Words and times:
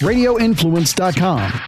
radioinfluence.com. 0.00 1.60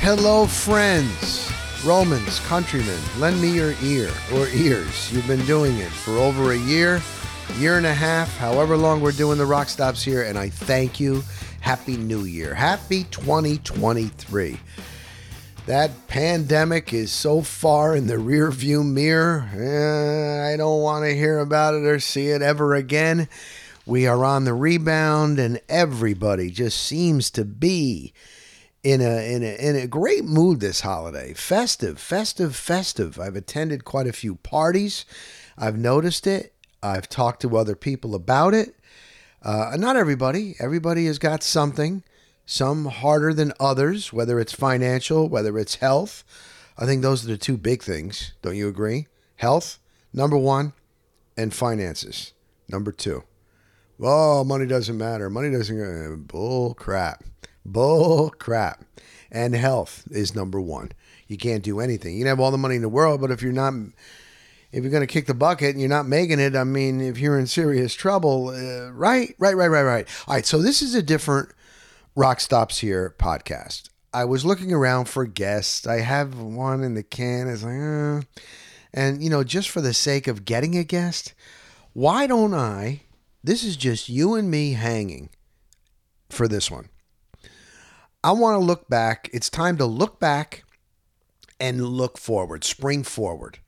Hello, 0.00 0.44
friends, 0.46 1.50
Romans, 1.82 2.38
countrymen, 2.40 3.00
lend 3.18 3.40
me 3.40 3.50
your 3.50 3.74
ear 3.82 4.10
or 4.34 4.48
ears. 4.48 5.10
You've 5.10 5.26
been 5.26 5.44
doing 5.46 5.78
it 5.78 5.90
for 5.90 6.12
over 6.18 6.52
a 6.52 6.58
year, 6.58 7.00
year 7.56 7.78
and 7.78 7.86
a 7.86 7.94
half, 7.94 8.36
however 8.36 8.76
long 8.76 9.00
we're 9.00 9.12
doing 9.12 9.38
the 9.38 9.46
rock 9.46 9.70
stops 9.70 10.02
here, 10.02 10.24
and 10.24 10.36
I 10.36 10.50
thank 10.50 11.00
you. 11.00 11.24
Happy 11.60 11.96
New 11.96 12.24
Year. 12.24 12.52
Happy 12.52 13.04
2023. 13.04 14.58
That 15.66 16.08
pandemic 16.08 16.92
is 16.92 17.10
so 17.10 17.40
far 17.40 17.96
in 17.96 18.06
the 18.06 18.16
rearview 18.16 18.84
mirror. 18.86 19.48
eh, 19.54 20.52
I 20.52 20.58
don't 20.58 20.82
want 20.82 21.06
to 21.06 21.16
hear 21.16 21.38
about 21.38 21.72
it 21.72 21.86
or 21.86 21.98
see 22.00 22.28
it 22.28 22.42
ever 22.42 22.74
again. 22.74 23.30
We 23.86 24.06
are 24.06 24.26
on 24.26 24.44
the 24.44 24.52
rebound, 24.52 25.38
and 25.38 25.58
everybody 25.70 26.50
just 26.50 26.78
seems 26.78 27.30
to 27.30 27.46
be 27.46 28.12
in 28.82 29.00
a 29.00 29.34
in 29.34 29.42
a 29.42 29.54
in 29.56 29.76
a 29.76 29.86
great 29.86 30.26
mood 30.26 30.60
this 30.60 30.82
holiday. 30.82 31.32
Festive, 31.32 31.98
festive, 31.98 32.54
festive. 32.54 33.18
I've 33.18 33.36
attended 33.36 33.86
quite 33.86 34.06
a 34.06 34.12
few 34.12 34.34
parties. 34.36 35.06
I've 35.56 35.78
noticed 35.78 36.26
it. 36.26 36.52
I've 36.82 37.08
talked 37.08 37.40
to 37.40 37.56
other 37.56 37.74
people 37.74 38.14
about 38.14 38.52
it. 38.52 38.74
Uh, 39.42 39.76
not 39.78 39.96
everybody. 39.96 40.56
Everybody 40.58 41.06
has 41.06 41.18
got 41.18 41.42
something. 41.42 42.02
Some 42.46 42.86
harder 42.86 43.32
than 43.32 43.52
others, 43.58 44.12
whether 44.12 44.38
it's 44.38 44.52
financial, 44.52 45.28
whether 45.28 45.58
it's 45.58 45.76
health. 45.76 46.24
I 46.76 46.84
think 46.86 47.02
those 47.02 47.24
are 47.24 47.28
the 47.28 47.38
two 47.38 47.56
big 47.56 47.82
things. 47.82 48.34
Don't 48.42 48.56
you 48.56 48.68
agree? 48.68 49.06
Health, 49.36 49.78
number 50.12 50.36
one, 50.36 50.72
and 51.36 51.54
finances, 51.54 52.32
number 52.68 52.92
two. 52.92 53.24
Oh, 54.00 54.44
money 54.44 54.66
doesn't 54.66 54.98
matter. 54.98 55.30
Money 55.30 55.50
doesn't. 55.50 55.80
Uh, 55.80 56.16
bull 56.16 56.74
crap. 56.74 57.24
Bull 57.64 58.30
crap. 58.30 58.84
And 59.30 59.54
health 59.54 60.04
is 60.10 60.34
number 60.34 60.60
one. 60.60 60.92
You 61.28 61.36
can't 61.36 61.62
do 61.62 61.80
anything. 61.80 62.14
You 62.14 62.20
can 62.20 62.28
have 62.28 62.40
all 62.40 62.50
the 62.50 62.58
money 62.58 62.76
in 62.76 62.82
the 62.82 62.88
world, 62.88 63.20
but 63.20 63.30
if 63.30 63.42
you're 63.42 63.52
not, 63.52 63.72
if 64.72 64.82
you're 64.82 64.90
going 64.90 65.06
to 65.06 65.12
kick 65.12 65.26
the 65.26 65.34
bucket 65.34 65.70
and 65.70 65.80
you're 65.80 65.88
not 65.88 66.06
making 66.06 66.40
it, 66.40 66.54
I 66.54 66.64
mean, 66.64 67.00
if 67.00 67.18
you're 67.18 67.38
in 67.38 67.46
serious 67.46 67.94
trouble, 67.94 68.48
uh, 68.48 68.90
right, 68.90 69.34
right, 69.38 69.56
right, 69.56 69.68
right, 69.68 69.82
right. 69.82 70.08
All 70.26 70.34
right. 70.34 70.46
So 70.46 70.60
this 70.60 70.82
is 70.82 70.94
a 70.94 71.02
different 71.02 71.50
Rock 72.16 72.38
Stops 72.38 72.78
Here 72.78 73.12
podcast. 73.18 73.88
I 74.12 74.24
was 74.24 74.44
looking 74.44 74.72
around 74.72 75.06
for 75.06 75.26
guests. 75.26 75.84
I 75.84 75.98
have 75.98 76.38
one 76.38 76.84
in 76.84 76.94
the 76.94 77.02
can. 77.02 77.48
It's 77.48 77.64
like, 77.64 77.74
uh, 77.74 78.20
and 78.92 79.20
you 79.20 79.28
know, 79.28 79.42
just 79.42 79.68
for 79.68 79.80
the 79.80 79.92
sake 79.92 80.28
of 80.28 80.44
getting 80.44 80.76
a 80.76 80.84
guest, 80.84 81.34
why 81.92 82.28
don't 82.28 82.54
I? 82.54 83.00
This 83.42 83.64
is 83.64 83.76
just 83.76 84.08
you 84.08 84.36
and 84.36 84.48
me 84.48 84.74
hanging 84.74 85.30
for 86.30 86.46
this 86.46 86.70
one. 86.70 86.88
I 88.22 88.30
want 88.30 88.60
to 88.60 88.64
look 88.64 88.88
back. 88.88 89.28
It's 89.32 89.50
time 89.50 89.76
to 89.78 89.84
look 89.84 90.20
back 90.20 90.62
and 91.58 91.84
look 91.84 92.16
forward, 92.16 92.62
spring 92.62 93.02
forward. 93.02 93.58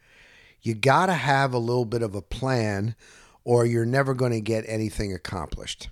You 0.63 0.75
got 0.75 1.07
to 1.07 1.15
have 1.15 1.53
a 1.53 1.59
little 1.59 1.85
bit 1.85 2.03
of 2.03 2.15
a 2.15 2.23
plan, 2.23 2.95
or 3.43 3.67
you're 3.67 3.85
never 3.85 4.15
going 4.15 4.33
to 4.33 4.41
get 4.41 4.65
anything 4.69 5.13
accomplished. 5.13 5.89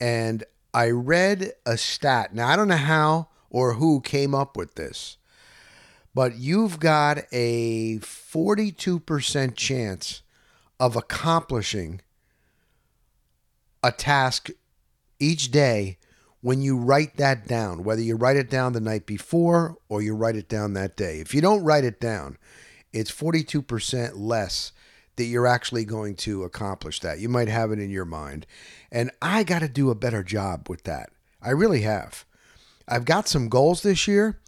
And 0.00 0.42
I 0.74 0.90
read 0.90 1.52
a 1.64 1.78
stat. 1.78 2.34
Now, 2.34 2.48
I 2.48 2.56
don't 2.56 2.68
know 2.68 2.76
how 2.76 3.28
or 3.48 3.74
who 3.74 4.00
came 4.00 4.34
up 4.34 4.56
with 4.56 4.74
this, 4.74 5.16
but 6.12 6.36
you've 6.36 6.80
got 6.80 7.18
a 7.30 7.98
42% 8.00 9.54
chance 9.54 10.22
of 10.80 10.96
accomplishing 10.96 12.00
a 13.84 13.92
task 13.92 14.50
each 15.20 15.52
day 15.52 15.98
when 16.40 16.60
you 16.60 16.76
write 16.76 17.16
that 17.18 17.46
down, 17.46 17.84
whether 17.84 18.02
you 18.02 18.16
write 18.16 18.36
it 18.36 18.50
down 18.50 18.72
the 18.72 18.80
night 18.80 19.06
before 19.06 19.78
or 19.88 20.02
you 20.02 20.14
write 20.14 20.36
it 20.36 20.48
down 20.48 20.72
that 20.72 20.96
day. 20.96 21.20
If 21.20 21.34
you 21.34 21.40
don't 21.40 21.62
write 21.62 21.84
it 21.84 22.00
down, 22.00 22.36
it's 22.92 23.12
42% 23.12 24.12
less 24.16 24.72
that 25.16 25.24
you're 25.24 25.46
actually 25.46 25.84
going 25.84 26.16
to 26.16 26.44
accomplish 26.44 27.00
that. 27.00 27.18
You 27.18 27.28
might 27.28 27.48
have 27.48 27.70
it 27.72 27.78
in 27.78 27.90
your 27.90 28.04
mind. 28.04 28.46
And 28.90 29.10
I 29.22 29.44
got 29.44 29.60
to 29.60 29.68
do 29.68 29.90
a 29.90 29.94
better 29.94 30.22
job 30.22 30.68
with 30.68 30.84
that. 30.84 31.10
I 31.42 31.50
really 31.50 31.82
have. 31.82 32.24
I've 32.88 33.04
got 33.04 33.28
some 33.28 33.48
goals 33.48 33.82
this 33.82 34.08
year. 34.08 34.38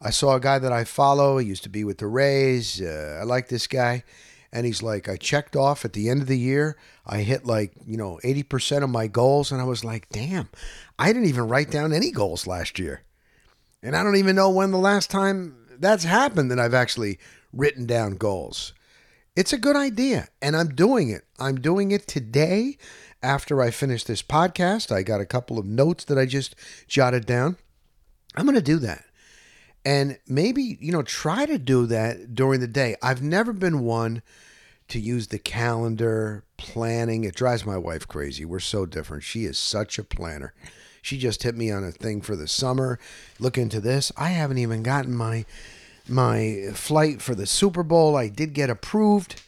I 0.00 0.10
saw 0.10 0.36
a 0.36 0.40
guy 0.40 0.58
that 0.58 0.72
I 0.72 0.84
follow. 0.84 1.38
He 1.38 1.46
used 1.46 1.62
to 1.64 1.68
be 1.68 1.84
with 1.84 1.98
the 1.98 2.06
Rays. 2.06 2.80
Uh, 2.80 3.18
I 3.20 3.24
like 3.24 3.48
this 3.48 3.66
guy. 3.66 4.04
And 4.52 4.64
he's 4.64 4.82
like, 4.82 5.08
I 5.08 5.16
checked 5.16 5.56
off 5.56 5.84
at 5.84 5.92
the 5.92 6.08
end 6.08 6.22
of 6.22 6.28
the 6.28 6.38
year. 6.38 6.76
I 7.04 7.18
hit 7.18 7.46
like, 7.46 7.72
you 7.86 7.96
know, 7.96 8.20
80% 8.22 8.82
of 8.82 8.90
my 8.90 9.06
goals. 9.06 9.52
And 9.52 9.60
I 9.60 9.64
was 9.64 9.84
like, 9.84 10.08
damn, 10.10 10.48
I 10.98 11.12
didn't 11.12 11.28
even 11.28 11.48
write 11.48 11.70
down 11.70 11.92
any 11.92 12.10
goals 12.10 12.46
last 12.46 12.78
year. 12.78 13.02
And 13.82 13.96
I 13.96 14.02
don't 14.02 14.16
even 14.16 14.36
know 14.36 14.50
when 14.50 14.70
the 14.70 14.78
last 14.78 15.10
time 15.10 15.56
that's 15.78 16.04
happened 16.04 16.50
that 16.50 16.58
I've 16.58 16.74
actually 16.74 17.18
written 17.52 17.86
down 17.86 18.16
goals. 18.16 18.72
It's 19.36 19.52
a 19.52 19.58
good 19.58 19.76
idea, 19.76 20.28
and 20.40 20.56
I'm 20.56 20.74
doing 20.74 21.10
it. 21.10 21.24
I'm 21.38 21.60
doing 21.60 21.90
it 21.90 22.06
today 22.06 22.78
after 23.22 23.60
I 23.60 23.70
finish 23.70 24.02
this 24.02 24.22
podcast. 24.22 24.90
I 24.90 25.02
got 25.02 25.20
a 25.20 25.26
couple 25.26 25.58
of 25.58 25.66
notes 25.66 26.04
that 26.04 26.16
I 26.16 26.24
just 26.24 26.54
jotted 26.88 27.26
down. 27.26 27.58
I'm 28.34 28.46
going 28.46 28.54
to 28.54 28.62
do 28.62 28.78
that. 28.78 29.04
And 29.84 30.18
maybe, 30.26 30.78
you 30.80 30.90
know, 30.90 31.02
try 31.02 31.44
to 31.44 31.58
do 31.58 31.84
that 31.84 32.34
during 32.34 32.60
the 32.60 32.66
day. 32.66 32.96
I've 33.02 33.20
never 33.20 33.52
been 33.52 33.80
one 33.80 34.22
to 34.88 34.98
use 34.98 35.26
the 35.28 35.38
calendar, 35.38 36.44
planning. 36.56 37.24
It 37.24 37.34
drives 37.34 37.66
my 37.66 37.76
wife 37.76 38.08
crazy. 38.08 38.46
We're 38.46 38.58
so 38.58 38.86
different. 38.86 39.22
She 39.22 39.44
is 39.44 39.58
such 39.58 39.98
a 39.98 40.04
planner. 40.04 40.54
She 41.02 41.18
just 41.18 41.42
hit 41.42 41.56
me 41.56 41.70
on 41.70 41.84
a 41.84 41.92
thing 41.92 42.22
for 42.22 42.36
the 42.36 42.48
summer. 42.48 42.98
Look 43.38 43.58
into 43.58 43.80
this. 43.80 44.10
I 44.16 44.30
haven't 44.30 44.58
even 44.58 44.82
gotten 44.82 45.14
my 45.14 45.44
my 46.08 46.70
flight 46.74 47.20
for 47.20 47.34
the 47.34 47.46
Super 47.46 47.82
Bowl. 47.82 48.16
I 48.16 48.28
did 48.28 48.52
get 48.52 48.70
approved. 48.70 49.42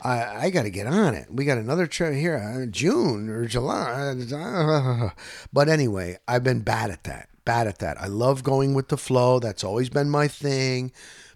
I, 0.00 0.46
I 0.46 0.50
got 0.50 0.62
to 0.62 0.70
get 0.70 0.86
on 0.86 1.14
it. 1.14 1.28
We 1.30 1.44
got 1.44 1.58
another 1.58 1.86
trip 1.86 2.14
here, 2.14 2.36
uh, 2.36 2.66
June 2.66 3.28
or 3.28 3.46
July. 3.46 4.14
But 5.52 5.68
anyway, 5.68 6.18
I've 6.28 6.44
been 6.44 6.60
bad 6.60 6.90
at 6.90 7.04
that. 7.04 7.28
Bad 7.44 7.66
at 7.66 7.78
that. 7.78 8.00
I 8.00 8.06
love 8.06 8.42
going 8.42 8.74
with 8.74 8.88
the 8.88 8.96
flow. 8.96 9.38
That's 9.38 9.64
always 9.64 9.88
been 9.88 10.10
my 10.10 10.28
thing. 10.28 10.92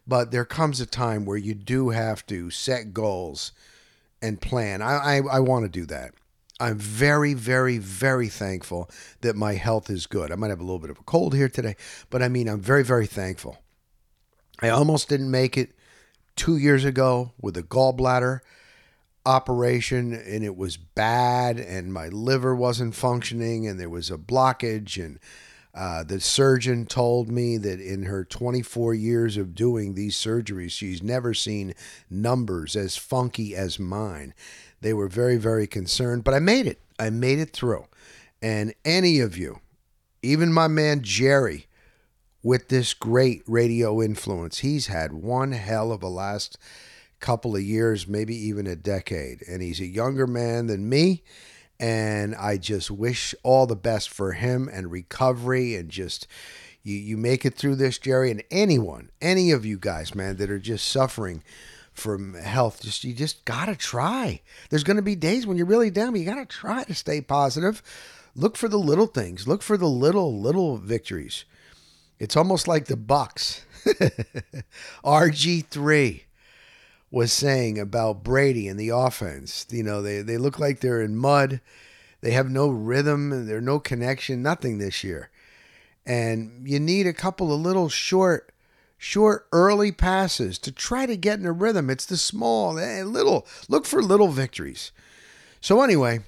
But 0.06 0.30
there 0.30 0.44
comes 0.44 0.80
a 0.80 0.86
time 0.86 1.24
where 1.24 1.36
you 1.36 1.54
do 1.54 1.90
have 1.90 2.26
to 2.26 2.50
set 2.50 2.92
goals 2.92 3.52
and 4.20 4.40
plan. 4.40 4.82
I, 4.82 5.18
I, 5.18 5.22
I 5.32 5.40
want 5.40 5.64
to 5.64 5.70
do 5.70 5.86
that. 5.86 6.12
I'm 6.58 6.76
very, 6.76 7.32
very, 7.32 7.78
very 7.78 8.28
thankful 8.28 8.90
that 9.22 9.34
my 9.34 9.54
health 9.54 9.88
is 9.88 10.06
good. 10.06 10.30
I 10.30 10.34
might 10.34 10.50
have 10.50 10.60
a 10.60 10.64
little 10.64 10.78
bit 10.78 10.90
of 10.90 10.98
a 10.98 11.04
cold 11.04 11.34
here 11.34 11.48
today, 11.48 11.74
but 12.10 12.22
I 12.22 12.28
mean, 12.28 12.48
I'm 12.48 12.60
very, 12.60 12.84
very 12.84 13.06
thankful. 13.06 13.56
I 14.62 14.68
almost 14.68 15.08
didn't 15.08 15.30
make 15.30 15.56
it 15.56 15.72
two 16.36 16.56
years 16.56 16.84
ago 16.84 17.32
with 17.40 17.56
a 17.56 17.62
gallbladder 17.62 18.40
operation, 19.24 20.12
and 20.12 20.44
it 20.44 20.56
was 20.56 20.76
bad, 20.76 21.58
and 21.58 21.92
my 21.92 22.08
liver 22.08 22.54
wasn't 22.54 22.94
functioning, 22.94 23.66
and 23.66 23.78
there 23.78 23.90
was 23.90 24.10
a 24.10 24.18
blockage. 24.18 25.02
And 25.02 25.18
uh, 25.74 26.04
the 26.04 26.20
surgeon 26.20 26.86
told 26.86 27.30
me 27.30 27.56
that 27.58 27.80
in 27.80 28.04
her 28.04 28.24
24 28.24 28.94
years 28.94 29.36
of 29.36 29.54
doing 29.54 29.94
these 29.94 30.16
surgeries, 30.16 30.72
she's 30.72 31.02
never 31.02 31.32
seen 31.32 31.74
numbers 32.08 32.76
as 32.76 32.96
funky 32.96 33.54
as 33.54 33.78
mine. 33.78 34.34
They 34.80 34.92
were 34.92 35.08
very, 35.08 35.36
very 35.36 35.66
concerned, 35.66 36.24
but 36.24 36.34
I 36.34 36.38
made 36.38 36.66
it. 36.66 36.80
I 36.98 37.10
made 37.10 37.38
it 37.38 37.52
through. 37.52 37.86
And 38.42 38.74
any 38.84 39.20
of 39.20 39.36
you, 39.36 39.60
even 40.22 40.52
my 40.52 40.68
man 40.68 41.02
Jerry, 41.02 41.66
with 42.42 42.68
this 42.68 42.94
great 42.94 43.42
radio 43.46 44.00
influence. 44.02 44.58
He's 44.58 44.86
had 44.86 45.12
one 45.12 45.52
hell 45.52 45.92
of 45.92 46.02
a 46.02 46.08
last 46.08 46.58
couple 47.20 47.54
of 47.54 47.62
years, 47.62 48.08
maybe 48.08 48.34
even 48.34 48.66
a 48.66 48.76
decade. 48.76 49.42
And 49.46 49.62
he's 49.62 49.80
a 49.80 49.86
younger 49.86 50.26
man 50.26 50.66
than 50.66 50.88
me. 50.88 51.22
And 51.78 52.34
I 52.34 52.56
just 52.56 52.90
wish 52.90 53.34
all 53.42 53.66
the 53.66 53.76
best 53.76 54.10
for 54.10 54.32
him 54.32 54.68
and 54.70 54.90
recovery 54.90 55.76
and 55.76 55.88
just 55.88 56.26
you, 56.82 56.94
you 56.96 57.16
make 57.16 57.44
it 57.44 57.54
through 57.54 57.76
this, 57.76 57.98
Jerry, 57.98 58.30
and 58.30 58.42
anyone, 58.50 59.10
any 59.20 59.50
of 59.50 59.64
you 59.64 59.78
guys, 59.78 60.14
man, 60.14 60.36
that 60.36 60.50
are 60.50 60.58
just 60.58 60.88
suffering 60.88 61.42
from 61.92 62.34
health, 62.34 62.82
just 62.82 63.04
you 63.04 63.12
just 63.12 63.44
gotta 63.44 63.76
try. 63.76 64.40
There's 64.70 64.84
gonna 64.84 65.02
be 65.02 65.14
days 65.14 65.46
when 65.46 65.56
you're 65.56 65.66
really 65.66 65.90
down, 65.90 66.12
but 66.12 66.20
you 66.20 66.26
gotta 66.26 66.46
try 66.46 66.84
to 66.84 66.94
stay 66.94 67.20
positive. 67.20 67.82
Look 68.34 68.56
for 68.56 68.68
the 68.68 68.78
little 68.78 69.06
things. 69.06 69.46
Look 69.46 69.62
for 69.62 69.76
the 69.76 69.88
little, 69.88 70.40
little 70.40 70.76
victories. 70.76 71.44
It's 72.20 72.36
almost 72.36 72.68
like 72.68 72.84
the 72.84 72.96
Bucks. 72.96 73.64
RG3 75.04 76.22
was 77.10 77.32
saying 77.32 77.78
about 77.78 78.22
Brady 78.22 78.68
and 78.68 78.78
the 78.78 78.90
offense. 78.90 79.66
You 79.70 79.82
know, 79.82 80.02
they, 80.02 80.22
they 80.22 80.36
look 80.36 80.58
like 80.58 80.78
they're 80.80 81.00
in 81.00 81.16
mud. 81.16 81.60
They 82.20 82.32
have 82.32 82.50
no 82.50 82.68
rhythm, 82.68 83.46
there's 83.46 83.64
no 83.64 83.80
connection, 83.80 84.42
nothing 84.42 84.76
this 84.76 85.02
year. 85.02 85.30
And 86.04 86.68
you 86.68 86.78
need 86.78 87.06
a 87.06 87.14
couple 87.14 87.52
of 87.52 87.60
little 87.60 87.88
short 87.88 88.52
short 88.98 89.46
early 89.50 89.90
passes 89.90 90.58
to 90.58 90.70
try 90.70 91.06
to 91.06 91.16
get 91.16 91.38
in 91.38 91.46
a 91.46 91.52
rhythm. 91.52 91.88
It's 91.88 92.04
the 92.04 92.18
small, 92.18 92.78
eh, 92.78 93.02
little, 93.02 93.46
look 93.66 93.86
for 93.86 94.02
little 94.02 94.28
victories. 94.28 94.92
So, 95.62 95.80
anyway, 95.80 96.20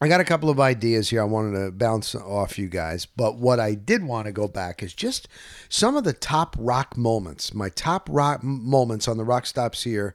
I 0.00 0.08
got 0.08 0.20
a 0.20 0.24
couple 0.24 0.50
of 0.50 0.60
ideas 0.60 1.10
here 1.10 1.22
I 1.22 1.24
wanted 1.24 1.58
to 1.64 1.70
bounce 1.70 2.14
off 2.14 2.58
you 2.58 2.68
guys, 2.68 3.06
but 3.06 3.38
what 3.38 3.60
I 3.60 3.74
did 3.74 4.02
want 4.02 4.26
to 4.26 4.32
go 4.32 4.48
back 4.48 4.82
is 4.82 4.92
just 4.92 5.28
some 5.68 5.96
of 5.96 6.04
the 6.04 6.12
top 6.12 6.56
rock 6.58 6.96
moments, 6.96 7.54
my 7.54 7.68
top 7.68 8.08
rock 8.10 8.42
moments 8.42 9.06
on 9.06 9.16
the 9.16 9.24
rock 9.24 9.46
stops 9.46 9.84
here 9.84 10.14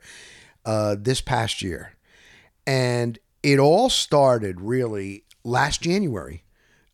uh, 0.65 0.95
this 0.99 1.21
past 1.21 1.61
year. 1.61 1.93
And 2.67 3.17
it 3.41 3.57
all 3.57 3.89
started 3.89 4.61
really 4.61 5.23
last 5.43 5.81
January, 5.81 6.43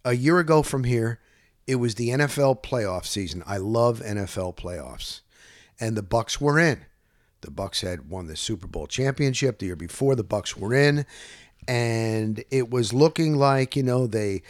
a 0.05 0.13
year 0.13 0.39
ago 0.39 0.61
from 0.61 0.83
here. 0.83 1.19
It 1.67 1.75
was 1.75 1.95
the 1.95 2.09
NFL 2.09 2.61
playoff 2.61 3.05
season. 3.05 3.43
I 3.47 3.57
love 3.57 3.99
NFL 3.99 4.55
playoffs. 4.55 5.21
And 5.79 5.97
the 5.97 6.03
Bucks 6.03 6.39
were 6.39 6.59
in. 6.59 6.85
The 7.41 7.51
Bucks 7.51 7.81
had 7.81 8.09
won 8.09 8.27
the 8.27 8.35
Super 8.35 8.67
Bowl 8.67 8.87
championship 8.87 9.59
the 9.59 9.65
year 9.65 9.75
before. 9.75 10.15
The 10.15 10.23
Bucks 10.23 10.55
were 10.55 10.73
in 10.73 11.05
and 11.67 12.43
it 12.51 12.69
was 12.69 12.93
looking 12.93 13.35
like 13.35 13.75
you 13.75 13.83
know 13.83 14.07
they 14.07 14.41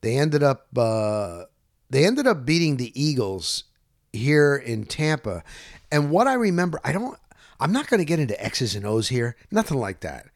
they 0.00 0.16
ended 0.16 0.42
up 0.42 0.66
uh, 0.76 1.44
they 1.90 2.06
ended 2.06 2.26
up 2.26 2.44
beating 2.44 2.76
the 2.76 2.92
Eagles 3.00 3.64
here 4.12 4.56
in 4.56 4.84
Tampa. 4.84 5.42
And 5.90 6.10
what 6.10 6.26
I 6.26 6.34
remember, 6.34 6.80
I 6.84 6.92
don't, 6.92 7.18
I'm 7.60 7.72
not 7.72 7.88
going 7.88 7.98
to 7.98 8.04
get 8.04 8.20
into 8.20 8.42
X's 8.42 8.74
and 8.74 8.86
O's 8.86 9.08
here, 9.08 9.36
nothing 9.50 9.78
like 9.78 10.00
that. 10.00 10.26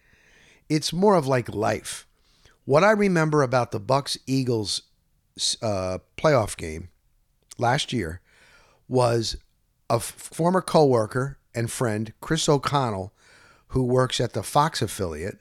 It's 0.68 0.92
more 0.92 1.14
of 1.14 1.26
like 1.26 1.54
life. 1.54 2.06
What 2.64 2.84
I 2.84 2.90
remember 2.90 3.42
about 3.42 3.70
the 3.70 3.80
Bucks 3.80 4.18
Eagles 4.26 4.82
uh, 5.62 5.98
playoff 6.16 6.56
game 6.56 6.88
last 7.58 7.92
year 7.92 8.20
was 8.88 9.36
a 9.88 10.00
former 10.00 10.60
coworker 10.60 11.38
and 11.54 11.70
friend, 11.70 12.12
Chris 12.20 12.48
O'Connell, 12.48 13.12
who 13.68 13.82
works 13.82 14.20
at 14.20 14.32
the 14.32 14.42
Fox 14.42 14.82
affiliate, 14.82 15.40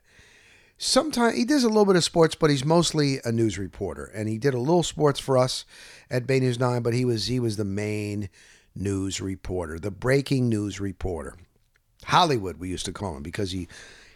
sometimes 0.77 1.37
he 1.37 1.45
does 1.45 1.63
a 1.63 1.67
little 1.67 1.85
bit 1.85 1.95
of 1.95 2.03
sports, 2.03 2.35
but 2.35 2.49
he's 2.49 2.65
mostly 2.65 3.19
a 3.23 3.31
news 3.31 3.57
reporter. 3.57 4.05
And 4.05 4.27
he 4.27 4.37
did 4.37 4.53
a 4.53 4.59
little 4.59 4.83
sports 4.83 5.19
for 5.19 5.37
us 5.37 5.65
at 6.09 6.27
Bay 6.27 6.39
News 6.39 6.59
Nine, 6.59 6.81
but 6.81 6.93
he 6.93 7.05
was 7.05 7.27
he 7.27 7.39
was 7.39 7.57
the 7.57 7.65
main 7.65 8.29
news 8.75 9.21
reporter, 9.21 9.79
the 9.79 9.91
breaking 9.91 10.49
news 10.49 10.79
reporter. 10.79 11.37
Hollywood, 12.05 12.57
we 12.57 12.69
used 12.69 12.85
to 12.85 12.93
call 12.93 13.17
him 13.17 13.23
because 13.23 13.51
he 13.51 13.67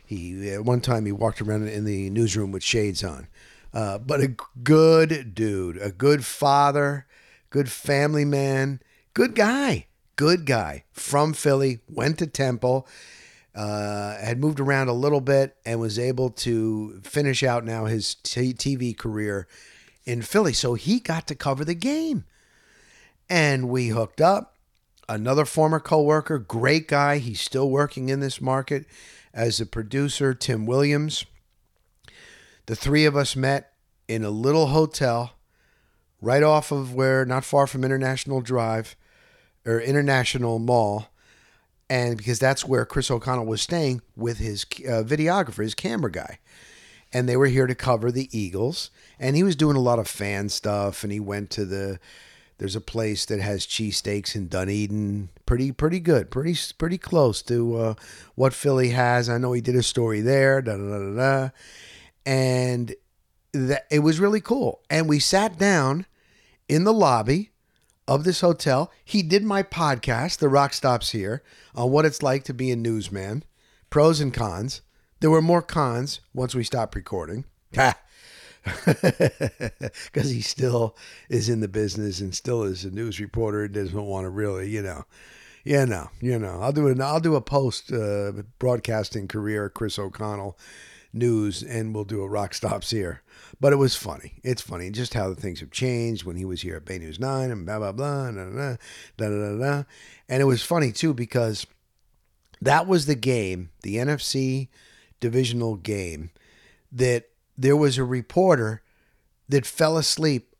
he 0.05 0.49
at 0.51 0.65
one 0.65 0.81
time 0.81 1.05
he 1.05 1.11
walked 1.11 1.41
around 1.41 1.67
in 1.67 1.85
the 1.85 2.09
newsroom 2.09 2.51
with 2.51 2.63
shades 2.63 3.03
on. 3.03 3.27
Uh, 3.73 3.99
but 3.99 4.19
a 4.19 4.35
good 4.63 5.35
dude, 5.35 5.77
a 5.77 5.91
good 5.91 6.25
father, 6.25 7.05
good 7.51 7.71
family 7.71 8.25
man, 8.25 8.81
good 9.13 9.35
guy, 9.35 9.85
good 10.15 10.45
guy 10.45 10.83
from 10.91 11.33
Philly. 11.33 11.79
Went 11.87 12.17
to 12.19 12.27
Temple 12.27 12.87
uh, 13.59 14.17
had 14.21 14.39
moved 14.39 14.61
around 14.61 14.87
a 14.87 14.93
little 14.93 15.19
bit 15.19 15.57
and 15.65 15.81
was 15.81 15.99
able 15.99 16.29
to 16.29 17.01
finish 17.03 17.43
out 17.43 17.65
now 17.65 17.83
his 17.83 18.15
t- 18.15 18.53
TV 18.53 18.97
career 18.97 19.49
in 20.05 20.21
Philly. 20.21 20.53
So 20.53 20.75
he 20.75 21.01
got 21.01 21.27
to 21.27 21.35
cover 21.35 21.65
the 21.65 21.75
game. 21.75 22.23
And 23.29 23.67
we 23.67 23.89
hooked 23.89 24.21
up. 24.21 24.55
Another 25.09 25.43
former 25.43 25.81
coworker, 25.81 26.39
great 26.39 26.87
guy. 26.87 27.17
He's 27.17 27.41
still 27.41 27.69
working 27.69 28.07
in 28.07 28.21
this 28.21 28.39
market 28.39 28.85
as 29.33 29.59
a 29.59 29.65
producer, 29.65 30.33
Tim 30.33 30.65
Williams. 30.65 31.25
The 32.67 32.77
three 32.77 33.03
of 33.03 33.17
us 33.17 33.35
met 33.35 33.73
in 34.07 34.23
a 34.23 34.29
little 34.29 34.67
hotel 34.67 35.33
right 36.21 36.43
off 36.43 36.71
of 36.71 36.93
where, 36.95 37.25
not 37.25 37.43
far 37.43 37.67
from 37.67 37.83
International 37.83 38.39
Drive 38.39 38.95
or 39.65 39.81
International 39.81 40.59
Mall 40.59 41.09
and 41.89 42.17
because 42.17 42.39
that's 42.39 42.65
where 42.65 42.85
Chris 42.85 43.09
O'Connell 43.09 43.45
was 43.45 43.61
staying 43.61 44.01
with 44.15 44.37
his 44.37 44.63
uh, 44.87 45.03
videographer, 45.03 45.63
his 45.63 45.73
camera 45.73 46.11
guy. 46.11 46.39
And 47.11 47.27
they 47.27 47.35
were 47.35 47.47
here 47.47 47.65
to 47.65 47.73
cover 47.73 48.11
the 48.11 48.29
Eagles. 48.37 48.91
And 49.19 49.35
he 49.35 49.41
was 49.41 49.55
doing 49.55 49.75
a 49.75 49.81
lot 49.81 49.97
of 49.97 50.07
fan 50.07 50.49
stuff. 50.49 51.03
And 51.03 51.11
he 51.11 51.19
went 51.19 51.49
to 51.51 51.65
the, 51.65 51.99
there's 52.59 52.75
a 52.75 52.81
place 52.81 53.25
that 53.25 53.39
has 53.39 53.65
cheesesteaks 53.65 54.35
in 54.35 54.47
Dunedin. 54.47 55.29
Pretty, 55.47 55.71
pretty 55.71 55.99
good. 55.99 56.29
Pretty, 56.29 56.55
pretty 56.77 56.99
close 56.99 57.41
to 57.43 57.77
uh, 57.77 57.93
what 58.35 58.53
Philly 58.53 58.89
has. 58.89 59.27
I 59.27 59.39
know 59.39 59.53
he 59.53 59.61
did 59.61 59.75
a 59.75 59.81
story 59.81 60.21
there. 60.21 60.61
Da, 60.61 60.77
da, 60.77 60.99
da, 60.99 61.15
da. 61.15 61.49
And 62.27 62.93
that, 63.53 63.87
it 63.89 63.99
was 63.99 64.19
really 64.19 64.41
cool. 64.41 64.81
And 64.91 65.09
we 65.09 65.17
sat 65.17 65.57
down 65.57 66.05
in 66.67 66.83
the 66.83 66.93
lobby 66.93 67.49
of 68.09 68.23
this 68.23 68.41
hotel. 68.41 68.91
He 69.05 69.21
did 69.21 69.43
my 69.43 69.61
podcast, 69.61 70.39
The 70.39 70.49
Rock 70.49 70.73
Stops 70.73 71.11
Here, 71.11 71.43
on 71.75 71.91
what 71.91 72.05
it's 72.05 72.23
like 72.23 72.43
to 72.45 72.53
be 72.55 72.71
a 72.71 72.75
newsman, 72.75 73.43
pros 73.91 74.19
and 74.19 74.33
cons. 74.33 74.81
There 75.19 75.29
were 75.29 75.43
more 75.43 75.61
cons 75.61 76.19
once 76.33 76.55
we 76.55 76.63
stopped 76.63 76.95
recording. 76.95 77.45
Because 77.71 77.93
he 80.31 80.41
still 80.41 80.97
is 81.29 81.49
in 81.49 81.59
the 81.59 81.67
business 81.67 82.19
and 82.19 82.33
still 82.33 82.63
is 82.63 82.83
a 82.83 82.89
news 82.89 83.19
reporter 83.19 83.65
and 83.65 83.73
doesn't 83.75 84.05
want 84.05 84.25
to 84.25 84.29
really, 84.29 84.69
you 84.69 84.81
know, 84.81 85.05
yeah, 85.63 85.85
no, 85.85 86.09
you 86.19 86.39
know, 86.39 86.61
I'll 86.61 86.71
do 86.71 86.87
an 86.87 87.01
I'll 87.01 87.19
do 87.19 87.35
a 87.35 87.41
post 87.41 87.91
uh, 87.93 88.31
broadcasting 88.57 89.27
career, 89.27 89.69
Chris 89.69 89.99
O'Connell 89.99 90.57
news, 91.11 91.63
and 91.63 91.93
we'll 91.93 92.03
do 92.03 92.21
a 92.21 92.27
rock 92.27 92.53
stops 92.53 92.91
here. 92.91 93.21
But 93.59 93.73
it 93.73 93.77
was 93.77 93.95
funny. 93.95 94.39
It's 94.43 94.61
funny 94.61 94.89
just 94.91 95.13
how 95.13 95.29
the 95.29 95.35
things 95.35 95.59
have 95.59 95.71
changed 95.71 96.23
when 96.23 96.35
he 96.35 96.45
was 96.45 96.61
here 96.61 96.75
at 96.75 96.85
Bay 96.85 96.99
News 96.99 97.19
9 97.19 97.51
and 97.51 97.65
blah, 97.65 97.79
blah, 97.79 97.91
blah, 97.91 98.31
da, 98.31 98.45
da, 98.45 98.75
da, 99.17 99.29
da, 99.29 99.57
da. 99.57 99.83
And 100.27 100.41
it 100.41 100.45
was 100.45 100.63
funny 100.63 100.91
too 100.91 101.13
because 101.13 101.65
that 102.61 102.87
was 102.87 103.05
the 103.05 103.15
game, 103.15 103.69
the 103.81 103.95
NFC 103.95 104.67
divisional 105.19 105.75
game, 105.75 106.31
that 106.91 107.29
there 107.57 107.75
was 107.75 107.97
a 107.97 108.03
reporter 108.03 108.81
that 109.47 109.65
fell 109.65 109.97
asleep 109.97 110.55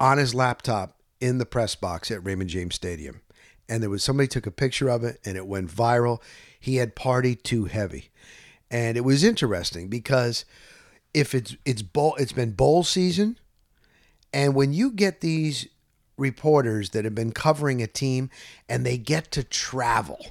on 0.00 0.18
his 0.18 0.34
laptop 0.34 0.98
in 1.20 1.38
the 1.38 1.46
press 1.46 1.74
box 1.74 2.10
at 2.10 2.24
Raymond 2.24 2.50
James 2.50 2.74
Stadium. 2.74 3.20
And 3.68 3.82
there 3.82 3.90
was 3.90 4.02
somebody 4.02 4.26
took 4.26 4.46
a 4.46 4.50
picture 4.50 4.88
of 4.88 5.04
it 5.04 5.20
and 5.24 5.36
it 5.36 5.46
went 5.46 5.70
viral. 5.70 6.20
He 6.58 6.76
had 6.76 6.96
partied 6.96 7.42
too 7.42 7.66
heavy. 7.66 8.10
And 8.72 8.96
it 8.96 9.02
was 9.02 9.22
interesting 9.22 9.88
because 9.88 10.46
if 11.14 11.34
it's 11.34 11.54
it's 11.64 11.82
bowl 11.82 12.16
it's 12.18 12.32
been 12.32 12.52
bowl 12.52 12.82
season 12.82 13.38
and 14.32 14.54
when 14.54 14.72
you 14.72 14.90
get 14.90 15.20
these 15.20 15.68
reporters 16.16 16.90
that 16.90 17.04
have 17.04 17.14
been 17.14 17.32
covering 17.32 17.82
a 17.82 17.86
team 17.86 18.30
and 18.68 18.84
they 18.84 18.96
get 18.96 19.30
to 19.32 19.44
travel 19.44 20.26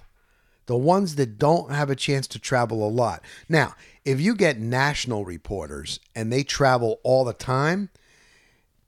the 0.65 0.75
ones 0.75 1.15
that 1.15 1.37
don't 1.37 1.71
have 1.71 1.89
a 1.89 1.95
chance 1.95 2.27
to 2.27 2.39
travel 2.39 2.85
a 2.85 2.89
lot. 2.89 3.23
Now 3.47 3.75
if 4.05 4.19
you 4.19 4.35
get 4.35 4.59
national 4.59 5.23
reporters 5.23 5.99
and 6.15 6.33
they 6.33 6.43
travel 6.43 6.99
all 7.03 7.23
the 7.23 7.33
time 7.33 7.89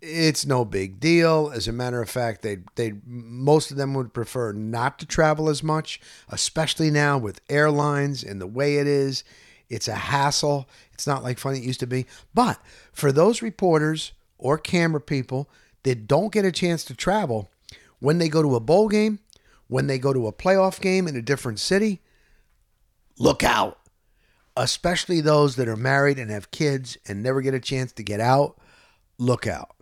it's 0.05 0.45
no 0.45 0.65
big 0.65 0.99
deal. 0.99 1.49
As 1.53 1.65
a 1.67 1.71
matter 1.71 2.01
of 2.01 2.09
fact 2.09 2.41
they 2.41 2.57
they 2.75 2.93
most 3.05 3.69
of 3.69 3.77
them 3.77 3.93
would 3.93 4.13
prefer 4.13 4.51
not 4.51 4.97
to 4.99 5.05
travel 5.05 5.47
as 5.47 5.61
much 5.61 6.01
especially 6.29 6.89
now 6.89 7.19
with 7.19 7.39
airlines 7.49 8.23
and 8.23 8.41
the 8.41 8.47
way 8.47 8.77
it 8.77 8.87
is 8.87 9.23
it's 9.73 9.87
a 9.87 9.95
hassle. 9.95 10.69
It's 10.93 11.07
not 11.07 11.23
like 11.23 11.39
fun 11.39 11.55
it 11.55 11.63
used 11.63 11.79
to 11.79 11.87
be. 11.87 12.05
But 12.33 12.59
for 12.91 13.11
those 13.11 13.41
reporters 13.41 14.13
or 14.37 14.57
camera 14.57 15.01
people 15.01 15.49
that 15.81 16.07
don't 16.07 16.31
get 16.31 16.45
a 16.45 16.51
chance 16.51 16.83
to 16.85 16.95
travel, 16.95 17.49
when 17.99 18.19
they 18.19 18.29
go 18.29 18.43
to 18.43 18.55
a 18.55 18.59
bowl 18.59 18.87
game, 18.87 19.19
when 19.67 19.87
they 19.87 19.97
go 19.97 20.13
to 20.13 20.27
a 20.27 20.33
playoff 20.33 20.79
game 20.79 21.07
in 21.07 21.15
a 21.15 21.21
different 21.21 21.59
city, 21.59 22.01
look 23.17 23.43
out. 23.43 23.79
Especially 24.55 25.19
those 25.19 25.55
that 25.55 25.67
are 25.67 25.75
married 25.75 26.19
and 26.19 26.29
have 26.29 26.51
kids 26.51 26.95
and 27.07 27.23
never 27.23 27.41
get 27.41 27.55
a 27.55 27.59
chance 27.59 27.91
to 27.93 28.03
get 28.03 28.19
out, 28.19 28.55
look 29.17 29.47
out. 29.47 29.75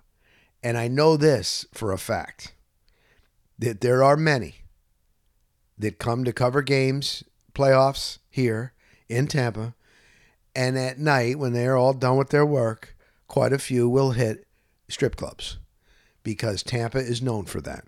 And 0.64 0.78
I 0.78 0.88
know 0.88 1.18
this 1.18 1.66
for 1.74 1.92
a 1.92 1.98
fact 1.98 2.56
that 3.60 3.82
there 3.82 4.02
are 4.02 4.16
many 4.16 4.56
that 5.78 6.00
come 6.00 6.24
to 6.24 6.32
cover 6.32 6.62
games, 6.62 7.24
playoffs 7.54 8.20
here 8.30 8.72
in 9.10 9.28
Tampa 9.28 9.76
and 10.56 10.78
at 10.78 11.00
night, 11.00 11.40
when 11.40 11.54
they're 11.54 11.78
all 11.78 11.94
done 11.94 12.18
with 12.18 12.30
their 12.30 12.46
work, 12.46 12.96
quite 13.28 13.54
a 13.54 13.60
few 13.60 13.88
will 13.88 14.12
hit 14.12 14.46
strip 14.90 15.16
clubs 15.16 15.58
because 16.24 16.64
Tampa 16.64 17.00
is 17.00 17.22
known 17.22 17.46
for 17.46 17.62
that. 17.62 17.86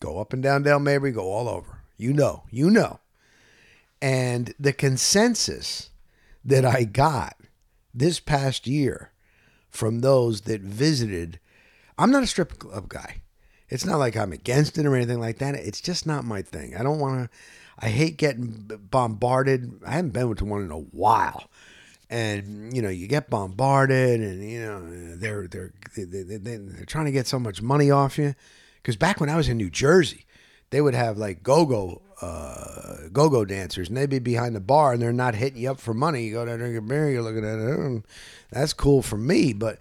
Go 0.00 0.20
up 0.20 0.32
and 0.32 0.42
down 0.42 0.62
Dale 0.62 0.78
Mabry, 0.78 1.12
go 1.12 1.32
all 1.32 1.48
over. 1.48 1.80
You 1.96 2.12
know, 2.12 2.42
you 2.50 2.70
know. 2.70 3.00
And 4.02 4.52
the 4.58 4.72
consensus 4.72 5.90
that 6.44 6.64
I 6.64 6.84
got 6.84 7.36
this 7.94 8.20
past 8.20 8.66
year 8.66 9.12
from 9.70 10.00
those 10.00 10.42
that 10.42 10.60
visited, 10.60 11.40
I'm 11.96 12.10
not 12.10 12.22
a 12.22 12.26
strip 12.26 12.58
club 12.58 12.88
guy. 12.88 13.22
It's 13.70 13.86
not 13.86 13.98
like 13.98 14.16
I'm 14.16 14.32
against 14.32 14.76
it 14.76 14.84
or 14.84 14.94
anything 14.94 15.20
like 15.20 15.38
that. 15.38 15.54
It's 15.54 15.80
just 15.80 16.06
not 16.06 16.24
my 16.24 16.42
thing. 16.42 16.76
I 16.76 16.82
don't 16.82 17.00
want 17.00 17.30
to. 17.30 17.36
I 17.78 17.88
hate 17.88 18.18
getting 18.18 18.68
bombarded. 18.90 19.80
I 19.86 19.92
haven't 19.92 20.10
been 20.10 20.34
to 20.34 20.44
one 20.44 20.62
in 20.62 20.70
a 20.70 20.78
while 20.78 21.48
and 22.10 22.74
you 22.74 22.82
know 22.82 22.88
you 22.88 23.06
get 23.06 23.30
bombarded 23.30 24.20
and 24.20 24.48
you 24.48 24.60
know 24.60 25.16
they're 25.16 25.46
they're 25.48 25.72
they, 25.96 26.04
they, 26.04 26.36
they're 26.56 26.84
trying 26.84 27.06
to 27.06 27.12
get 27.12 27.26
so 27.26 27.38
much 27.38 27.62
money 27.62 27.90
off 27.90 28.18
you 28.18 28.34
because 28.82 28.96
back 28.96 29.20
when 29.20 29.30
i 29.30 29.36
was 29.36 29.48
in 29.48 29.56
new 29.56 29.70
jersey 29.70 30.24
they 30.70 30.80
would 30.80 30.94
have 30.94 31.16
like 31.16 31.42
go-go 31.42 32.02
uh, 32.20 33.08
go-go 33.12 33.44
dancers, 33.44 33.88
and 33.88 33.96
they'd 33.96 34.08
be 34.08 34.18
behind 34.18 34.56
the 34.56 34.60
bar, 34.60 34.92
and 34.92 35.02
they're 35.02 35.12
not 35.12 35.34
hitting 35.34 35.60
you 35.60 35.70
up 35.70 35.78
for 35.78 35.92
money. 35.94 36.24
You 36.24 36.32
go 36.32 36.44
down 36.46 36.58
there, 36.58 36.68
drink 36.72 36.78
a 36.78 36.88
beer, 36.88 37.10
you're 37.10 37.22
looking 37.22 37.44
at 37.44 37.58
it. 37.58 37.74
"Hmm, 37.76 37.98
That's 38.50 38.72
cool 38.72 39.02
for 39.02 39.18
me, 39.18 39.52
but 39.52 39.78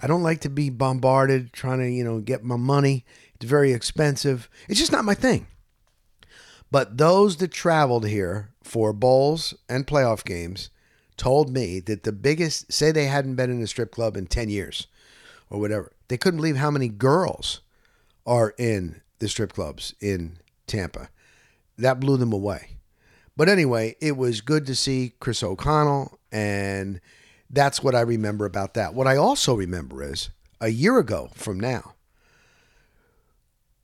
I 0.00 0.06
don't 0.06 0.22
like 0.22 0.40
to 0.40 0.50
be 0.50 0.70
bombarded 0.70 1.52
trying 1.52 1.78
to, 1.78 1.88
you 1.88 2.02
know, 2.04 2.20
get 2.20 2.42
my 2.42 2.56
money. 2.56 3.04
It's 3.36 3.44
very 3.44 3.72
expensive. 3.72 4.50
It's 4.68 4.80
just 4.80 4.92
not 4.92 5.04
my 5.04 5.14
thing. 5.14 5.46
But 6.70 6.98
those 6.98 7.36
that 7.36 7.52
traveled 7.52 8.06
here 8.06 8.50
for 8.62 8.92
bowls 8.92 9.54
and 9.68 9.86
playoff 9.86 10.24
games 10.24 10.70
told 11.16 11.50
me 11.50 11.80
that 11.80 12.02
the 12.02 12.12
biggest, 12.12 12.72
say 12.72 12.92
they 12.92 13.06
hadn't 13.06 13.36
been 13.36 13.50
in 13.50 13.62
a 13.62 13.66
strip 13.66 13.92
club 13.92 14.16
in 14.16 14.26
10 14.26 14.48
years 14.48 14.86
or 15.50 15.60
whatever, 15.60 15.92
they 16.08 16.16
couldn't 16.16 16.38
believe 16.38 16.56
how 16.56 16.70
many 16.70 16.88
girls 16.88 17.60
are 18.26 18.54
in 18.58 19.00
the 19.18 19.28
strip 19.28 19.52
clubs 19.52 19.94
in 20.00 20.38
Tampa. 20.66 21.08
That 21.78 22.00
blew 22.00 22.16
them 22.16 22.32
away. 22.32 22.76
But 23.36 23.48
anyway, 23.48 23.96
it 24.00 24.16
was 24.16 24.40
good 24.40 24.66
to 24.66 24.76
see 24.76 25.14
Chris 25.18 25.42
O'Connell, 25.42 26.18
and 26.30 27.00
that's 27.50 27.82
what 27.82 27.94
I 27.94 28.00
remember 28.00 28.44
about 28.44 28.74
that. 28.74 28.94
What 28.94 29.06
I 29.06 29.16
also 29.16 29.54
remember 29.54 30.02
is 30.04 30.30
a 30.60 30.68
year 30.68 30.98
ago 30.98 31.30
from 31.34 31.58
now, 31.58 31.94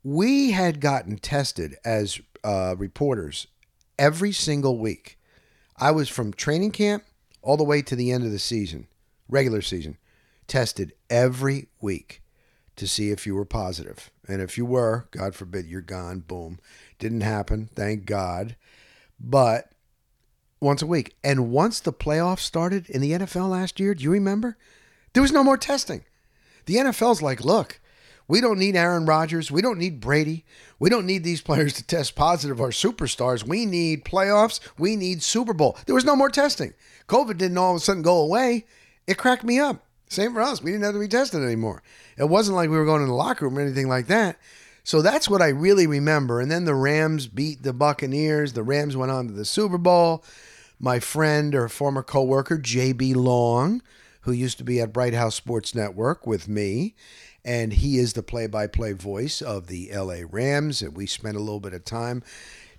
we 0.03 0.51
had 0.51 0.79
gotten 0.79 1.17
tested 1.17 1.75
as 1.83 2.21
uh, 2.43 2.75
reporters 2.77 3.47
every 3.99 4.31
single 4.31 4.79
week. 4.79 5.19
I 5.77 5.91
was 5.91 6.09
from 6.09 6.33
training 6.33 6.71
camp 6.71 7.03
all 7.41 7.57
the 7.57 7.63
way 7.63 7.81
to 7.81 7.95
the 7.95 8.11
end 8.11 8.23
of 8.23 8.31
the 8.31 8.39
season, 8.39 8.87
regular 9.27 9.61
season, 9.61 9.97
tested 10.47 10.93
every 11.09 11.67
week 11.81 12.21
to 12.75 12.87
see 12.87 13.11
if 13.11 13.25
you 13.25 13.35
were 13.35 13.45
positive. 13.45 14.09
And 14.27 14.41
if 14.41 14.57
you 14.57 14.65
were, 14.65 15.07
God 15.11 15.35
forbid, 15.35 15.65
you're 15.65 15.81
gone. 15.81 16.19
Boom. 16.19 16.59
Didn't 16.99 17.21
happen. 17.21 17.69
Thank 17.75 18.05
God. 18.05 18.55
But 19.19 19.71
once 20.61 20.81
a 20.81 20.87
week. 20.87 21.15
And 21.23 21.51
once 21.51 21.79
the 21.79 21.91
playoffs 21.91 22.39
started 22.39 22.89
in 22.89 23.01
the 23.01 23.11
NFL 23.11 23.49
last 23.49 23.79
year, 23.79 23.93
do 23.93 24.03
you 24.03 24.11
remember? 24.11 24.57
There 25.13 25.23
was 25.23 25.31
no 25.31 25.43
more 25.43 25.57
testing. 25.57 26.05
The 26.67 26.75
NFL's 26.75 27.21
like, 27.21 27.43
look, 27.43 27.80
we 28.31 28.39
don't 28.39 28.59
need 28.59 28.77
Aaron 28.77 29.05
Rodgers. 29.05 29.51
We 29.51 29.61
don't 29.61 29.77
need 29.77 29.99
Brady. 29.99 30.45
We 30.79 30.89
don't 30.89 31.05
need 31.05 31.25
these 31.25 31.41
players 31.41 31.73
to 31.73 31.83
test 31.85 32.15
positive, 32.15 32.61
our 32.61 32.69
superstars. 32.69 33.45
We 33.45 33.65
need 33.65 34.05
playoffs. 34.05 34.61
We 34.77 34.95
need 34.95 35.21
Super 35.21 35.51
Bowl. 35.51 35.77
There 35.85 35.93
was 35.93 36.05
no 36.05 36.15
more 36.15 36.29
testing. 36.29 36.73
COVID 37.09 37.37
didn't 37.37 37.57
all 37.57 37.71
of 37.71 37.81
a 37.81 37.83
sudden 37.83 38.03
go 38.03 38.21
away. 38.21 38.67
It 39.05 39.17
cracked 39.17 39.43
me 39.43 39.59
up. 39.59 39.85
Same 40.07 40.31
for 40.31 40.39
us. 40.39 40.63
We 40.63 40.71
didn't 40.71 40.85
have 40.85 40.93
to 40.93 40.99
be 41.01 41.09
tested 41.09 41.43
anymore. 41.43 41.83
It 42.17 42.29
wasn't 42.29 42.55
like 42.55 42.69
we 42.69 42.77
were 42.77 42.85
going 42.85 43.01
in 43.01 43.09
the 43.09 43.13
locker 43.13 43.43
room 43.43 43.57
or 43.57 43.61
anything 43.63 43.89
like 43.89 44.07
that. 44.07 44.37
So 44.85 45.01
that's 45.01 45.29
what 45.29 45.41
I 45.41 45.49
really 45.49 45.85
remember. 45.85 46.39
And 46.39 46.49
then 46.49 46.63
the 46.63 46.73
Rams 46.73 47.27
beat 47.27 47.63
the 47.63 47.73
Buccaneers. 47.73 48.53
The 48.53 48.63
Rams 48.63 48.95
went 48.95 49.11
on 49.11 49.27
to 49.27 49.33
the 49.33 49.43
Super 49.43 49.77
Bowl. 49.77 50.23
My 50.79 51.01
friend 51.01 51.53
or 51.53 51.67
former 51.67 52.01
coworker, 52.01 52.57
JB 52.57 53.13
Long, 53.13 53.81
who 54.21 54.31
used 54.31 54.57
to 54.59 54.63
be 54.63 54.79
at 54.79 54.93
Bright 54.93 55.13
House 55.13 55.35
Sports 55.35 55.75
Network 55.75 56.25
with 56.25 56.47
me, 56.47 56.95
and 57.43 57.73
he 57.73 57.97
is 57.97 58.13
the 58.13 58.23
play-by-play 58.23 58.93
voice 58.93 59.41
of 59.41 59.67
the 59.67 59.91
LA 59.93 60.21
Rams. 60.29 60.81
And 60.81 60.95
we 60.95 61.05
spent 61.05 61.37
a 61.37 61.41
little 61.41 61.59
bit 61.59 61.73
of 61.73 61.85
time 61.85 62.23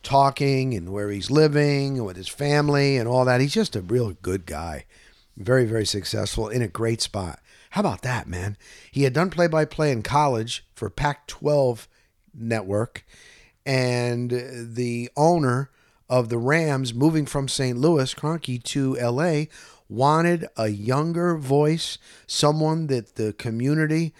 talking 0.02 0.74
and 0.74 0.92
where 0.92 1.10
he's 1.10 1.30
living 1.30 1.98
and 1.98 2.06
with 2.06 2.16
his 2.16 2.28
family 2.28 2.96
and 2.96 3.08
all 3.08 3.24
that. 3.24 3.40
He's 3.40 3.54
just 3.54 3.76
a 3.76 3.80
real 3.80 4.12
good 4.22 4.46
guy. 4.46 4.84
Very, 5.36 5.64
very 5.64 5.86
successful 5.86 6.48
in 6.48 6.62
a 6.62 6.68
great 6.68 7.00
spot. 7.00 7.40
How 7.70 7.80
about 7.80 8.02
that, 8.02 8.28
man? 8.28 8.56
He 8.90 9.04
had 9.04 9.14
done 9.14 9.30
play 9.30 9.46
by 9.46 9.64
play 9.64 9.90
in 9.92 10.02
college 10.02 10.64
for 10.74 10.90
Pac 10.90 11.26
12 11.26 11.88
network, 12.34 13.04
and 13.64 14.30
the 14.74 15.10
owner 15.16 15.70
of 16.08 16.28
the 16.28 16.36
Rams, 16.36 16.92
moving 16.92 17.24
from 17.24 17.48
St. 17.48 17.78
Louis, 17.78 18.12
Kroenke, 18.12 18.62
to 18.62 18.94
LA, 18.96 19.44
wanted 19.88 20.46
a 20.56 20.68
younger 20.68 21.36
voice, 21.36 21.96
someone 22.26 22.88
that 22.88 23.14
the 23.14 23.32
community, 23.32 24.12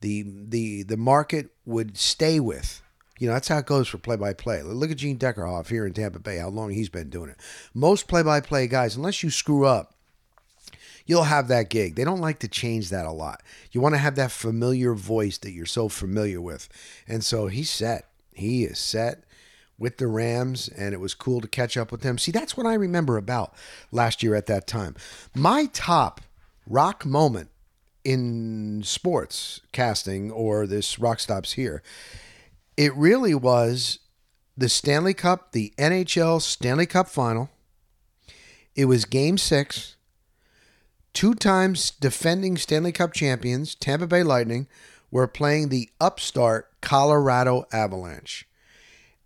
the 0.00 0.24
the 0.48 0.82
the 0.82 0.96
market 0.96 1.50
would 1.64 1.96
stay 1.96 2.40
with. 2.40 2.82
You 3.18 3.26
know, 3.26 3.32
that's 3.32 3.48
how 3.48 3.58
it 3.58 3.66
goes 3.66 3.88
for 3.88 3.98
play 3.98 4.16
by 4.16 4.32
play. 4.32 4.62
Look 4.62 4.92
at 4.92 4.98
Gene 4.98 5.18
Deckerhoff 5.18 5.68
here 5.68 5.84
in 5.84 5.92
Tampa 5.92 6.20
Bay, 6.20 6.38
how 6.38 6.48
long 6.48 6.70
he's 6.70 6.88
been 6.88 7.10
doing 7.10 7.30
it. 7.30 7.36
Most 7.74 8.06
play 8.06 8.22
by 8.22 8.40
play 8.40 8.68
guys, 8.68 8.94
unless 8.94 9.24
you 9.24 9.30
screw 9.30 9.66
up, 9.66 9.94
you'll 11.04 11.24
have 11.24 11.48
that 11.48 11.68
gig. 11.68 11.96
They 11.96 12.04
don't 12.04 12.20
like 12.20 12.38
to 12.40 12.48
change 12.48 12.90
that 12.90 13.06
a 13.06 13.10
lot. 13.10 13.42
You 13.72 13.80
want 13.80 13.96
to 13.96 14.00
have 14.00 14.14
that 14.14 14.30
familiar 14.30 14.94
voice 14.94 15.36
that 15.38 15.50
you're 15.50 15.66
so 15.66 15.88
familiar 15.88 16.40
with. 16.40 16.68
And 17.08 17.24
so 17.24 17.48
he's 17.48 17.70
set. 17.70 18.06
He 18.32 18.64
is 18.64 18.78
set 18.78 19.24
with 19.78 19.96
the 19.96 20.06
Rams, 20.06 20.68
and 20.68 20.92
it 20.94 21.00
was 21.00 21.14
cool 21.14 21.40
to 21.40 21.48
catch 21.48 21.76
up 21.76 21.90
with 21.90 22.02
them. 22.02 22.18
See, 22.18 22.32
that's 22.32 22.56
what 22.56 22.66
I 22.66 22.74
remember 22.74 23.16
about 23.16 23.54
last 23.90 24.22
year 24.22 24.34
at 24.34 24.46
that 24.46 24.66
time. 24.66 24.94
My 25.34 25.66
top 25.72 26.20
rock 26.68 27.06
moment 27.06 27.50
in 28.08 28.82
sports 28.84 29.60
casting 29.70 30.30
or 30.30 30.66
this 30.66 30.98
rock 30.98 31.20
stops 31.20 31.52
here, 31.52 31.82
it 32.74 32.94
really 32.94 33.34
was 33.34 33.98
the 34.56 34.70
Stanley 34.70 35.12
Cup, 35.12 35.52
the 35.52 35.74
NHL 35.76 36.40
Stanley 36.40 36.86
Cup 36.86 37.10
final. 37.10 37.50
It 38.74 38.86
was 38.86 39.04
game 39.04 39.36
six 39.36 39.96
two 41.12 41.34
times 41.34 41.90
defending 41.90 42.56
Stanley 42.56 42.92
Cup 42.92 43.12
champions, 43.12 43.74
Tampa 43.74 44.06
Bay 44.06 44.22
Lightning, 44.22 44.68
were 45.10 45.28
playing 45.28 45.68
the 45.68 45.90
upstart 46.00 46.70
Colorado 46.80 47.66
Avalanche. 47.72 48.48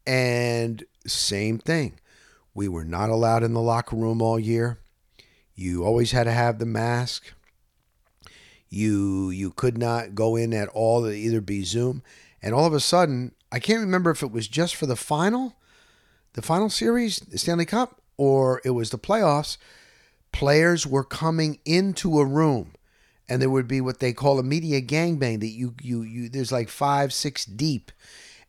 And 0.05 0.83
same 1.07 1.59
thing. 1.59 2.01
We 2.53 2.67
were 2.67 2.85
not 2.85 3.11
allowed 3.11 3.45
in 3.45 3.55
the 3.55 3.61
locker 3.61 3.95
room 3.95 4.21
all 4.21 4.41
year. 4.41 4.81
You 5.55 5.85
always 5.85 6.11
had 6.11 6.25
to 6.25 6.33
have 6.33 6.59
the 6.59 6.67
mask. 6.67 7.33
You 8.73 9.31
you 9.31 9.51
could 9.51 9.77
not 9.77 10.15
go 10.15 10.37
in 10.37 10.55
at 10.55 10.69
all 10.69 11.03
to 11.03 11.11
either 11.11 11.41
be 11.41 11.63
Zoom. 11.63 12.03
And 12.41 12.55
all 12.55 12.67
of 12.67 12.73
a 12.73 12.81
sudden, 12.81 13.33
I 13.53 13.59
can't 13.59 13.81
remember 13.81 14.11
if 14.11 14.23
it 14.23 14.33
was 14.33 14.49
just 14.49 14.75
for 14.75 14.87
the 14.87 14.97
final, 14.97 15.57
the 16.33 16.43
final 16.43 16.71
series, 16.71 17.19
the 17.19 17.39
Stanley 17.39 17.67
Cup, 17.67 18.01
or 18.17 18.61
it 18.65 18.71
was 18.71 18.91
the 18.91 18.99
playoffs 18.99 19.59
players 20.33 20.87
were 20.87 21.05
coming 21.05 21.59
into 21.65 22.19
a 22.19 22.25
room 22.25 22.73
and 23.29 23.41
there 23.41 23.51
would 23.51 23.69
be 23.69 23.81
what 23.81 24.01
they 24.01 24.13
call 24.13 24.39
a 24.39 24.43
media 24.43 24.81
gangbang 24.81 25.41
that 25.41 25.49
you 25.49 25.75
you 25.81 26.03
you 26.03 26.29
there's 26.29 26.51
like 26.51 26.69
five 26.69 27.13
six 27.13 27.45
deep 27.45 27.93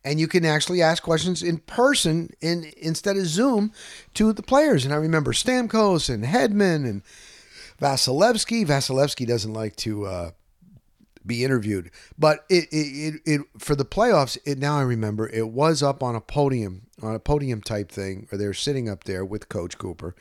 and 0.02 0.18
you 0.18 0.26
can 0.26 0.44
actually 0.44 0.82
ask 0.82 1.02
questions 1.02 1.42
in 1.42 1.58
person 1.58 2.30
in 2.40 2.72
instead 2.78 3.16
of 3.16 3.26
zoom 3.26 3.70
to 4.14 4.32
the 4.32 4.42
players 4.42 4.84
and 4.84 4.92
i 4.92 4.96
remember 4.96 5.32
stamkos 5.32 6.12
and 6.12 6.24
hedman 6.24 6.88
and 6.88 7.02
vasilevsky 7.80 8.66
vasilevsky 8.66 9.26
doesn't 9.26 9.52
like 9.52 9.76
to 9.76 10.06
uh, 10.06 10.30
be 11.26 11.44
interviewed 11.44 11.90
but 12.18 12.44
it, 12.48 12.64
it, 12.70 12.76
it, 12.76 13.20
it 13.24 13.40
for 13.58 13.74
the 13.74 13.84
playoffs 13.84 14.36
it 14.44 14.58
now 14.58 14.78
i 14.78 14.82
remember 14.82 15.28
it 15.28 15.48
was 15.48 15.82
up 15.82 16.02
on 16.02 16.14
a 16.14 16.20
podium 16.20 16.86
on 17.02 17.14
a 17.14 17.20
podium 17.20 17.62
type 17.62 17.90
thing 17.90 18.28
or 18.30 18.38
they're 18.38 18.54
sitting 18.54 18.88
up 18.88 19.04
there 19.04 19.24
with 19.24 19.48
coach 19.48 19.78
cooper 19.78 20.14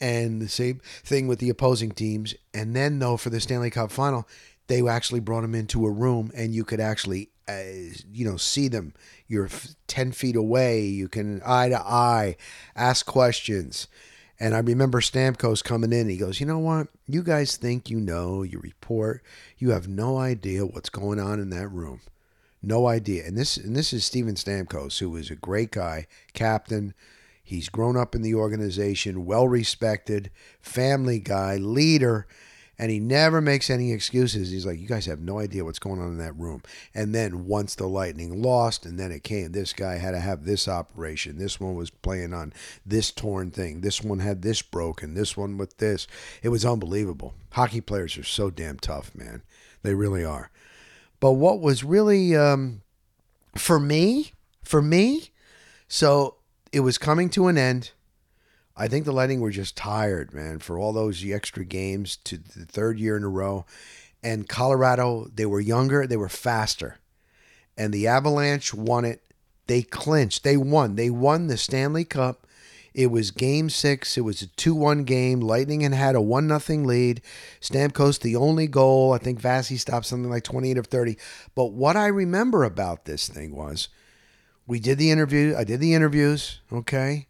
and 0.00 0.40
the 0.40 0.48
same 0.48 0.80
thing 1.04 1.26
with 1.26 1.38
the 1.38 1.50
opposing 1.50 1.90
teams. 1.90 2.34
And 2.54 2.74
then, 2.74 2.98
though, 2.98 3.16
for 3.16 3.30
the 3.30 3.40
Stanley 3.40 3.70
Cup 3.70 3.90
final, 3.90 4.28
they 4.66 4.86
actually 4.86 5.20
brought 5.20 5.42
them 5.42 5.54
into 5.54 5.86
a 5.86 5.90
room 5.90 6.30
and 6.34 6.54
you 6.54 6.64
could 6.64 6.80
actually, 6.80 7.30
uh, 7.48 7.62
you 8.12 8.24
know, 8.24 8.36
see 8.36 8.68
them. 8.68 8.94
You're 9.26 9.48
10 9.86 10.12
feet 10.12 10.36
away. 10.36 10.82
You 10.82 11.08
can 11.08 11.40
eye 11.44 11.70
to 11.70 11.80
eye 11.80 12.36
ask 12.76 13.06
questions. 13.06 13.88
And 14.40 14.54
I 14.54 14.60
remember 14.60 15.00
Stamkos 15.00 15.64
coming 15.64 15.92
in. 15.92 16.08
He 16.08 16.16
goes, 16.16 16.40
You 16.40 16.46
know 16.46 16.58
what? 16.58 16.88
You 17.06 17.22
guys 17.22 17.56
think 17.56 17.90
you 17.90 17.98
know, 17.98 18.42
you 18.42 18.60
report. 18.60 19.22
You 19.58 19.70
have 19.70 19.88
no 19.88 20.18
idea 20.18 20.66
what's 20.66 20.90
going 20.90 21.18
on 21.18 21.40
in 21.40 21.50
that 21.50 21.68
room. 21.68 22.00
No 22.62 22.86
idea. 22.86 23.26
And 23.26 23.36
this 23.36 23.56
and 23.56 23.74
this 23.74 23.92
is 23.92 24.04
Steven 24.04 24.34
Stamkos, 24.34 24.98
who 24.98 25.16
is 25.16 25.30
a 25.30 25.36
great 25.36 25.70
guy, 25.70 26.06
captain, 26.34 26.94
He's 27.48 27.70
grown 27.70 27.96
up 27.96 28.14
in 28.14 28.20
the 28.20 28.34
organization, 28.34 29.24
well 29.24 29.48
respected, 29.48 30.30
family 30.60 31.18
guy, 31.18 31.56
leader, 31.56 32.26
and 32.78 32.90
he 32.90 33.00
never 33.00 33.40
makes 33.40 33.70
any 33.70 33.92
excuses. 33.92 34.50
He's 34.50 34.64
like, 34.64 34.78
You 34.78 34.86
guys 34.86 35.06
have 35.06 35.20
no 35.20 35.38
idea 35.38 35.64
what's 35.64 35.78
going 35.78 36.00
on 36.00 36.08
in 36.08 36.18
that 36.18 36.36
room. 36.36 36.62
And 36.94 37.14
then 37.14 37.46
once 37.46 37.74
the 37.74 37.88
Lightning 37.88 38.40
lost, 38.40 38.86
and 38.86 38.98
then 38.98 39.10
it 39.10 39.24
came, 39.24 39.52
this 39.52 39.72
guy 39.72 39.96
had 39.96 40.12
to 40.12 40.20
have 40.20 40.44
this 40.44 40.68
operation. 40.68 41.38
This 41.38 41.58
one 41.58 41.74
was 41.74 41.90
playing 41.90 42.32
on 42.32 42.52
this 42.86 43.10
torn 43.10 43.50
thing. 43.50 43.80
This 43.80 44.02
one 44.02 44.20
had 44.20 44.42
this 44.42 44.62
broken. 44.62 45.14
This 45.14 45.36
one 45.36 45.58
with 45.58 45.78
this. 45.78 46.06
It 46.42 46.50
was 46.50 46.64
unbelievable. 46.64 47.34
Hockey 47.52 47.80
players 47.80 48.16
are 48.16 48.24
so 48.24 48.50
damn 48.50 48.78
tough, 48.78 49.14
man. 49.14 49.42
They 49.82 49.94
really 49.94 50.24
are. 50.24 50.50
But 51.20 51.32
what 51.32 51.60
was 51.60 51.82
really, 51.82 52.36
um, 52.36 52.82
for 53.56 53.80
me, 53.80 54.32
for 54.62 54.80
me, 54.80 55.30
so 55.88 56.36
it 56.72 56.80
was 56.80 56.98
coming 56.98 57.28
to 57.30 57.48
an 57.48 57.58
end. 57.58 57.90
I 58.78 58.86
think 58.86 59.04
the 59.04 59.12
Lightning 59.12 59.40
were 59.40 59.50
just 59.50 59.76
tired, 59.76 60.32
man, 60.32 60.60
for 60.60 60.78
all 60.78 60.92
those 60.92 61.24
extra 61.24 61.64
games 61.64 62.16
to 62.24 62.38
the 62.38 62.64
third 62.64 63.00
year 63.00 63.16
in 63.16 63.24
a 63.24 63.28
row. 63.28 63.66
And 64.22 64.48
Colorado, 64.48 65.28
they 65.34 65.46
were 65.46 65.60
younger, 65.60 66.06
they 66.06 66.16
were 66.16 66.28
faster. 66.28 66.98
And 67.76 67.92
the 67.92 68.06
Avalanche 68.06 68.72
won 68.72 69.04
it 69.04 69.22
They 69.66 69.82
clinched. 69.82 70.44
They 70.44 70.56
won. 70.56 70.96
They 70.96 71.10
won 71.10 71.48
the 71.48 71.56
Stanley 71.56 72.04
Cup. 72.04 72.46
It 72.94 73.12
was 73.12 73.30
game 73.30 73.68
six. 73.70 74.16
It 74.16 74.22
was 74.22 74.42
a 74.42 74.46
2 74.46 74.74
1 74.74 75.04
game. 75.04 75.40
Lightning 75.40 75.82
had 75.82 75.92
had 75.92 76.16
a 76.16 76.20
1 76.20 76.58
0 76.58 76.84
lead. 76.84 77.20
Stamkos, 77.60 78.18
the 78.18 78.34
only 78.34 78.66
goal. 78.66 79.12
I 79.12 79.18
think 79.18 79.40
Vasi 79.40 79.78
stopped 79.78 80.06
something 80.06 80.30
like 80.30 80.42
28 80.42 80.78
of 80.78 80.86
30. 80.86 81.16
But 81.54 81.66
what 81.66 81.96
I 81.96 82.06
remember 82.06 82.64
about 82.64 83.04
this 83.04 83.28
thing 83.28 83.54
was 83.54 83.88
we 84.66 84.80
did 84.80 84.98
the 84.98 85.12
interview. 85.12 85.54
I 85.56 85.62
did 85.62 85.78
the 85.78 85.94
interviews, 85.94 86.60
okay, 86.72 87.27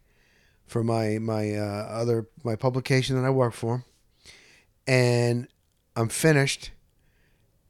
for 0.69 0.83
my, 0.83 1.17
my 1.19 1.55
uh, 1.55 1.87
other, 1.89 2.27
my 2.43 2.55
publication 2.55 3.15
that 3.15 3.25
I 3.25 3.29
work 3.29 3.53
for. 3.53 3.83
And 4.87 5.47
I'm 5.95 6.09
finished 6.09 6.71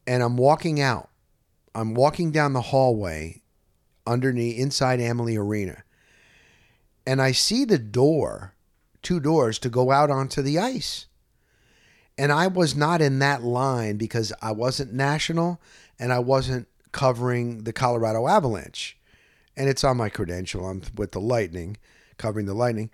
and 0.06 0.22
I'm 0.24 0.38
walking 0.38 0.79
out. 0.79 1.10
I'm 1.75 1.94
walking 1.94 2.32
down 2.32 2.53
the 2.53 2.62
hallway 2.62 3.41
underneath 4.06 4.58
inside 4.58 5.00
Amalie 5.00 5.38
Arena 5.38 5.84
and 7.10 7.24
I 7.24 7.32
see 7.32 7.65
the 7.65 7.79
door, 7.79 8.53
two 9.01 9.20
doors 9.20 9.58
to 9.60 9.70
go 9.70 9.89
out 9.89 10.12
onto 10.12 10.44
the 10.44 10.60
ice. 10.60 11.08
And 12.20 12.32
I 12.32 12.46
was 12.46 12.75
not 12.75 13.01
in 13.01 13.18
that 13.18 13.41
line 13.41 13.98
because 13.98 14.32
I 14.44 14.51
wasn't 14.51 14.94
national 14.94 15.60
and 15.98 16.13
I 16.13 16.20
wasn't 16.20 16.68
covering 16.91 17.63
the 17.63 17.74
Colorado 17.74 18.27
Avalanche. 18.27 18.96
And 19.58 19.68
it's 19.68 19.84
on 19.84 19.98
my 19.98 20.10
credential. 20.10 20.70
I'm 20.70 20.84
with 20.96 21.13
the 21.13 21.20
Lightning, 21.20 21.77
covering 22.19 22.45
the 22.45 22.53
Lightning. 22.53 22.91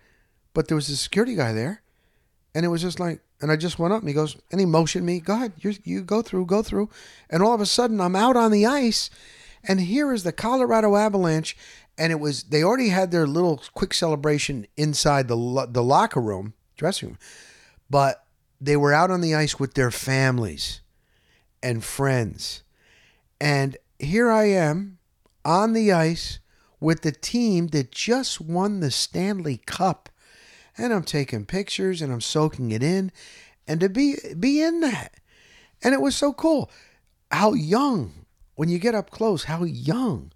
But 0.53 0.69
there 0.69 0.75
was 0.75 0.87
a 0.89 0.95
security 0.95 1.35
guy 1.35 1.51
there. 1.51 1.81
And 2.53 2.63
it 2.63 2.69
was 2.69 2.81
just 2.81 3.01
like, 3.01 3.19
and 3.41 3.51
I 3.51 3.57
just 3.57 3.77
went 3.77 3.93
up 3.93 3.99
and 3.99 4.07
he 4.07 4.15
goes, 4.15 4.37
and 4.49 4.61
he 4.61 4.65
motioned 4.65 5.05
me, 5.05 5.19
go 5.19 5.33
ahead, 5.33 5.51
you, 5.59 5.73
you 5.83 6.01
go 6.01 6.21
through, 6.21 6.45
go 6.45 6.63
through. 6.63 6.89
And 7.29 7.43
all 7.43 7.53
of 7.53 7.59
a 7.59 7.65
sudden 7.65 7.99
I'm 7.99 8.15
out 8.15 8.37
on 8.37 8.51
the 8.51 8.65
ice. 8.65 9.09
And 9.67 9.81
here 9.81 10.13
is 10.13 10.23
the 10.23 10.31
Colorado 10.31 10.95
Avalanche 10.95 11.57
and 11.97 12.11
it 12.11 12.19
was 12.19 12.43
they 12.43 12.63
already 12.63 12.89
had 12.89 13.11
their 13.11 13.27
little 13.27 13.61
quick 13.73 13.93
celebration 13.93 14.67
inside 14.75 15.27
the 15.27 15.67
the 15.69 15.83
locker 15.83 16.21
room, 16.21 16.53
dressing 16.77 17.09
room, 17.09 17.17
but 17.89 18.25
they 18.59 18.75
were 18.75 18.93
out 18.93 19.11
on 19.11 19.21
the 19.21 19.35
ice 19.35 19.59
with 19.59 19.73
their 19.73 19.91
families 19.91 20.81
and 21.61 21.83
friends. 21.83 22.63
And 23.39 23.77
here 23.99 24.31
I 24.31 24.45
am 24.45 24.97
on 25.43 25.73
the 25.73 25.91
ice 25.91 26.39
with 26.85 27.01
the 27.01 27.11
team 27.11 27.69
that 27.69 27.91
just 27.91 28.39
won 28.39 28.79
the 28.79 28.91
Stanley 28.91 29.59
Cup. 29.65 30.07
And 30.77 30.93
I'm 30.93 31.03
taking 31.03 31.45
pictures 31.47 31.99
and 31.99 32.13
I'm 32.13 32.21
soaking 32.21 32.69
it 32.69 32.83
in 32.83 33.11
and 33.67 33.79
to 33.79 33.89
be 33.89 34.17
be 34.39 34.61
in 34.61 34.81
that. 34.81 35.15
And 35.83 35.95
it 35.95 36.01
was 36.01 36.15
so 36.15 36.31
cool 36.31 36.69
how 37.31 37.53
young 37.53 38.25
when 38.53 38.69
you 38.69 38.77
get 38.77 38.93
up 38.93 39.09
close 39.09 39.45
how 39.45 39.63
young 39.63 40.31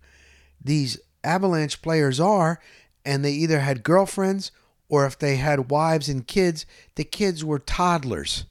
these 0.60 1.00
Avalanche 1.24 1.84
players 1.84 2.20
are, 2.20 2.60
and 3.06 3.24
they 3.24 3.32
either 3.32 3.60
had 3.60 3.84
girlfriends 3.84 4.51
or 4.88 5.06
if 5.06 5.20
they 5.20 5.36
had 5.36 5.70
wives 5.70 6.10
and 6.10 6.25
kids, 6.25 6.65
the 6.96 7.03
kids 7.03 7.46
were 7.46 7.60
toddlers 7.60 8.46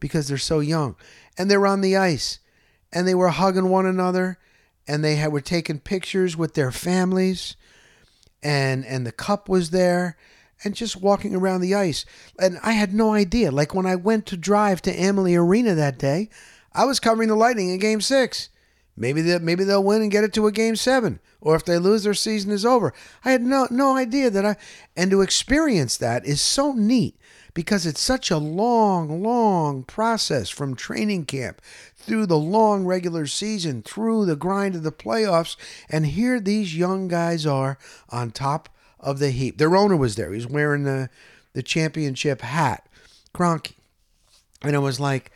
because 0.00 0.26
they're 0.26 0.36
so 0.36 0.58
young. 0.58 0.96
And 1.38 1.48
they're 1.48 1.66
on 1.66 1.80
the 1.80 1.96
ice 1.96 2.40
and 2.92 3.06
they 3.06 3.14
were 3.14 3.28
hugging 3.28 3.68
one 3.68 3.86
another 3.86 4.38
and 4.88 5.04
they 5.04 5.16
had, 5.16 5.32
were 5.32 5.40
taking 5.40 5.80
pictures 5.80 6.36
with 6.36 6.54
their 6.54 6.70
families 6.70 7.56
and 8.42 8.84
and 8.84 9.06
the 9.06 9.12
cup 9.12 9.48
was 9.48 9.70
there 9.70 10.16
and 10.64 10.74
just 10.74 10.96
walking 10.96 11.34
around 11.34 11.60
the 11.60 11.74
ice. 11.74 12.04
And 12.38 12.58
I 12.62 12.72
had 12.72 12.94
no 12.94 13.12
idea. 13.12 13.50
Like 13.50 13.74
when 13.74 13.86
I 13.86 13.96
went 13.96 14.26
to 14.26 14.36
drive 14.36 14.80
to 14.82 14.92
Amalie 14.92 15.36
Arena 15.36 15.74
that 15.74 15.98
day, 15.98 16.30
I 16.72 16.84
was 16.84 17.00
covering 17.00 17.28
the 17.28 17.34
Lightning 17.34 17.70
in 17.70 17.78
game 17.78 18.00
6. 18.00 18.48
Maybe 18.96 19.20
they 19.20 19.38
maybe 19.38 19.64
they'll 19.64 19.84
win 19.84 20.02
and 20.02 20.10
get 20.10 20.24
it 20.24 20.32
to 20.34 20.46
a 20.46 20.52
game 20.52 20.74
seven, 20.74 21.20
or 21.42 21.54
if 21.54 21.66
they 21.66 21.78
lose, 21.78 22.04
their 22.04 22.14
season 22.14 22.50
is 22.50 22.64
over. 22.64 22.94
I 23.26 23.32
had 23.32 23.42
no 23.42 23.68
no 23.70 23.94
idea 23.94 24.30
that 24.30 24.46
I, 24.46 24.56
and 24.96 25.10
to 25.10 25.20
experience 25.20 25.98
that 25.98 26.24
is 26.24 26.40
so 26.40 26.72
neat 26.72 27.14
because 27.56 27.86
it's 27.86 28.02
such 28.02 28.30
a 28.30 28.36
long, 28.36 29.22
long 29.22 29.82
process 29.82 30.50
from 30.50 30.76
training 30.76 31.24
camp 31.24 31.62
through 31.96 32.26
the 32.26 32.36
long 32.36 32.84
regular 32.84 33.26
season, 33.26 33.80
through 33.80 34.26
the 34.26 34.36
grind 34.36 34.74
of 34.74 34.82
the 34.82 34.92
playoffs, 34.92 35.56
and 35.88 36.04
here 36.04 36.38
these 36.38 36.76
young 36.76 37.08
guys 37.08 37.46
are 37.46 37.78
on 38.10 38.30
top 38.30 38.68
of 39.00 39.20
the 39.20 39.30
heap. 39.30 39.56
Their 39.56 39.74
owner 39.74 39.96
was 39.96 40.16
there; 40.16 40.32
he 40.32 40.36
was 40.36 40.46
wearing 40.46 40.84
the 40.84 41.08
the 41.54 41.62
championship 41.62 42.42
hat, 42.42 42.86
Kroenke, 43.34 43.72
and 44.60 44.76
it 44.76 44.80
was 44.80 45.00
like, 45.00 45.32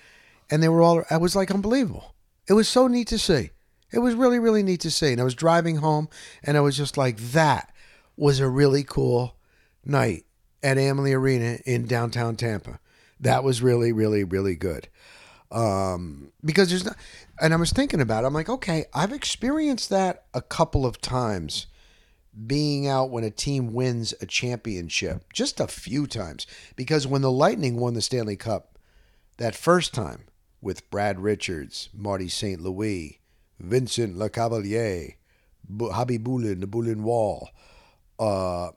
and 0.51 0.63
they 0.63 0.69
were 0.69 0.83
all. 0.83 1.03
I 1.09 1.17
was 1.17 1.35
like 1.35 1.51
unbelievable. 1.51 2.15
It 2.47 2.53
was 2.53 2.69
so 2.69 2.87
neat 2.87 3.09
to 3.09 3.19
see. 3.19 3.49
It 3.93 4.01
was 4.01 4.15
really, 4.15 4.39
really 4.39 4.63
neat 4.63 4.81
to 4.81 4.91
see. 4.91 5.13
And 5.13 5.23
I 5.23 5.25
was 5.25 5.35
driving 5.35 5.77
home 5.77 6.11
and 6.43 6.57
I 6.57 6.61
was 6.61 6.77
just 6.77 6.97
like, 6.97 7.17
that 7.33 7.73
was 8.17 8.39
a 8.39 8.49
really 8.49 8.85
cool 8.85 9.37
night 9.85 10.27
at 10.63 10.79
Amalie 10.79 11.13
Arena 11.13 11.59
in 11.65 11.87
downtown 11.87 12.37
Tampa. 12.37 12.79
That 13.21 13.45
was 13.45 13.63
really, 13.63 13.93
really, 13.93 14.25
really 14.25 14.57
good. 14.57 14.89
Um, 15.51 16.33
because 16.45 16.71
there's 16.71 16.85
not, 16.85 16.97
and 17.41 17.53
I 17.53 17.57
was 17.57 17.73
thinking 17.73 18.01
about 18.01 18.25
it. 18.25 18.27
I'm 18.27 18.35
like, 18.35 18.49
okay, 18.49 18.85
I've 18.95 19.13
experienced 19.13 19.91
that 19.91 20.25
a 20.33 20.41
couple 20.41 20.87
of 20.87 21.01
times 21.01 21.67
being 22.47 22.87
out 22.87 23.11
when 23.11 23.25
a 23.25 23.31
team 23.31 23.73
wins 23.73 24.15
a 24.21 24.27
championship, 24.27 25.33
just 25.33 25.59
a 25.59 25.67
few 25.67 26.07
times. 26.07 26.47
Because 26.77 27.07
when 27.07 27.23
the 27.23 27.33
Lightning 27.33 27.77
won 27.77 27.95
the 27.95 28.01
Stanley 28.01 28.37
Cup 28.37 28.79
that 29.39 29.57
first 29.57 29.93
time, 29.93 30.25
with 30.61 30.89
Brad 30.91 31.21
Richards, 31.21 31.89
Marty 31.95 32.29
St. 32.29 32.61
Louis, 32.61 33.21
Vincent 33.59 34.17
Lecavalier, 34.17 35.15
Khabibulin, 35.71 36.61
the 36.61 36.67
Bulin 36.67 37.03
Wall. 37.03 37.51
Uh, 38.19 38.71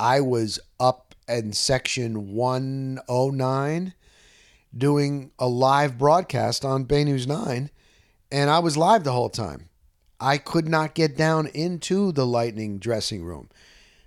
I 0.00 0.22
was 0.22 0.58
up 0.80 1.14
in 1.28 1.52
section 1.52 2.32
109 2.32 3.94
doing 4.74 5.30
a 5.38 5.46
live 5.46 5.98
broadcast 5.98 6.64
on 6.64 6.84
Bay 6.84 7.04
News 7.04 7.26
9, 7.26 7.70
and 8.32 8.48
I 8.48 8.60
was 8.60 8.78
live 8.78 9.04
the 9.04 9.12
whole 9.12 9.28
time. 9.28 9.68
I 10.18 10.38
could 10.38 10.66
not 10.66 10.94
get 10.94 11.18
down 11.18 11.48
into 11.48 12.12
the 12.12 12.24
Lightning 12.24 12.78
dressing 12.78 13.22
room. 13.24 13.50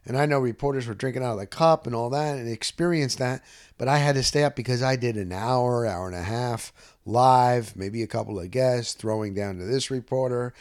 And 0.03 0.17
I 0.17 0.25
know 0.25 0.39
reporters 0.39 0.87
were 0.87 0.95
drinking 0.95 1.23
out 1.23 1.33
of 1.33 1.39
the 1.39 1.45
cup 1.45 1.85
and 1.85 1.95
all 1.95 2.09
that 2.09 2.39
and 2.39 2.49
experienced 2.49 3.19
that, 3.19 3.43
but 3.77 3.87
I 3.87 3.99
had 3.99 4.15
to 4.15 4.23
stay 4.23 4.43
up 4.43 4.55
because 4.55 4.81
I 4.81 4.95
did 4.95 5.15
an 5.15 5.31
hour, 5.31 5.85
hour 5.85 6.07
and 6.07 6.15
a 6.15 6.23
half 6.23 6.73
live, 7.05 7.75
maybe 7.75 8.01
a 8.01 8.07
couple 8.07 8.39
of 8.39 8.49
guests, 8.49 8.93
throwing 8.93 9.35
down 9.35 9.59
to 9.59 9.65
this 9.65 9.91
reporter, 9.91 10.55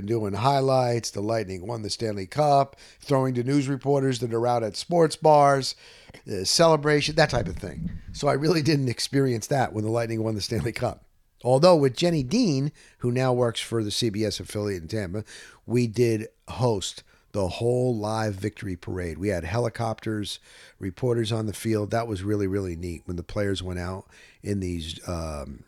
doing 0.00 0.32
highlights. 0.32 1.10
The 1.10 1.20
Lightning 1.20 1.66
won 1.66 1.82
the 1.82 1.90
Stanley 1.90 2.26
Cup, 2.26 2.76
throwing 3.00 3.34
to 3.34 3.42
news 3.42 3.68
reporters 3.68 4.20
that 4.20 4.32
are 4.32 4.46
out 4.46 4.62
at 4.62 4.76
sports 4.76 5.16
bars, 5.16 5.74
the 6.26 6.46
celebration, 6.46 7.14
that 7.16 7.30
type 7.30 7.48
of 7.48 7.56
thing. 7.56 7.90
So 8.12 8.28
I 8.28 8.34
really 8.34 8.62
didn't 8.62 8.88
experience 8.88 9.46
that 9.48 9.72
when 9.72 9.84
the 9.84 9.90
Lightning 9.90 10.22
won 10.22 10.34
the 10.34 10.40
Stanley 10.40 10.72
Cup. 10.72 11.04
Although 11.44 11.76
with 11.76 11.96
Jenny 11.96 12.22
Dean, 12.22 12.72
who 12.98 13.10
now 13.10 13.32
works 13.32 13.60
for 13.60 13.82
the 13.82 13.90
CBS 13.90 14.40
affiliate 14.40 14.82
in 14.82 14.88
Tampa, 14.88 15.24
we 15.66 15.86
did 15.86 16.28
host 16.48 17.02
the 17.32 17.48
whole 17.48 17.96
live 17.96 18.34
victory 18.34 18.76
parade. 18.76 19.18
We 19.18 19.28
had 19.28 19.44
helicopters, 19.44 20.38
reporters 20.78 21.32
on 21.32 21.46
the 21.46 21.52
field. 21.52 21.90
That 21.90 22.06
was 22.06 22.22
really, 22.22 22.46
really 22.46 22.76
neat 22.76 23.02
when 23.06 23.16
the 23.16 23.22
players 23.22 23.62
went 23.62 23.80
out 23.80 24.06
in 24.42 24.60
these, 24.60 25.00
um, 25.08 25.64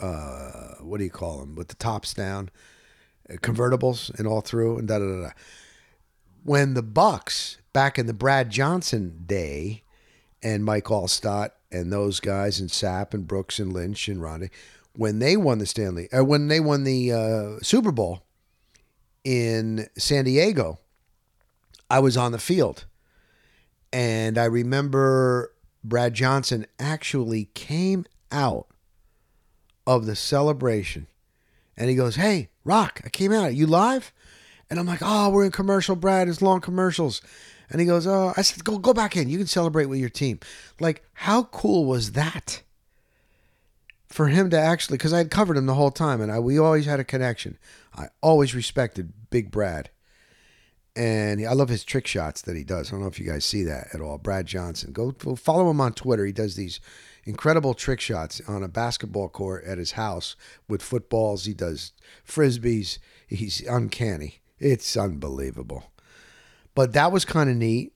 uh, 0.00 0.76
what 0.80 0.98
do 0.98 1.04
you 1.04 1.10
call 1.10 1.40
them, 1.40 1.54
with 1.54 1.68
the 1.68 1.76
tops 1.76 2.14
down, 2.14 2.48
uh, 2.48 2.50
convertibles 3.38 4.16
and 4.18 4.26
all 4.26 4.40
through, 4.40 4.78
and 4.78 4.88
da 4.88 4.98
da 4.98 5.22
da. 5.22 5.30
When 6.44 6.74
the 6.74 6.82
Bucks, 6.82 7.58
back 7.72 7.98
in 7.98 8.06
the 8.06 8.12
Brad 8.12 8.50
Johnson 8.50 9.24
day, 9.26 9.82
and 10.42 10.64
Mike 10.64 10.84
Alstott 10.84 11.50
and 11.70 11.92
those 11.92 12.20
guys, 12.20 12.58
and 12.58 12.68
Sapp 12.68 13.14
and 13.14 13.26
Brooks 13.26 13.58
and 13.58 13.72
Lynch 13.72 14.08
and 14.08 14.20
Ronnie, 14.20 14.50
when 14.94 15.20
they 15.20 15.36
won 15.36 15.58
the 15.58 15.66
Stanley, 15.66 16.10
uh, 16.12 16.24
when 16.24 16.48
they 16.48 16.60
won 16.60 16.84
the 16.84 17.12
uh, 17.12 17.62
Super 17.62 17.92
Bowl 17.92 18.22
in 19.24 19.86
San 19.96 20.24
Diego, 20.24 20.78
I 21.88 22.00
was 22.00 22.16
on 22.16 22.32
the 22.32 22.38
field. 22.38 22.86
And 23.92 24.38
I 24.38 24.44
remember 24.44 25.52
Brad 25.84 26.14
Johnson 26.14 26.66
actually 26.78 27.50
came 27.54 28.06
out 28.30 28.66
of 29.86 30.06
the 30.06 30.16
celebration 30.16 31.06
and 31.76 31.90
he 31.90 31.96
goes, 31.96 32.16
Hey, 32.16 32.48
Rock, 32.64 33.00
I 33.04 33.08
came 33.08 33.32
out. 33.32 33.54
You 33.54 33.66
live? 33.66 34.12
And 34.70 34.78
I'm 34.78 34.86
like, 34.86 35.00
Oh, 35.02 35.30
we're 35.30 35.44
in 35.44 35.50
commercial, 35.50 35.96
Brad. 35.96 36.28
It's 36.28 36.42
long 36.42 36.60
commercials. 36.60 37.20
And 37.70 37.80
he 37.80 37.86
goes, 37.86 38.06
Oh, 38.06 38.32
I 38.36 38.42
said, 38.42 38.64
Go 38.64 38.78
go 38.78 38.94
back 38.94 39.16
in. 39.16 39.28
You 39.28 39.38
can 39.38 39.46
celebrate 39.46 39.86
with 39.86 39.98
your 39.98 40.08
team. 40.08 40.40
Like, 40.80 41.04
how 41.14 41.44
cool 41.44 41.84
was 41.84 42.12
that? 42.12 42.62
For 44.08 44.28
him 44.28 44.50
to 44.50 44.58
actually, 44.58 44.98
because 44.98 45.14
I 45.14 45.18
had 45.18 45.30
covered 45.30 45.56
him 45.56 45.64
the 45.66 45.74
whole 45.74 45.90
time 45.90 46.20
and 46.20 46.30
I, 46.30 46.38
we 46.38 46.58
always 46.58 46.84
had 46.84 47.00
a 47.00 47.04
connection. 47.04 47.56
I 47.96 48.08
always 48.20 48.54
respected 48.54 49.12
Big 49.30 49.50
Brad 49.50 49.88
and 50.94 51.46
I 51.46 51.52
love 51.52 51.70
his 51.70 51.84
trick 51.84 52.06
shots 52.06 52.42
that 52.42 52.56
he 52.56 52.64
does. 52.64 52.88
I 52.88 52.92
don't 52.92 53.00
know 53.00 53.06
if 53.06 53.18
you 53.18 53.26
guys 53.26 53.44
see 53.44 53.62
that 53.64 53.88
at 53.94 54.00
all. 54.00 54.18
Brad 54.18 54.46
Johnson, 54.46 54.92
go, 54.92 55.12
follow 55.36 55.70
him 55.70 55.80
on 55.80 55.94
Twitter. 55.94 56.26
He 56.26 56.32
does 56.32 56.54
these 56.54 56.80
incredible 57.24 57.74
trick 57.74 58.00
shots 58.00 58.40
on 58.48 58.62
a 58.62 58.68
basketball 58.68 59.28
court 59.28 59.64
at 59.64 59.78
his 59.78 59.92
house 59.92 60.36
with 60.68 60.82
footballs. 60.82 61.44
He 61.44 61.54
does 61.54 61.92
frisbees. 62.26 62.98
He's 63.26 63.60
uncanny. 63.66 64.40
It's 64.58 64.96
unbelievable. 64.96 65.92
But 66.74 66.92
that 66.92 67.12
was 67.12 67.24
kind 67.24 67.50
of 67.50 67.56
neat. 67.56 67.92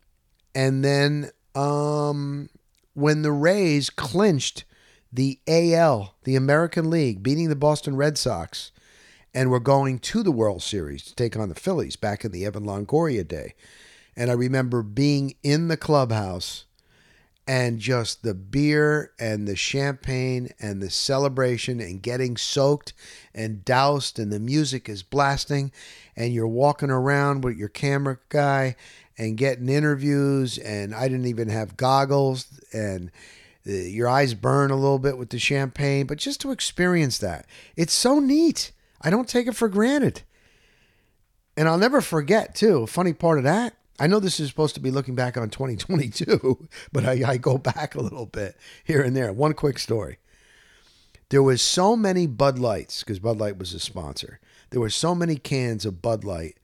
And 0.55 0.85
then 0.85 1.31
um, 1.55 2.51
when 2.95 3.23
the 3.23 3.33
Rays 3.33 3.91
clinched 3.91 4.65
the 5.13 5.41
AL, 5.47 6.15
the 6.25 6.37
American 6.37 6.91
League, 6.91 7.23
beating 7.23 7.49
the 7.49 7.57
Boston 7.57 7.97
Red 7.97 8.19
Sox, 8.19 8.71
and 9.33 9.51
were 9.51 9.61
going 9.61 9.99
to 9.99 10.23
the 10.23 10.33
World 10.33 10.63
Series 10.63 11.05
to 11.05 11.15
take 11.15 11.37
on 11.37 11.49
the 11.49 11.55
Phillies 11.55 11.97
back 11.97 12.25
in 12.25 12.33
the 12.33 12.45
Evan 12.45 12.65
Longoria 12.65 13.27
day. 13.27 13.55
And 14.17 14.31
I 14.31 14.35
remember 14.35 14.83
being 14.83 15.35
in 15.43 15.69
the 15.69 15.77
clubhouse 15.77 16.66
and 17.47 17.79
just 17.79 18.23
the 18.23 18.35
beer 18.35 19.13
and 19.21 19.47
the 19.47 19.55
champagne 19.55 20.49
and 20.59 20.83
the 20.83 20.91
celebration 20.91 21.81
and 21.81 22.03
getting 22.03 22.37
soaked 22.37 22.93
and 23.35 23.65
doused 23.65 24.19
and 24.19 24.33
the 24.33 24.41
music 24.41 24.89
is 24.89 25.03
blasting 25.03 25.71
and 26.17 26.35
you're 26.35 26.49
walking 26.49 26.91
around 26.91 27.45
with 27.45 27.57
your 27.57 27.69
camera 27.69 28.19
guy 28.29 28.75
and 29.17 29.37
getting 29.37 29.69
interviews 29.69 30.59
and 30.59 30.95
I 30.95 31.09
didn't 31.09 31.27
even 31.27 31.49
have 31.49 31.77
goggles 31.77 32.47
and 32.73 33.13
your 33.65 34.09
eyes 34.09 34.35
burn 34.35 34.71
a 34.71 34.77
little 34.77 34.99
bit 34.99 35.17
with 35.17 35.31
the 35.31 35.39
champagne 35.39 36.07
but 36.07 36.19
just 36.19 36.41
to 36.41 36.51
experience 36.51 37.19
that. 37.19 37.47
It's 37.77 37.95
so 37.95 38.19
neat. 38.19 38.73
I 39.01 39.11
don't 39.11 39.29
take 39.29 39.47
it 39.47 39.55
for 39.55 39.69
granted. 39.69 40.23
And 41.57 41.69
I'll 41.69 41.79
never 41.79 42.01
forget 42.01 42.57
too 42.57 42.83
a 42.83 42.87
funny 42.89 43.13
part 43.13 43.39
of 43.39 43.45
that 43.45 43.75
I 43.99 44.07
know 44.07 44.21
this 44.21 44.41
is 44.41 44.49
supposed 44.49 44.75
to 44.75 44.81
be 44.81 44.91
looking 44.91 45.15
back 45.15 45.37
on 45.37 45.51
2022, 45.51 46.69
but 46.93 47.05
I, 47.05 47.23
I, 47.33 47.37
go 47.37 47.59
back 47.59 47.95
a 47.95 48.01
little 48.01 48.27
bit 48.27 48.57
here 48.85 49.03
and 49.03 49.17
there. 49.17 49.33
One 49.33 49.55
quick 49.55 49.79
story. 49.79 50.19
There 51.31 51.43
was 51.43 51.63
so 51.63 51.97
many 51.97 52.27
Bud 52.27 52.59
Lights, 52.59 53.03
because 53.03 53.19
Bud 53.19 53.39
Light 53.39 53.59
was 53.59 53.75
a 53.75 53.81
sponsor. 53.81 54.39
There 54.71 54.81
were 54.81 54.91
so 54.91 55.15
many 55.15 55.37
cans 55.37 55.85
of 55.85 56.03
Bud 56.03 56.25
Light 56.25 56.57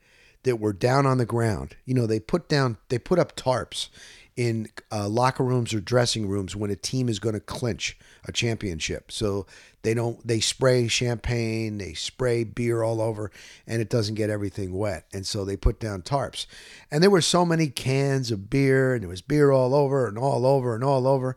that 0.45 0.61
were 0.61 0.73
down 0.73 1.07
on 1.07 1.18
the 1.18 1.27
ground. 1.27 1.77
You 1.85 1.95
know, 1.95 2.07
they 2.07 2.21
put 2.21 2.49
down, 2.49 2.77
they 2.88 2.99
put 2.99 3.18
up 3.18 3.37
tarps 3.37 3.88
in 4.37 4.68
uh, 4.90 5.09
locker 5.09 5.45
rooms 5.45 5.75
or 5.75 5.81
dressing 5.81 6.27
rooms 6.27 6.57
when 6.57 6.71
a 6.71 6.77
team 6.77 7.09
is 7.09 7.18
going 7.18 7.35
to 7.35 7.40
clinch 7.40 7.99
a 8.25 8.33
championship. 8.33 9.12
So 9.12 9.47
they 9.83 9.95
don't 9.95 10.27
they 10.27 10.40
spray 10.40 10.88
champagne, 10.88 11.79
they 11.79 11.92
spray 11.92 12.45
beer 12.45 12.83
all 12.83 13.01
over 13.01 13.31
and 13.66 13.83
it 13.83 13.90
doesn't 13.90 14.14
get 14.14 14.31
everything 14.31 14.73
wet. 14.73 15.07
And 15.12 15.27
so 15.27 15.45
they 15.45 15.57
put 15.57 15.79
down 15.79 16.03
tarps. 16.03 16.47
And 16.90 17.03
there 17.03 17.11
were 17.11 17.21
so 17.21 17.45
many 17.45 17.68
cans 17.68 18.31
of 18.31 18.49
beer 18.49 18.95
and 18.95 19.03
there 19.03 19.11
was 19.11 19.23
beer 19.23 19.51
all 19.51 19.75
over 19.75 20.07
and 20.07 20.16
all 20.16 20.47
over 20.47 20.75
and 20.75 20.83
all 20.83 21.07
over. 21.07 21.37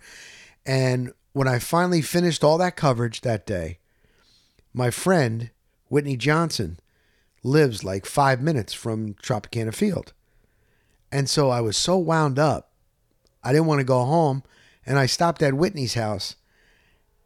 And 0.65 1.11
when 1.33 1.47
I 1.47 1.59
finally 1.59 2.01
finished 2.01 2.43
all 2.43 2.57
that 2.59 2.77
coverage 2.77 3.21
that 3.21 3.45
day, 3.45 3.79
my 4.73 4.89
friend 4.89 5.51
Whitney 5.89 6.15
Johnson 6.15 6.79
lives 7.43 7.83
like 7.83 8.05
5 8.05 8.41
minutes 8.41 8.73
from 8.73 9.13
Tropicana 9.15 9.73
Field. 9.73 10.13
And 11.11 11.29
so 11.29 11.49
I 11.49 11.61
was 11.61 11.77
so 11.77 11.97
wound 11.97 12.39
up 12.39 12.71
I 13.45 13.53
didn't 13.53 13.67
want 13.67 13.79
to 13.79 13.85
go 13.85 14.03
home. 14.03 14.43
And 14.85 14.99
I 14.99 15.05
stopped 15.05 15.41
at 15.41 15.53
Whitney's 15.53 15.93
house 15.93 16.35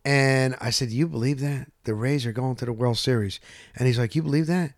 and 0.05 0.55
I 0.61 0.69
said, 0.69 0.91
You 0.91 1.07
believe 1.07 1.39
that? 1.39 1.71
The 1.85 1.95
Rays 1.95 2.25
are 2.25 2.31
going 2.31 2.55
to 2.57 2.65
the 2.65 2.73
World 2.73 2.97
Series. 2.97 3.39
And 3.75 3.87
he's 3.87 3.97
like, 3.97 4.15
You 4.15 4.21
believe 4.21 4.47
that? 4.47 4.73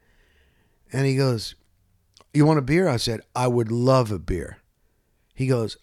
And 0.94 1.06
he 1.06 1.16
goes, 1.16 1.56
You 2.34 2.46
want 2.46 2.60
a 2.60 2.64
beer? 2.64 2.88
I 2.88 2.98
said, 2.98 3.22
I 3.36 3.48
would 3.48 3.72
love 3.72 4.12
a 4.12 4.20
beer. 4.20 4.60
He 5.34 5.48
goes, 5.48 5.78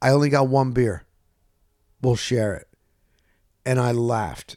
I 0.00 0.10
only 0.10 0.28
got 0.28 0.48
one 0.48 0.72
beer. 0.72 1.04
We'll 2.00 2.16
share 2.16 2.54
it. 2.54 2.68
And 3.64 3.80
I 3.80 3.92
laughed. 3.92 4.56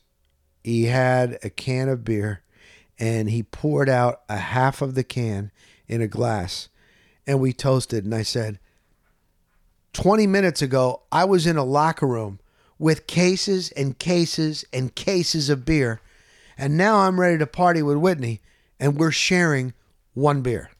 He 0.63 0.85
had 0.85 1.39
a 1.43 1.49
can 1.49 1.89
of 1.89 2.03
beer 2.03 2.43
and 2.99 3.29
he 3.29 3.41
poured 3.41 3.89
out 3.89 4.21
a 4.29 4.37
half 4.37 4.81
of 4.81 4.93
the 4.93 5.03
can 5.03 5.51
in 5.87 6.01
a 6.01 6.07
glass 6.07 6.69
and 7.25 7.39
we 7.39 7.51
toasted. 7.51 8.05
And 8.05 8.13
I 8.13 8.21
said, 8.21 8.59
20 9.93 10.27
minutes 10.27 10.61
ago, 10.61 11.03
I 11.11 11.25
was 11.25 11.45
in 11.45 11.57
a 11.57 11.63
locker 11.63 12.07
room 12.07 12.39
with 12.79 13.07
cases 13.07 13.71
and 13.71 13.97
cases 13.97 14.65
and 14.73 14.93
cases 14.95 15.49
of 15.49 15.65
beer. 15.65 16.01
And 16.57 16.77
now 16.77 16.97
I'm 16.97 17.19
ready 17.19 17.37
to 17.37 17.47
party 17.47 17.81
with 17.81 17.97
Whitney, 17.97 18.41
and 18.79 18.97
we're 18.97 19.11
sharing 19.11 19.73
one 20.13 20.41
beer. 20.41 20.71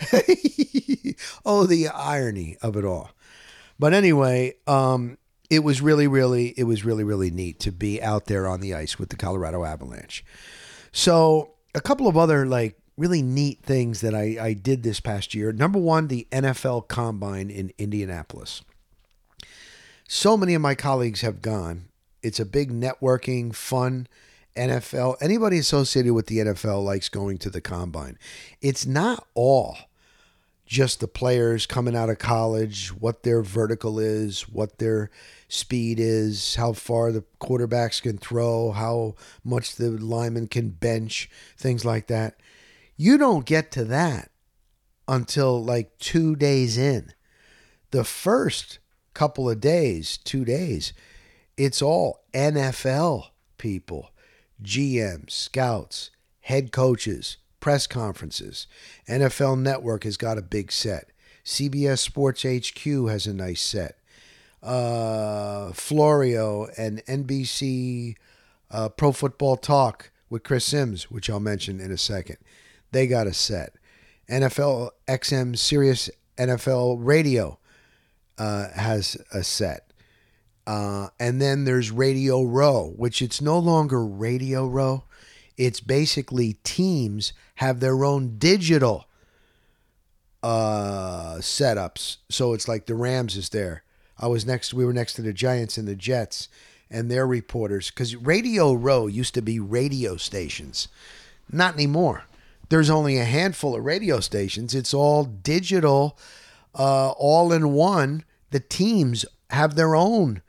oh, 1.44 1.66
the 1.66 1.88
irony 1.92 2.56
of 2.62 2.76
it 2.76 2.84
all. 2.84 3.10
But 3.78 3.92
anyway, 3.92 4.54
um, 4.66 5.18
it 5.50 5.60
was 5.60 5.80
really, 5.80 6.06
really, 6.06 6.54
it 6.56 6.64
was 6.64 6.84
really, 6.84 7.04
really 7.04 7.30
neat 7.30 7.60
to 7.60 7.72
be 7.72 8.02
out 8.02 8.26
there 8.26 8.48
on 8.48 8.60
the 8.60 8.74
ice 8.74 8.98
with 8.98 9.10
the 9.10 9.16
Colorado 9.16 9.64
Avalanche. 9.64 10.24
So, 10.92 11.54
a 11.74 11.80
couple 11.80 12.06
of 12.06 12.16
other 12.16 12.46
like 12.46 12.78
really 12.96 13.22
neat 13.22 13.60
things 13.62 14.00
that 14.00 14.14
I, 14.14 14.36
I 14.40 14.52
did 14.52 14.82
this 14.82 15.00
past 15.00 15.34
year. 15.34 15.52
Number 15.52 15.78
one, 15.78 16.08
the 16.08 16.26
NFL 16.30 16.88
Combine 16.88 17.50
in 17.50 17.72
Indianapolis. 17.78 18.62
So 20.06 20.36
many 20.36 20.54
of 20.54 20.62
my 20.62 20.74
colleagues 20.74 21.22
have 21.22 21.42
gone. 21.42 21.86
It's 22.22 22.40
a 22.40 22.46
big 22.46 22.70
networking, 22.70 23.54
fun 23.54 24.06
NFL. 24.56 25.16
Anybody 25.20 25.58
associated 25.58 26.12
with 26.12 26.26
the 26.26 26.38
NFL 26.38 26.84
likes 26.84 27.08
going 27.08 27.38
to 27.38 27.50
the 27.50 27.60
Combine. 27.60 28.18
It's 28.60 28.86
not 28.86 29.26
all 29.34 29.76
just 30.66 31.00
the 31.00 31.08
players 31.08 31.66
coming 31.66 31.94
out 31.94 32.08
of 32.08 32.18
college, 32.18 32.88
what 32.88 33.22
their 33.22 33.42
vertical 33.42 33.98
is, 33.98 34.48
what 34.48 34.78
their 34.78 35.10
speed 35.48 36.00
is, 36.00 36.54
how 36.54 36.72
far 36.72 37.12
the 37.12 37.24
quarterbacks 37.40 38.00
can 38.00 38.16
throw, 38.16 38.72
how 38.72 39.14
much 39.44 39.76
the 39.76 39.90
lineman 39.90 40.46
can 40.46 40.70
bench, 40.70 41.28
things 41.56 41.84
like 41.84 42.06
that. 42.06 42.36
You 42.96 43.18
don't 43.18 43.44
get 43.44 43.70
to 43.72 43.84
that 43.86 44.30
until 45.08 45.62
like 45.62 45.98
two 45.98 46.36
days 46.36 46.78
in. 46.78 47.12
The 47.90 48.04
first 48.04 48.78
couple 49.12 49.48
of 49.50 49.60
days, 49.60 50.16
two 50.18 50.44
days, 50.44 50.92
it's 51.56 51.82
all 51.82 52.24
NFL 52.32 53.26
people, 53.58 54.10
GMs, 54.62 55.30
scouts, 55.30 56.10
head 56.40 56.72
coaches, 56.72 57.38
press 57.60 57.86
conferences. 57.86 58.66
NFL 59.08 59.60
Network 59.60 60.04
has 60.04 60.16
got 60.16 60.38
a 60.38 60.42
big 60.42 60.70
set. 60.70 61.10
CBS 61.44 61.98
Sports 61.98 62.42
HQ 62.42 63.08
has 63.08 63.26
a 63.26 63.34
nice 63.34 63.60
set. 63.60 63.98
Uh, 64.62 65.72
Florio 65.72 66.68
and 66.78 67.04
NBC 67.04 68.16
uh, 68.70 68.88
Pro 68.88 69.12
Football 69.12 69.56
Talk 69.56 70.10
with 70.30 70.42
Chris 70.42 70.64
Sims, 70.64 71.10
which 71.10 71.28
I'll 71.28 71.38
mention 71.40 71.80
in 71.80 71.90
a 71.90 71.98
second 71.98 72.38
they 72.94 73.06
got 73.06 73.26
a 73.26 73.34
set. 73.34 73.74
NFL 74.30 74.90
XM 75.06 75.58
Sirius 75.58 76.08
NFL 76.38 76.98
Radio 77.00 77.58
uh, 78.38 78.68
has 78.70 79.16
a 79.32 79.44
set. 79.44 79.92
Uh, 80.66 81.08
and 81.20 81.42
then 81.42 81.64
there's 81.64 81.90
Radio 81.90 82.42
Row, 82.42 82.94
which 82.96 83.20
it's 83.20 83.42
no 83.42 83.58
longer 83.58 84.06
Radio 84.06 84.66
Row. 84.66 85.04
It's 85.58 85.80
basically 85.80 86.54
teams 86.64 87.32
have 87.56 87.80
their 87.80 88.04
own 88.04 88.38
digital 88.38 89.06
uh, 90.42 91.36
setups. 91.40 92.18
So 92.30 92.54
it's 92.54 92.68
like 92.68 92.86
the 92.86 92.94
Rams 92.94 93.36
is 93.36 93.50
there. 93.50 93.82
I 94.18 94.28
was 94.28 94.46
next. 94.46 94.72
We 94.72 94.84
were 94.84 94.92
next 94.92 95.14
to 95.14 95.22
the 95.22 95.32
Giants 95.32 95.76
and 95.76 95.86
the 95.86 95.96
Jets 95.96 96.48
and 96.88 97.10
their 97.10 97.26
reporters 97.26 97.90
because 97.90 98.14
Radio 98.14 98.72
Row 98.72 99.06
used 99.08 99.34
to 99.34 99.42
be 99.42 99.58
radio 99.58 100.16
stations, 100.16 100.88
not 101.50 101.74
anymore 101.74 102.24
there's 102.68 102.90
only 102.90 103.18
a 103.18 103.24
handful 103.24 103.74
of 103.74 103.84
radio 103.84 104.20
stations. 104.20 104.74
It's 104.74 104.94
all 104.94 105.24
digital, 105.24 106.18
uh, 106.74 107.10
all 107.10 107.52
in 107.52 107.72
one. 107.72 108.24
The 108.50 108.60
teams 108.60 109.24
have 109.50 109.74
their 109.74 109.94
own 109.94 110.42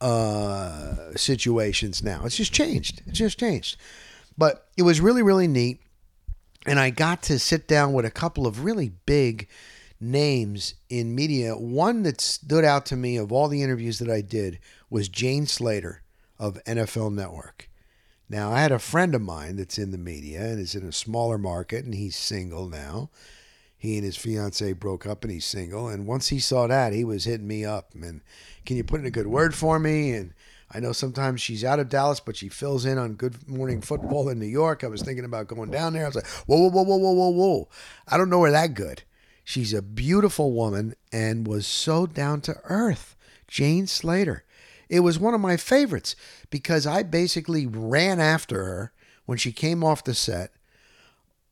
uh, 0.00 1.12
situations 1.16 2.02
now. 2.02 2.22
It's 2.24 2.36
just 2.36 2.52
changed. 2.52 3.02
It's 3.06 3.18
just 3.18 3.38
changed. 3.38 3.76
But 4.36 4.68
it 4.76 4.82
was 4.82 5.00
really, 5.00 5.22
really 5.22 5.48
neat. 5.48 5.80
And 6.66 6.78
I 6.78 6.90
got 6.90 7.22
to 7.24 7.38
sit 7.38 7.68
down 7.68 7.92
with 7.92 8.04
a 8.04 8.10
couple 8.10 8.46
of 8.46 8.64
really 8.64 8.92
big 9.06 9.48
names 10.00 10.74
in 10.90 11.14
media. 11.14 11.56
One 11.56 12.02
that 12.02 12.20
stood 12.20 12.64
out 12.64 12.86
to 12.86 12.96
me 12.96 13.16
of 13.16 13.32
all 13.32 13.48
the 13.48 13.62
interviews 13.62 13.98
that 14.00 14.10
I 14.10 14.20
did 14.20 14.58
was 14.90 15.08
Jane 15.08 15.46
Slater 15.46 16.02
of 16.38 16.62
NFL 16.64 17.14
Network. 17.14 17.70
Now, 18.28 18.52
I 18.52 18.60
had 18.60 18.72
a 18.72 18.78
friend 18.78 19.14
of 19.14 19.22
mine 19.22 19.56
that's 19.56 19.78
in 19.78 19.92
the 19.92 19.98
media 19.98 20.40
and 20.40 20.58
is 20.58 20.74
in 20.74 20.86
a 20.86 20.92
smaller 20.92 21.38
market, 21.38 21.84
and 21.84 21.94
he's 21.94 22.16
single 22.16 22.68
now. 22.68 23.10
He 23.78 23.96
and 23.96 24.04
his 24.04 24.16
fiance 24.16 24.72
broke 24.72 25.06
up, 25.06 25.22
and 25.22 25.32
he's 25.32 25.44
single. 25.44 25.88
And 25.88 26.06
once 26.06 26.28
he 26.28 26.40
saw 26.40 26.66
that, 26.66 26.92
he 26.92 27.04
was 27.04 27.24
hitting 27.24 27.46
me 27.46 27.64
up. 27.64 27.94
And 27.94 28.22
can 28.64 28.76
you 28.76 28.84
put 28.84 29.00
in 29.00 29.06
a 29.06 29.10
good 29.10 29.28
word 29.28 29.54
for 29.54 29.78
me? 29.78 30.12
And 30.12 30.34
I 30.72 30.80
know 30.80 30.92
sometimes 30.92 31.40
she's 31.40 31.64
out 31.64 31.78
of 31.78 31.88
Dallas, 31.88 32.18
but 32.18 32.36
she 32.36 32.48
fills 32.48 32.84
in 32.84 32.98
on 32.98 33.14
Good 33.14 33.48
Morning 33.48 33.80
Football 33.80 34.28
in 34.28 34.40
New 34.40 34.46
York. 34.46 34.82
I 34.82 34.88
was 34.88 35.02
thinking 35.02 35.24
about 35.24 35.46
going 35.46 35.70
down 35.70 35.92
there. 35.92 36.02
I 36.02 36.08
was 36.08 36.16
like, 36.16 36.26
whoa, 36.26 36.56
whoa, 36.56 36.68
whoa, 36.68 36.82
whoa, 36.82 36.96
whoa, 36.96 37.12
whoa, 37.12 37.30
whoa. 37.30 37.68
I 38.08 38.16
don't 38.16 38.30
know 38.30 38.42
her 38.42 38.50
that 38.50 38.74
good. 38.74 39.04
She's 39.44 39.72
a 39.72 39.82
beautiful 39.82 40.52
woman 40.52 40.96
and 41.12 41.46
was 41.46 41.68
so 41.68 42.06
down 42.06 42.40
to 42.42 42.56
earth. 42.64 43.14
Jane 43.46 43.86
Slater. 43.86 44.42
It 44.88 45.00
was 45.00 45.18
one 45.18 45.34
of 45.34 45.40
my 45.40 45.56
favorites 45.56 46.14
because 46.50 46.86
I 46.86 47.02
basically 47.02 47.66
ran 47.66 48.20
after 48.20 48.64
her 48.64 48.92
when 49.24 49.38
she 49.38 49.52
came 49.52 49.82
off 49.82 50.04
the 50.04 50.14
set, 50.14 50.52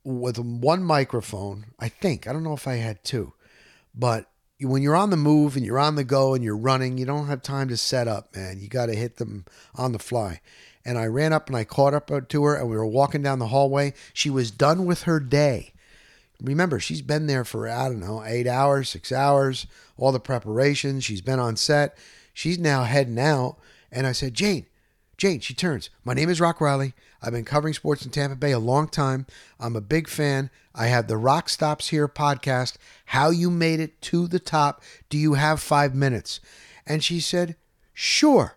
with 0.05 0.38
one 0.38 0.85
microphone. 0.85 1.66
I 1.81 1.88
think 1.88 2.29
I 2.29 2.33
don't 2.33 2.44
know 2.44 2.53
if 2.53 2.68
I 2.68 2.75
had 2.75 3.03
two, 3.03 3.33
but 3.94 4.31
when 4.61 4.83
you're 4.83 4.97
on 4.97 5.11
the 5.11 5.16
move 5.16 5.57
and 5.57 5.64
you're 5.64 5.79
on 5.79 5.97
the 5.97 6.05
go 6.05 6.35
and 6.35 6.44
you're 6.44 6.57
running, 6.57 6.97
you 6.99 7.05
don't 7.05 7.27
have 7.27 7.42
time 7.42 7.68
to 7.68 7.77
set 7.77 8.07
up, 8.07 8.35
man. 8.37 8.61
You 8.61 8.68
got 8.68 8.87
to 8.87 8.94
hit 8.94 9.16
them 9.16 9.44
on 9.75 9.92
the 9.92 9.99
fly. 9.99 10.40
And 10.85 10.99
I 10.99 11.07
ran 11.07 11.33
up 11.33 11.49
and 11.49 11.57
I 11.57 11.64
caught 11.64 11.94
up 11.94 12.11
uh, 12.11 12.20
to 12.29 12.44
her, 12.44 12.55
and 12.55 12.68
we 12.68 12.77
were 12.77 12.87
walking 12.87 13.23
down 13.23 13.38
the 13.38 13.49
hallway. 13.49 13.94
She 14.12 14.31
was 14.31 14.51
done 14.51 14.85
with 14.85 15.03
her 15.03 15.18
day. 15.18 15.73
Remember, 16.42 16.79
she's 16.79 17.03
been 17.03 17.27
there 17.27 17.44
for, 17.44 17.68
I 17.68 17.88
don't 17.88 18.01
know, 18.01 18.23
eight 18.25 18.47
hours, 18.47 18.90
six 18.90 19.11
hours, 19.11 19.66
all 19.97 20.12
the 20.12 20.20
preparations. 20.20 21.05
She's 21.05 21.23
been 21.23 21.38
on 21.38 21.57
set. 21.57 21.97
She's 22.35 22.59
now 22.59 22.83
heading 22.83 23.18
out. 23.18 23.57
And 23.90 24.07
I 24.07 24.12
said, 24.12 24.35
Jane, 24.35 24.66
Jane, 25.16 25.40
she 25.40 25.55
turns. 25.55 25.88
My 26.05 26.12
name 26.12 26.29
is 26.29 26.40
Rock 26.40 26.61
Riley. 26.61 26.92
I've 27.23 27.33
been 27.33 27.44
covering 27.44 27.73
sports 27.73 28.05
in 28.05 28.11
Tampa 28.11 28.37
Bay 28.37 28.51
a 28.51 28.59
long 28.59 28.88
time. 28.88 29.27
I'm 29.59 29.77
a 29.77 29.81
big 29.81 30.09
fan. 30.09 30.51
I 30.75 30.88
have 30.88 31.07
the 31.07 31.16
Rock 31.16 31.49
Stops 31.49 31.88
Here 31.88 32.09
podcast. 32.09 32.77
How 33.07 33.31
you 33.31 33.51
made 33.51 33.79
it 33.79 34.03
to 34.03 34.27
the 34.27 34.40
top. 34.40 34.83
Do 35.09 35.16
you 35.16 35.35
have 35.35 35.61
five 35.61 35.94
minutes? 35.94 36.40
And 36.87 37.03
she 37.03 37.20
said, 37.20 37.57
Sure. 37.94 38.57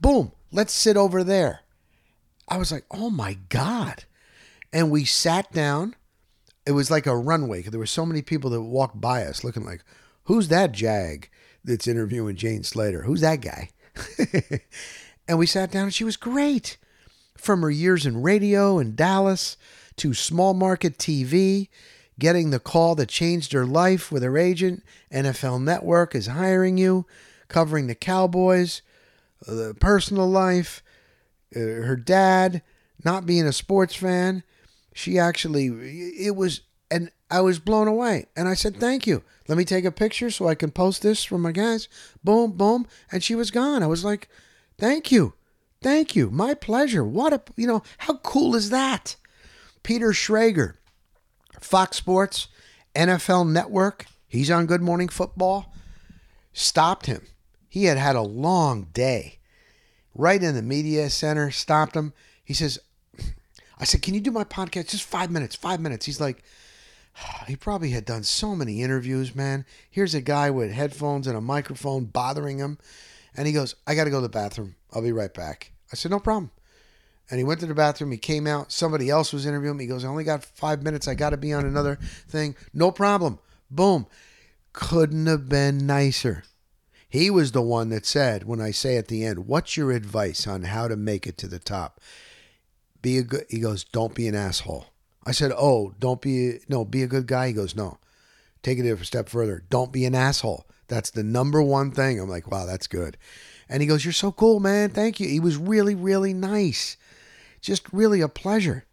Boom, 0.00 0.32
let's 0.50 0.72
sit 0.72 0.96
over 0.96 1.22
there. 1.22 1.60
I 2.48 2.56
was 2.56 2.72
like, 2.72 2.84
Oh 2.90 3.08
my 3.08 3.38
God. 3.48 4.04
And 4.72 4.90
we 4.90 5.04
sat 5.04 5.52
down. 5.52 5.94
It 6.66 6.72
was 6.72 6.90
like 6.90 7.06
a 7.06 7.16
runway 7.16 7.60
because 7.60 7.70
there 7.70 7.80
were 7.80 7.86
so 7.86 8.04
many 8.04 8.22
people 8.22 8.50
that 8.50 8.60
walked 8.60 9.00
by 9.00 9.24
us 9.24 9.44
looking 9.44 9.64
like, 9.64 9.84
Who's 10.24 10.48
that 10.48 10.72
jag 10.72 11.30
that's 11.64 11.88
interviewing 11.88 12.36
Jane 12.36 12.62
Slater? 12.62 13.02
Who's 13.02 13.20
that 13.20 13.40
guy? 13.40 13.70
and 15.28 15.38
we 15.38 15.46
sat 15.46 15.70
down 15.70 15.84
and 15.84 15.94
she 15.94 16.04
was 16.04 16.16
great 16.16 16.76
from 17.36 17.62
her 17.62 17.70
years 17.70 18.06
in 18.06 18.22
radio 18.22 18.78
in 18.78 18.94
Dallas 18.94 19.56
to 19.96 20.14
small 20.14 20.54
market 20.54 20.98
TV, 20.98 21.68
getting 22.18 22.50
the 22.50 22.60
call 22.60 22.94
that 22.94 23.08
changed 23.08 23.52
her 23.52 23.66
life 23.66 24.12
with 24.12 24.22
her 24.22 24.38
agent. 24.38 24.82
NFL 25.12 25.62
Network 25.62 26.14
is 26.14 26.26
hiring 26.26 26.78
you, 26.78 27.06
covering 27.48 27.86
the 27.86 27.94
Cowboys, 27.94 28.82
the 29.46 29.74
personal 29.80 30.28
life, 30.28 30.82
uh, 31.54 31.58
her 31.58 31.96
dad, 31.96 32.62
not 33.04 33.26
being 33.26 33.46
a 33.46 33.52
sports 33.52 33.94
fan. 33.94 34.42
She 34.94 35.18
actually, 35.18 35.66
it 35.66 36.36
was, 36.36 36.60
and 36.90 37.10
I 37.30 37.40
was 37.40 37.58
blown 37.58 37.88
away. 37.88 38.26
And 38.36 38.48
I 38.48 38.54
said, 38.54 38.76
Thank 38.76 39.06
you. 39.06 39.22
Let 39.48 39.56
me 39.58 39.64
take 39.64 39.84
a 39.84 39.92
picture 39.92 40.30
so 40.30 40.48
I 40.48 40.54
can 40.54 40.70
post 40.70 41.02
this 41.02 41.24
for 41.24 41.38
my 41.38 41.52
guys. 41.52 41.88
Boom, 42.22 42.52
boom. 42.52 42.86
And 43.10 43.22
she 43.22 43.34
was 43.34 43.50
gone. 43.50 43.82
I 43.82 43.86
was 43.86 44.04
like, 44.04 44.28
Thank 44.78 45.12
you. 45.12 45.34
Thank 45.82 46.14
you. 46.14 46.30
My 46.30 46.54
pleasure. 46.54 47.04
What 47.04 47.32
a, 47.32 47.40
you 47.56 47.66
know, 47.66 47.82
how 47.98 48.16
cool 48.18 48.54
is 48.54 48.70
that? 48.70 49.16
Peter 49.82 50.10
Schrager, 50.10 50.74
Fox 51.60 51.96
Sports, 51.96 52.48
NFL 52.94 53.48
Network, 53.50 54.06
he's 54.28 54.50
on 54.50 54.66
Good 54.66 54.82
Morning 54.82 55.08
Football, 55.08 55.72
stopped 56.52 57.06
him. 57.06 57.22
He 57.68 57.84
had 57.84 57.96
had 57.96 58.16
a 58.16 58.22
long 58.22 58.88
day. 58.92 59.38
Right 60.14 60.42
in 60.42 60.54
the 60.54 60.62
media 60.62 61.08
center, 61.08 61.50
stopped 61.50 61.96
him. 61.96 62.12
He 62.44 62.52
says, 62.52 62.78
I 63.78 63.84
said, 63.84 64.02
Can 64.02 64.12
you 64.12 64.20
do 64.20 64.32
my 64.32 64.44
podcast? 64.44 64.90
Just 64.90 65.04
five 65.04 65.30
minutes, 65.30 65.54
five 65.54 65.80
minutes. 65.80 66.04
He's 66.04 66.20
like, 66.20 66.42
he 67.46 67.56
probably 67.56 67.90
had 67.90 68.04
done 68.04 68.22
so 68.22 68.54
many 68.54 68.82
interviews, 68.82 69.34
man. 69.34 69.64
Here's 69.90 70.14
a 70.14 70.20
guy 70.20 70.50
with 70.50 70.72
headphones 70.72 71.26
and 71.26 71.36
a 71.36 71.40
microphone 71.40 72.04
bothering 72.04 72.58
him. 72.58 72.78
And 73.36 73.46
he 73.46 73.52
goes, 73.52 73.76
I 73.86 73.94
got 73.94 74.04
to 74.04 74.10
go 74.10 74.18
to 74.18 74.22
the 74.22 74.28
bathroom. 74.28 74.76
I'll 74.92 75.02
be 75.02 75.12
right 75.12 75.32
back. 75.32 75.72
I 75.92 75.96
said, 75.96 76.10
No 76.10 76.20
problem. 76.20 76.50
And 77.30 77.38
he 77.38 77.44
went 77.44 77.60
to 77.60 77.66
the 77.66 77.74
bathroom. 77.74 78.10
He 78.10 78.18
came 78.18 78.46
out. 78.46 78.72
Somebody 78.72 79.08
else 79.08 79.32
was 79.32 79.46
interviewing 79.46 79.76
him. 79.76 79.80
He 79.80 79.86
goes, 79.86 80.04
I 80.04 80.08
only 80.08 80.24
got 80.24 80.44
five 80.44 80.82
minutes. 80.82 81.06
I 81.06 81.14
got 81.14 81.30
to 81.30 81.36
be 81.36 81.52
on 81.52 81.64
another 81.64 81.96
thing. 82.28 82.56
No 82.74 82.90
problem. 82.90 83.38
Boom. 83.70 84.06
Couldn't 84.72 85.26
have 85.26 85.48
been 85.48 85.86
nicer. 85.86 86.42
He 87.08 87.30
was 87.30 87.52
the 87.52 87.62
one 87.62 87.88
that 87.90 88.04
said, 88.06 88.44
when 88.44 88.60
I 88.60 88.72
say 88.72 88.96
at 88.96 89.08
the 89.08 89.24
end, 89.24 89.46
What's 89.46 89.76
your 89.76 89.92
advice 89.92 90.46
on 90.46 90.62
how 90.62 90.88
to 90.88 90.96
make 90.96 91.26
it 91.26 91.38
to 91.38 91.48
the 91.48 91.58
top? 91.58 92.00
Be 93.00 93.18
a 93.18 93.22
good, 93.22 93.46
he 93.48 93.60
goes, 93.60 93.84
Don't 93.84 94.14
be 94.14 94.26
an 94.26 94.34
asshole. 94.34 94.86
I 95.24 95.32
said, 95.32 95.52
Oh, 95.56 95.94
don't 95.98 96.20
be, 96.20 96.58
no, 96.68 96.84
be 96.84 97.02
a 97.02 97.08
good 97.08 97.26
guy. 97.26 97.48
He 97.48 97.52
goes, 97.52 97.76
No. 97.76 97.98
Take 98.62 98.78
it 98.78 98.86
a 98.90 99.04
step 99.04 99.28
further. 99.28 99.64
Don't 99.70 99.92
be 99.92 100.04
an 100.04 100.14
asshole. 100.14 100.66
That's 100.88 101.10
the 101.10 101.22
number 101.22 101.62
one 101.62 101.92
thing. 101.92 102.20
I'm 102.20 102.28
like, 102.28 102.50
wow, 102.50 102.66
that's 102.66 102.86
good. 102.86 103.16
And 103.68 103.80
he 103.80 103.86
goes, 103.86 104.04
You're 104.04 104.12
so 104.12 104.32
cool, 104.32 104.60
man. 104.60 104.90
Thank 104.90 105.20
you. 105.20 105.28
He 105.28 105.40
was 105.40 105.56
really, 105.56 105.94
really 105.94 106.34
nice. 106.34 106.96
Just 107.60 107.92
really 107.92 108.20
a 108.20 108.28
pleasure. 108.28 108.86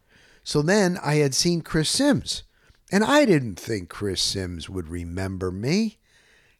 So 0.43 0.61
then 0.61 0.97
I 1.03 1.15
had 1.15 1.35
seen 1.35 1.61
Chris 1.61 1.89
Sims, 1.89 2.43
and 2.89 3.03
I 3.03 3.25
didn't 3.25 3.59
think 3.59 3.89
Chris 3.89 4.21
Sims 4.21 4.69
would 4.69 4.87
remember 4.87 5.51
me. 5.51 5.97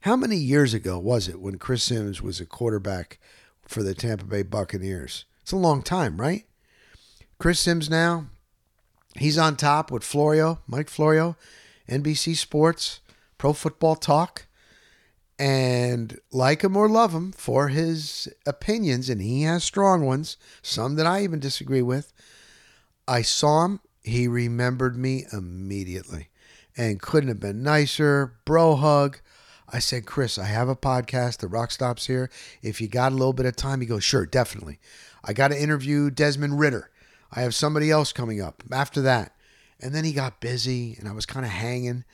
How 0.02 0.14
many 0.14 0.36
years 0.36 0.74
ago 0.74 0.98
was 0.98 1.26
it 1.26 1.40
when 1.40 1.56
Chris 1.58 1.84
Sims 1.84 2.20
was 2.20 2.38
a 2.38 2.46
quarterback 2.46 3.18
for 3.62 3.82
the 3.82 3.94
Tampa 3.94 4.24
Bay 4.24 4.42
Buccaneers? 4.42 5.24
It's 5.42 5.52
a 5.52 5.56
long 5.56 5.82
time, 5.82 6.20
right? 6.20 6.44
Chris 7.38 7.60
Sims 7.60 7.88
now, 7.88 8.26
he's 9.18 9.38
on 9.38 9.56
top 9.56 9.90
with 9.90 10.04
Florio, 10.04 10.60
Mike 10.66 10.88
Florio, 10.88 11.36
NBC 11.88 12.36
Sports, 12.36 13.00
Pro 13.36 13.52
Football 13.52 13.96
Talk 13.96 14.46
and 15.38 16.18
like 16.32 16.62
him 16.62 16.76
or 16.76 16.88
love 16.88 17.12
him 17.12 17.32
for 17.32 17.68
his 17.68 18.28
opinions, 18.44 19.08
and 19.08 19.22
he 19.22 19.42
has 19.42 19.62
strong 19.62 20.04
ones, 20.04 20.36
some 20.62 20.96
that 20.96 21.06
I 21.06 21.22
even 21.22 21.38
disagree 21.38 21.82
with. 21.82 22.12
I 23.06 23.22
saw 23.22 23.64
him, 23.64 23.80
he 24.02 24.26
remembered 24.26 24.96
me 24.96 25.26
immediately 25.32 26.28
and 26.76 27.00
couldn't 27.00 27.28
have 27.28 27.40
been 27.40 27.62
nicer. 27.62 28.34
Bro 28.44 28.76
hug. 28.76 29.18
I 29.70 29.80
said, 29.80 30.06
Chris, 30.06 30.38
I 30.38 30.46
have 30.46 30.68
a 30.68 30.76
podcast, 30.76 31.38
The 31.38 31.46
Rock 31.46 31.70
Stops 31.70 32.06
Here. 32.06 32.30
If 32.62 32.80
you 32.80 32.88
got 32.88 33.12
a 33.12 33.16
little 33.16 33.34
bit 33.34 33.44
of 33.44 33.54
time, 33.54 33.80
he 33.80 33.86
goes, 33.86 34.02
Sure, 34.02 34.24
definitely. 34.24 34.78
I 35.22 35.34
got 35.34 35.48
to 35.48 35.60
interview 35.60 36.10
Desmond 36.10 36.58
Ridder. 36.58 36.90
I 37.32 37.42
have 37.42 37.54
somebody 37.54 37.90
else 37.90 38.12
coming 38.12 38.40
up 38.40 38.62
after 38.72 39.00
that. 39.02 39.34
And 39.80 39.94
then 39.94 40.04
he 40.04 40.12
got 40.12 40.40
busy, 40.40 40.96
and 40.98 41.08
I 41.08 41.12
was 41.12 41.24
kind 41.24 41.46
of 41.46 41.52
hanging 41.52 42.04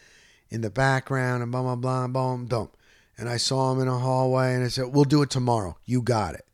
in 0.51 0.61
the 0.61 0.71
background 0.71 1.43
and 1.43 1.51
blah, 1.51 1.63
blah, 1.63 1.77
blah, 1.77 2.07
boom, 2.09 2.47
boom 2.47 2.69
and 3.17 3.29
I 3.29 3.37
saw 3.37 3.73
him 3.73 3.81
in 3.81 3.89
a 3.89 3.99
hallway 3.99 4.55
and 4.55 4.65
I 4.65 4.69
said, 4.69 4.87
We'll 4.87 5.05
do 5.05 5.23
it 5.23 5.31
tomorrow. 5.31 5.77
You 5.85 6.03
got 6.03 6.35
it. 6.35 6.47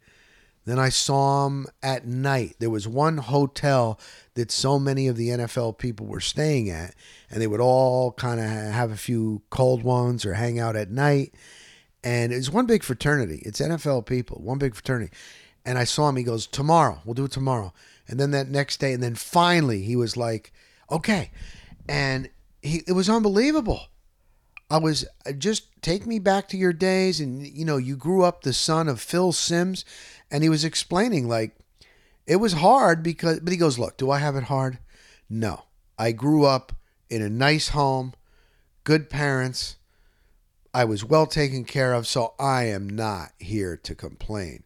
Then 0.67 0.79
I 0.79 0.91
saw 0.91 1.47
him 1.47 1.67
at 1.83 2.07
night. 2.07 2.57
There 2.59 2.71
was 2.71 2.87
one 2.87 3.17
hotel 3.17 3.99
that 4.35 4.51
so 4.51 4.79
many 4.79 5.09
of 5.09 5.17
the 5.17 5.31
NFL 5.31 5.79
people 5.79 6.07
were 6.07 6.21
staying 6.21 6.69
at, 6.69 6.95
and 7.31 7.41
they 7.41 7.47
would 7.47 7.61
all 7.61 8.13
kind 8.13 8.39
of 8.39 8.47
have 8.47 8.91
a 8.91 8.97
few 8.97 9.43
cold 9.51 9.83
ones 9.83 10.27
or 10.27 10.35
hang 10.35 10.59
out 10.59 10.77
at 10.77 10.91
night. 10.91 11.35
And 12.05 12.33
it's 12.33 12.51
one 12.51 12.67
big 12.67 12.83
fraternity. 12.83 13.43
It's 13.45 13.61
NFL 13.61 14.07
people, 14.07 14.41
one 14.43 14.59
big 14.59 14.75
fraternity. 14.75 15.13
And 15.65 15.79
I 15.79 15.85
saw 15.85 16.09
him. 16.09 16.17
He 16.17 16.25
goes, 16.25 16.47
Tomorrow. 16.47 17.01
We'll 17.05 17.15
do 17.15 17.25
it 17.25 17.33
tomorrow. 17.33 17.73
And 18.11 18.19
then 18.19 18.33
that 18.33 18.49
next 18.49 18.81
day, 18.81 18.93
and 18.93 19.03
then 19.03 19.15
finally, 19.15 19.83
he 19.83 19.95
was 19.95 20.17
like, 20.17 20.53
Okay. 20.91 21.31
And 21.89 22.29
he, 22.61 22.83
it 22.87 22.93
was 22.93 23.09
unbelievable. 23.09 23.83
I 24.69 24.79
was 24.79 25.07
uh, 25.27 25.33
just 25.33 25.81
take 25.83 26.07
me 26.07 26.19
back 26.19 26.49
to 26.49 26.57
your 26.57 26.73
days, 26.73 27.21
and 27.21 27.47
you 27.47 27.65
know, 27.65 27.77
you 27.77 27.97
grew 27.97 28.25
up 28.25 28.43
the 28.43 28.53
son 28.53 28.89
of 28.89 29.01
Phil 29.01 29.33
Sims. 29.33 29.85
and 30.31 30.43
he 30.43 30.49
was 30.49 30.65
explaining 30.65 31.29
like 31.29 31.57
it 32.27 32.37
was 32.37 32.55
hard 32.55 33.03
because, 33.03 33.41
but 33.41 33.53
he 33.53 33.57
goes, 33.57 33.79
look, 33.79 33.97
do 33.97 34.11
I 34.11 34.19
have 34.19 34.37
it 34.37 34.45
hard? 34.45 34.79
No, 35.29 35.65
I 35.99 36.13
grew 36.13 36.45
up 36.45 36.73
in 37.09 37.23
a 37.23 37.29
nice 37.29 37.69
home, 37.69 38.15
good 38.85 39.09
parents. 39.09 39.77
I 40.73 40.85
was 40.85 41.05
well 41.05 41.27
taken 41.27 41.65
care 41.65 41.93
of, 41.93 42.07
so 42.07 42.35
I 42.39 42.65
am 42.65 42.89
not 42.89 43.31
here 43.39 43.77
to 43.77 43.95
complain 43.95 44.65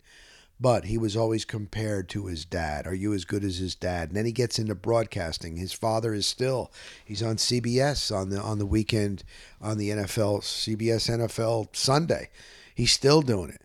but 0.60 0.84
he 0.84 0.96
was 0.96 1.16
always 1.16 1.44
compared 1.44 2.08
to 2.10 2.26
his 2.26 2.44
dad. 2.44 2.86
Are 2.86 2.94
you 2.94 3.12
as 3.12 3.24
good 3.24 3.44
as 3.44 3.58
his 3.58 3.74
dad? 3.74 4.08
And 4.08 4.16
then 4.16 4.24
he 4.24 4.32
gets 4.32 4.58
into 4.58 4.74
broadcasting. 4.74 5.56
His 5.56 5.72
father 5.72 6.14
is 6.14 6.26
still 6.26 6.70
he's 7.04 7.22
on 7.22 7.36
CBS 7.36 8.14
on 8.14 8.30
the 8.30 8.40
on 8.40 8.58
the 8.58 8.66
weekend 8.66 9.24
on 9.60 9.78
the 9.78 9.90
NFL 9.90 10.42
CBS 10.42 11.10
NFL 11.10 11.74
Sunday. 11.74 12.30
He's 12.74 12.92
still 12.92 13.22
doing 13.22 13.50
it. 13.50 13.60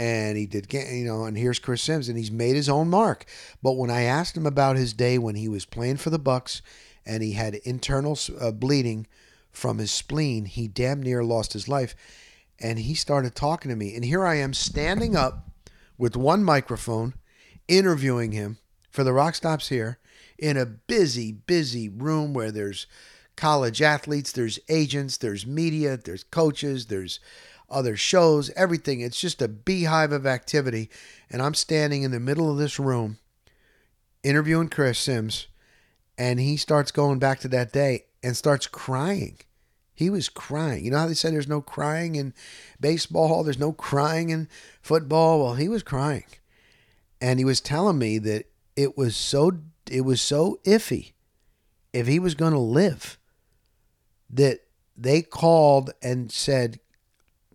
And 0.00 0.36
he 0.36 0.46
did, 0.46 0.68
get, 0.68 0.92
you 0.92 1.04
know, 1.04 1.24
and 1.24 1.36
here's 1.36 1.58
Chris 1.58 1.82
Sims, 1.82 2.08
and 2.08 2.16
he's 2.16 2.30
made 2.30 2.54
his 2.54 2.68
own 2.68 2.88
mark. 2.88 3.24
But 3.64 3.72
when 3.72 3.90
I 3.90 4.02
asked 4.02 4.36
him 4.36 4.46
about 4.46 4.76
his 4.76 4.92
day 4.92 5.18
when 5.18 5.34
he 5.34 5.48
was 5.48 5.64
playing 5.64 5.96
for 5.96 6.10
the 6.10 6.20
Bucks, 6.20 6.62
and 7.04 7.20
he 7.20 7.32
had 7.32 7.56
internal 7.56 8.16
uh, 8.40 8.52
bleeding 8.52 9.08
from 9.50 9.78
his 9.78 9.90
spleen, 9.90 10.44
he 10.44 10.68
damn 10.68 11.02
near 11.02 11.24
lost 11.24 11.52
his 11.52 11.68
life. 11.68 11.96
And 12.60 12.78
he 12.78 12.94
started 12.94 13.34
talking 13.34 13.70
to 13.70 13.76
me, 13.76 13.96
and 13.96 14.04
here 14.04 14.24
I 14.24 14.36
am 14.36 14.54
standing 14.54 15.16
up 15.16 15.47
with 15.98 16.16
one 16.16 16.42
microphone 16.42 17.14
interviewing 17.66 18.32
him 18.32 18.58
for 18.90 19.04
the 19.04 19.12
Rock 19.12 19.34
Stops 19.34 19.68
here 19.68 19.98
in 20.38 20.56
a 20.56 20.64
busy, 20.64 21.32
busy 21.32 21.88
room 21.88 22.32
where 22.32 22.50
there's 22.52 22.86
college 23.36 23.82
athletes, 23.82 24.32
there's 24.32 24.58
agents, 24.68 25.16
there's 25.16 25.46
media, 25.46 25.96
there's 25.96 26.24
coaches, 26.24 26.86
there's 26.86 27.20
other 27.68 27.96
shows, 27.96 28.50
everything. 28.56 29.00
It's 29.00 29.20
just 29.20 29.42
a 29.42 29.48
beehive 29.48 30.12
of 30.12 30.26
activity. 30.26 30.88
And 31.30 31.42
I'm 31.42 31.54
standing 31.54 32.02
in 32.02 32.10
the 32.10 32.20
middle 32.20 32.50
of 32.50 32.56
this 32.56 32.78
room 32.78 33.18
interviewing 34.22 34.68
Chris 34.68 34.98
Sims. 34.98 35.48
And 36.16 36.40
he 36.40 36.56
starts 36.56 36.90
going 36.90 37.18
back 37.18 37.40
to 37.40 37.48
that 37.48 37.72
day 37.72 38.06
and 38.22 38.36
starts 38.36 38.66
crying. 38.66 39.38
He 39.98 40.10
was 40.10 40.28
crying. 40.28 40.84
You 40.84 40.92
know 40.92 40.98
how 40.98 41.08
they 41.08 41.14
say 41.14 41.32
there's 41.32 41.48
no 41.48 41.60
crying 41.60 42.14
in 42.14 42.32
baseball, 42.78 43.42
there's 43.42 43.58
no 43.58 43.72
crying 43.72 44.30
in 44.30 44.48
football? 44.80 45.40
Well, 45.40 45.54
he 45.54 45.68
was 45.68 45.82
crying. 45.82 46.22
And 47.20 47.40
he 47.40 47.44
was 47.44 47.60
telling 47.60 47.98
me 47.98 48.18
that 48.18 48.44
it 48.76 48.96
was 48.96 49.16
so 49.16 49.58
it 49.90 50.02
was 50.02 50.20
so 50.20 50.60
iffy 50.64 51.14
if 51.92 52.06
he 52.06 52.20
was 52.20 52.36
going 52.36 52.52
to 52.52 52.60
live 52.60 53.18
that 54.30 54.60
they 54.96 55.20
called 55.20 55.90
and 56.00 56.30
said 56.30 56.78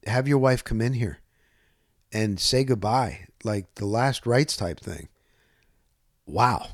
have 0.06 0.28
your 0.28 0.38
wife 0.38 0.66
come 0.66 0.82
in 0.82 0.92
here 0.92 1.20
and 2.12 2.42
say 2.42 2.66
goodbye 2.66 3.26
like 3.46 3.74
the 3.76 3.86
last 3.86 4.26
rites 4.26 4.58
type 4.58 4.82
thing 4.82 5.08
wow 6.26 6.68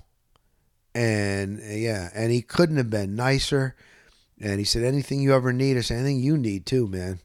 and 0.95 1.61
yeah 1.63 2.09
and 2.15 2.31
he 2.31 2.41
couldn't 2.41 2.77
have 2.77 2.89
been 2.89 3.15
nicer 3.15 3.75
and 4.41 4.59
he 4.59 4.65
said 4.65 4.83
anything 4.83 5.21
you 5.21 5.33
ever 5.33 5.53
need 5.53 5.77
i 5.77 5.81
said 5.81 5.99
anything 5.99 6.19
you 6.19 6.37
need 6.37 6.65
too 6.65 6.87
man 6.87 7.19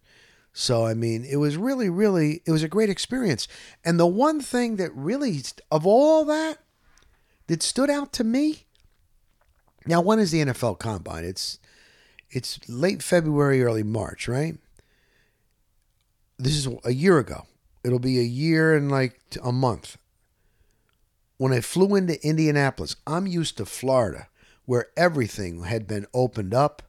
so 0.53 0.87
i 0.87 0.95
mean 0.95 1.25
it 1.25 1.37
was 1.37 1.57
really 1.57 1.89
really 1.89 2.43
it 2.47 2.51
was 2.51 2.63
a 2.63 2.69
great 2.69 2.91
experience 2.91 3.49
and 3.85 3.99
the 3.99 4.07
one 4.07 4.41
thing 4.41 4.77
that 4.77 4.95
really 4.95 5.41
of 5.71 5.87
all 5.87 6.25
that 6.25 6.59
that 7.47 7.63
stood 7.63 7.91
out 7.91 8.13
to 8.15 8.25
me. 8.25 8.65
Now, 9.87 10.01
when 10.01 10.19
is 10.19 10.31
the 10.31 10.45
NFL 10.45 10.79
Combine? 10.79 11.25
It's 11.25 11.59
it's 12.31 12.59
late 12.69 13.03
February, 13.03 13.63
early 13.63 13.83
March, 13.83 14.27
right? 14.27 14.57
This 16.39 16.57
is 16.57 16.69
a 16.85 16.93
year 16.93 17.19
ago. 17.19 17.47
It'll 17.85 17.99
be 17.99 18.19
a 18.19 18.23
year 18.23 18.75
and 18.75 18.91
like 18.91 19.21
a 19.43 19.53
month. 19.53 19.99
When 21.37 21.53
I 21.53 21.61
flew 21.61 21.95
into 21.95 22.25
Indianapolis, 22.27 22.97
I'm 23.07 23.27
used 23.27 23.59
to 23.59 23.67
Florida, 23.67 24.29
where 24.65 24.87
everything 24.97 25.65
had 25.65 25.87
been 25.87 26.07
opened 26.15 26.55
up, 26.55 26.83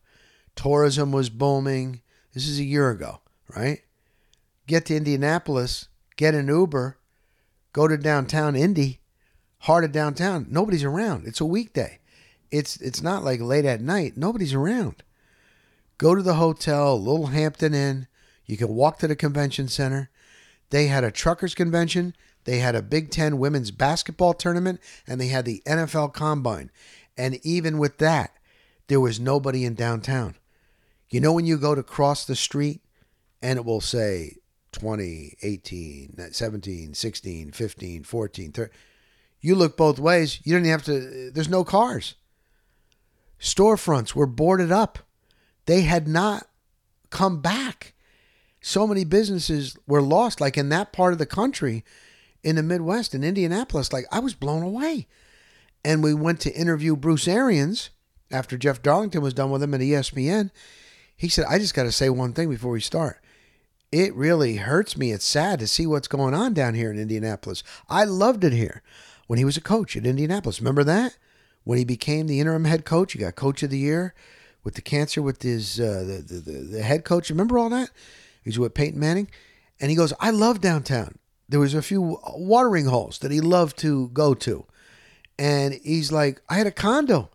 tourism 0.55 1.11
was 1.11 1.29
booming. 1.29 2.01
This 2.33 2.47
is 2.47 2.59
a 2.59 2.63
year 2.63 2.89
ago, 2.89 3.21
right? 3.55 3.81
Get 4.67 4.85
to 4.87 4.95
Indianapolis, 4.95 5.87
get 6.15 6.33
an 6.33 6.47
Uber, 6.47 6.97
go 7.73 7.87
to 7.87 7.97
downtown 7.97 8.55
Indy, 8.55 8.99
heart 9.59 9.83
of 9.83 9.91
downtown. 9.91 10.47
Nobody's 10.49 10.83
around. 10.83 11.27
It's 11.27 11.41
a 11.41 11.45
weekday. 11.45 11.99
It's 12.51 12.77
it's 12.77 13.01
not 13.01 13.23
like 13.23 13.41
late 13.41 13.65
at 13.65 13.81
night. 13.81 14.15
Nobody's 14.15 14.53
around. 14.53 15.03
Go 15.97 16.15
to 16.15 16.21
the 16.21 16.35
hotel, 16.35 16.99
Little 16.99 17.27
Hampton 17.27 17.73
Inn. 17.73 18.07
You 18.45 18.57
can 18.57 18.69
walk 18.69 18.99
to 18.99 19.07
the 19.07 19.15
convention 19.15 19.67
center. 19.67 20.09
They 20.69 20.87
had 20.87 21.03
a 21.03 21.11
truckers 21.11 21.55
convention. 21.55 22.15
They 22.43 22.59
had 22.59 22.75
a 22.75 22.81
Big 22.81 23.11
Ten 23.11 23.39
women's 23.39 23.71
basketball 23.71 24.33
tournament, 24.33 24.79
and 25.07 25.19
they 25.19 25.27
had 25.27 25.45
the 25.45 25.63
NFL 25.65 26.13
Combine. 26.13 26.69
And 27.17 27.39
even 27.43 27.77
with 27.77 27.97
that, 27.99 28.31
there 28.87 28.99
was 28.99 29.19
nobody 29.19 29.65
in 29.65 29.73
downtown. 29.73 30.35
You 31.09 31.21
know 31.21 31.33
when 31.33 31.45
you 31.45 31.57
go 31.57 31.75
to 31.75 31.83
cross 31.83 32.25
the 32.25 32.35
street 32.35 32.81
and 33.41 33.57
it 33.57 33.65
will 33.65 33.81
say 33.81 34.37
20, 34.71 35.37
18, 35.41 36.31
17, 36.31 36.93
16, 36.93 37.51
15, 37.51 38.03
14, 38.03 38.51
13 38.51 38.69
you 39.45 39.53
look 39.53 39.77
both 39.77 39.99
ways. 39.99 40.39
You 40.43 40.53
don't 40.53 40.63
even 40.63 40.71
have 40.71 40.85
to, 40.85 41.29
there's 41.29 41.47
no 41.47 41.63
cars. 41.63 42.15
Storefronts 43.39 44.15
were 44.15 44.25
boarded 44.25 44.71
up. 44.71 44.97
They 45.67 45.81
had 45.81 46.07
not 46.07 46.47
come 47.11 47.41
back. 47.41 47.93
So 48.59 48.87
many 48.87 49.03
businesses 49.03 49.77
were 49.85 50.01
lost, 50.01 50.41
like 50.41 50.57
in 50.57 50.69
that 50.69 50.91
part 50.91 51.13
of 51.13 51.19
the 51.19 51.27
country, 51.27 51.83
in 52.43 52.55
the 52.55 52.63
Midwest, 52.63 53.13
in 53.13 53.23
Indianapolis. 53.23 53.93
Like 53.93 54.05
I 54.11 54.17
was 54.17 54.33
blown 54.33 54.63
away. 54.63 55.05
And 55.83 56.01
we 56.01 56.15
went 56.15 56.39
to 56.41 56.55
interview 56.55 56.95
Bruce 56.95 57.27
Arians 57.27 57.91
after 58.31 58.57
Jeff 58.57 58.81
Darlington 58.81 59.21
was 59.21 59.35
done 59.35 59.51
with 59.51 59.61
him 59.61 59.75
at 59.75 59.81
ESPN. 59.81 60.49
He 61.15 61.30
said, 61.30 61.45
I 61.49 61.60
just 61.60 61.73
got 61.73 61.84
to 61.84 61.91
say 61.91 62.10
one 62.10 62.34
thing 62.34 62.49
before 62.49 62.71
we 62.71 62.82
start. 62.82 63.21
It 63.91 64.13
really 64.15 64.58
hurts 64.58 64.97
me. 64.97 65.12
It's 65.12 65.25
sad 65.25 65.60
to 65.60 65.67
see 65.67 65.88
what's 65.88 66.08
going 66.08 66.34
on 66.34 66.54
down 66.54 66.73
here 66.73 66.91
in 66.91 66.99
Indianapolis. 66.99 67.63
I 67.89 68.04
loved 68.04 68.43
it 68.43 68.54
here 68.54 68.82
when 69.28 69.39
he 69.39 69.45
was 69.45 69.58
a 69.58 69.62
coach 69.62 69.95
at 69.95 70.06
Indianapolis. 70.06 70.60
Remember 70.60 70.84
that? 70.84 71.17
When 71.63 71.78
he 71.78 71.86
became 71.86 72.28
the 72.28 72.39
interim 72.39 72.65
head 72.65 72.86
coach, 72.86 73.13
he 73.13 73.19
got 73.19 73.36
coach 73.36 73.63
of 73.63 73.69
the 73.69 73.78
year 73.78 74.13
with 74.63 74.75
the 74.75 74.82
cancer 74.82 75.21
with 75.21 75.41
his 75.41 75.80
uh, 75.80 76.04
the, 76.06 76.39
the, 76.41 76.51
the 76.51 76.84
head 76.84 77.06
coach. 77.06 77.30
Remember 77.30 77.58
all 77.58 77.69
that? 77.69 77.89
He's 78.43 78.60
with 78.60 78.73
Peyton 78.73 78.99
Manning, 78.99 79.30
and 79.80 79.89
he 79.89 79.95
goes, 79.95 80.13
"I 80.19 80.30
love 80.30 80.62
downtown." 80.62 81.17
There 81.47 81.60
was 81.60 81.73
a 81.73 81.82
few 81.82 82.19
watering 82.36 82.86
holes 82.86 83.19
that 83.19 83.32
he 83.32 83.39
loved 83.39 83.78
to 83.80 84.10
go 84.10 84.34
to, 84.34 84.65
and 85.39 85.73
he's 85.84 86.12
like, 86.12 86.41
"I 86.49 86.56
had 86.56 86.67
a 86.67 86.71
condo 86.71 87.30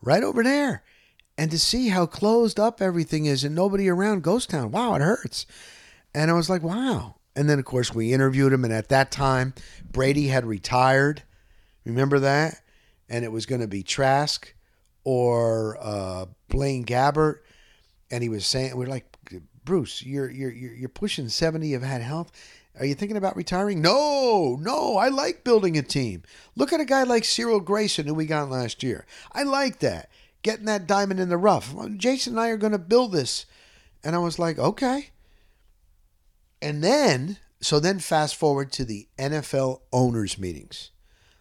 right 0.00 0.24
over 0.24 0.42
there." 0.42 0.82
And 1.38 1.50
to 1.50 1.58
see 1.58 1.88
how 1.88 2.06
closed 2.06 2.58
up 2.58 2.80
everything 2.80 3.26
is 3.26 3.44
and 3.44 3.54
nobody 3.54 3.88
around 3.88 4.22
Ghost 4.22 4.50
Town, 4.50 4.70
wow, 4.70 4.94
it 4.94 5.02
hurts. 5.02 5.46
And 6.14 6.30
I 6.30 6.34
was 6.34 6.48
like, 6.48 6.62
wow. 6.62 7.16
And 7.34 7.50
then, 7.50 7.58
of 7.58 7.66
course, 7.66 7.94
we 7.94 8.14
interviewed 8.14 8.52
him. 8.52 8.64
And 8.64 8.72
at 8.72 8.88
that 8.88 9.10
time, 9.10 9.52
Brady 9.90 10.28
had 10.28 10.46
retired. 10.46 11.22
Remember 11.84 12.18
that? 12.20 12.62
And 13.08 13.24
it 13.24 13.32
was 13.32 13.44
going 13.44 13.60
to 13.60 13.68
be 13.68 13.82
Trask 13.82 14.54
or 15.06 15.78
uh, 15.80 16.26
Blaine 16.48 16.84
Gabbert, 16.84 17.36
and 18.10 18.24
he 18.24 18.28
was 18.28 18.44
saying, 18.44 18.76
"We're 18.76 18.88
like, 18.88 19.06
Bruce, 19.64 20.02
you're 20.02 20.28
you're 20.28 20.50
you're 20.50 20.88
pushing 20.88 21.28
seventy. 21.28 21.68
You've 21.68 21.82
had 21.82 22.02
health. 22.02 22.32
Are 22.78 22.84
you 22.84 22.96
thinking 22.96 23.16
about 23.16 23.36
retiring? 23.36 23.80
No, 23.80 24.58
no. 24.60 24.96
I 24.96 25.08
like 25.08 25.44
building 25.44 25.78
a 25.78 25.82
team. 25.82 26.24
Look 26.56 26.72
at 26.72 26.80
a 26.80 26.84
guy 26.84 27.04
like 27.04 27.24
Cyril 27.24 27.60
Grayson, 27.60 28.06
who 28.06 28.14
we 28.14 28.26
got 28.26 28.50
last 28.50 28.82
year. 28.82 29.06
I 29.32 29.44
like 29.44 29.78
that. 29.78 30.10
Getting 30.46 30.66
that 30.66 30.86
diamond 30.86 31.18
in 31.18 31.28
the 31.28 31.36
rough. 31.36 31.74
Jason 31.96 32.34
and 32.34 32.40
I 32.40 32.50
are 32.50 32.56
going 32.56 32.70
to 32.70 32.78
build 32.78 33.10
this." 33.10 33.46
And 34.04 34.14
I 34.14 34.20
was 34.20 34.38
like, 34.38 34.60
"Okay." 34.60 35.10
And 36.62 36.84
then, 36.84 37.38
so 37.60 37.80
then 37.80 37.98
fast 37.98 38.36
forward 38.36 38.70
to 38.72 38.84
the 38.84 39.08
NFL 39.18 39.80
owners 39.92 40.38
meetings 40.38 40.92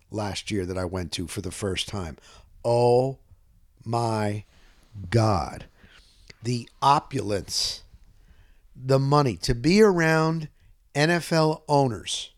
last 0.10 0.50
year 0.50 0.66
that 0.66 0.76
I 0.76 0.86
went 0.86 1.12
to 1.12 1.28
for 1.28 1.42
the 1.42 1.52
first 1.52 1.88
time. 1.88 2.18
Oh 2.64 3.20
my 3.84 4.44
God. 5.12 5.66
The 6.42 6.68
opulence, 6.82 7.84
the 8.76 8.98
money 8.98 9.38
to 9.38 9.54
be 9.54 9.84
around 9.84 10.50
NFL 10.96 11.62
owners. 11.68 12.34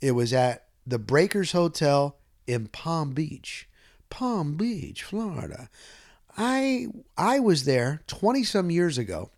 It 0.00 0.12
was 0.12 0.32
at 0.32 0.64
the 0.86 0.98
Breakers 0.98 1.52
Hotel 1.52 2.16
in 2.46 2.68
Palm 2.68 3.12
Beach, 3.12 3.67
Palm 4.10 4.56
Beach, 4.56 5.02
Florida. 5.02 5.68
I 6.36 6.88
I 7.16 7.40
was 7.40 7.64
there 7.64 8.02
20 8.06 8.44
some 8.44 8.70
years 8.70 8.98
ago 8.98 9.30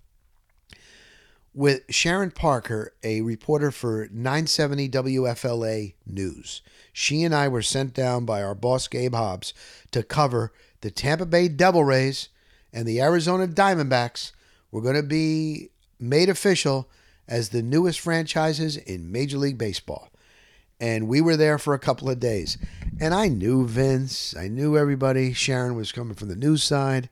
with 1.55 1.83
Sharon 1.91 2.31
Parker, 2.31 2.93
a 3.03 3.23
reporter 3.23 3.71
for 3.71 4.09
970 4.13 4.89
WFLA 4.91 5.95
News. 6.07 6.63
She 6.93 7.25
and 7.25 7.35
I 7.35 7.49
were 7.49 7.63
sent 7.63 7.95
down 7.95 8.25
by 8.25 8.43
our 8.43 8.55
boss, 8.55 8.87
Gabe 8.87 9.15
Hobbs, 9.15 9.53
to 9.91 10.03
cover 10.03 10.53
the 10.81 10.91
Tampa 10.91 11.27
Bay 11.27 11.49
Devil 11.49 11.85
Rays 11.85 12.29
and 12.73 12.87
the 12.87 13.01
Arizona 13.01 13.49
Diamondbacks 13.49 14.33
were 14.71 14.81
going 14.81 14.95
to 14.97 15.03
be 15.03 15.71
made 15.99 16.29
official 16.29 16.89
as 17.27 17.49
the 17.49 17.63
newest 17.63 18.01
franchises 18.01 18.77
in 18.77 19.11
Major 19.11 19.39
League 19.39 19.59
Baseball. 19.59 20.10
And 20.81 21.09
we 21.09 21.21
were 21.21 21.37
there 21.37 21.59
for 21.59 21.75
a 21.75 21.79
couple 21.79 22.09
of 22.09 22.19
days. 22.19 22.57
And 23.01 23.15
I 23.15 23.29
knew 23.29 23.67
Vince, 23.67 24.35
I 24.37 24.49
knew 24.49 24.77
everybody. 24.77 25.33
Sharon 25.33 25.77
was 25.77 25.93
coming 25.93 26.15
from 26.15 26.29
the 26.29 26.37
news 26.37 26.63
side 26.63 27.09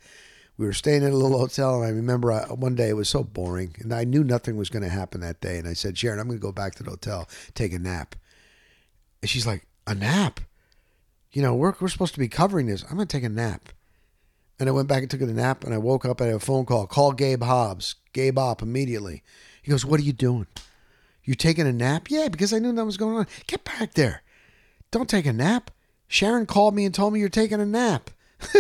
we 0.58 0.66
were 0.66 0.72
staying 0.72 1.04
in 1.04 1.12
a 1.12 1.16
little 1.16 1.38
hotel, 1.38 1.76
and 1.76 1.84
I 1.84 1.90
remember 1.90 2.32
I, 2.32 2.52
one 2.52 2.74
day 2.74 2.88
it 2.88 2.96
was 2.96 3.08
so 3.08 3.22
boring, 3.22 3.76
and 3.78 3.94
I 3.94 4.02
knew 4.02 4.24
nothing 4.24 4.56
was 4.56 4.70
going 4.70 4.82
to 4.82 4.88
happen 4.88 5.20
that 5.20 5.40
day. 5.40 5.56
And 5.56 5.68
I 5.68 5.72
said, 5.72 5.96
Sharon, 5.96 6.18
I'm 6.18 6.26
going 6.26 6.38
to 6.38 6.42
go 6.42 6.52
back 6.52 6.74
to 6.74 6.82
the 6.82 6.90
hotel, 6.90 7.28
take 7.54 7.72
a 7.72 7.78
nap. 7.78 8.16
And 9.22 9.30
she's 9.30 9.46
like, 9.46 9.66
a 9.86 9.94
nap? 9.94 10.40
You 11.30 11.42
know, 11.42 11.54
we're, 11.54 11.74
we're 11.80 11.88
supposed 11.88 12.14
to 12.14 12.20
be 12.20 12.28
covering 12.28 12.66
this. 12.66 12.82
I'm 12.82 12.96
going 12.96 13.06
to 13.06 13.16
take 13.16 13.24
a 13.24 13.28
nap. 13.28 13.68
And 14.58 14.68
I 14.68 14.72
went 14.72 14.88
back 14.88 15.02
and 15.02 15.10
took 15.10 15.20
a 15.20 15.26
nap, 15.26 15.62
and 15.62 15.72
I 15.72 15.78
woke 15.78 16.04
up. 16.04 16.20
I 16.20 16.26
had 16.26 16.34
a 16.34 16.40
phone 16.40 16.66
call. 16.66 16.88
Call 16.88 17.12
Gabe 17.12 17.44
Hobbs. 17.44 17.94
Gabe 18.12 18.36
up 18.36 18.60
immediately. 18.60 19.22
He 19.62 19.70
goes, 19.70 19.86
What 19.86 20.00
are 20.00 20.04
you 20.04 20.12
doing? 20.12 20.48
You 21.28 21.34
taking 21.34 21.66
a 21.66 21.74
nap? 21.74 22.10
Yeah, 22.10 22.28
because 22.28 22.54
I 22.54 22.58
knew 22.58 22.72
that 22.72 22.86
was 22.86 22.96
going 22.96 23.18
on. 23.18 23.26
Get 23.46 23.62
back 23.62 23.92
there. 23.92 24.22
Don't 24.90 25.10
take 25.10 25.26
a 25.26 25.32
nap. 25.34 25.70
Sharon 26.06 26.46
called 26.46 26.74
me 26.74 26.86
and 26.86 26.94
told 26.94 27.12
me 27.12 27.20
you're 27.20 27.28
taking 27.28 27.60
a 27.60 27.66
nap. 27.66 28.08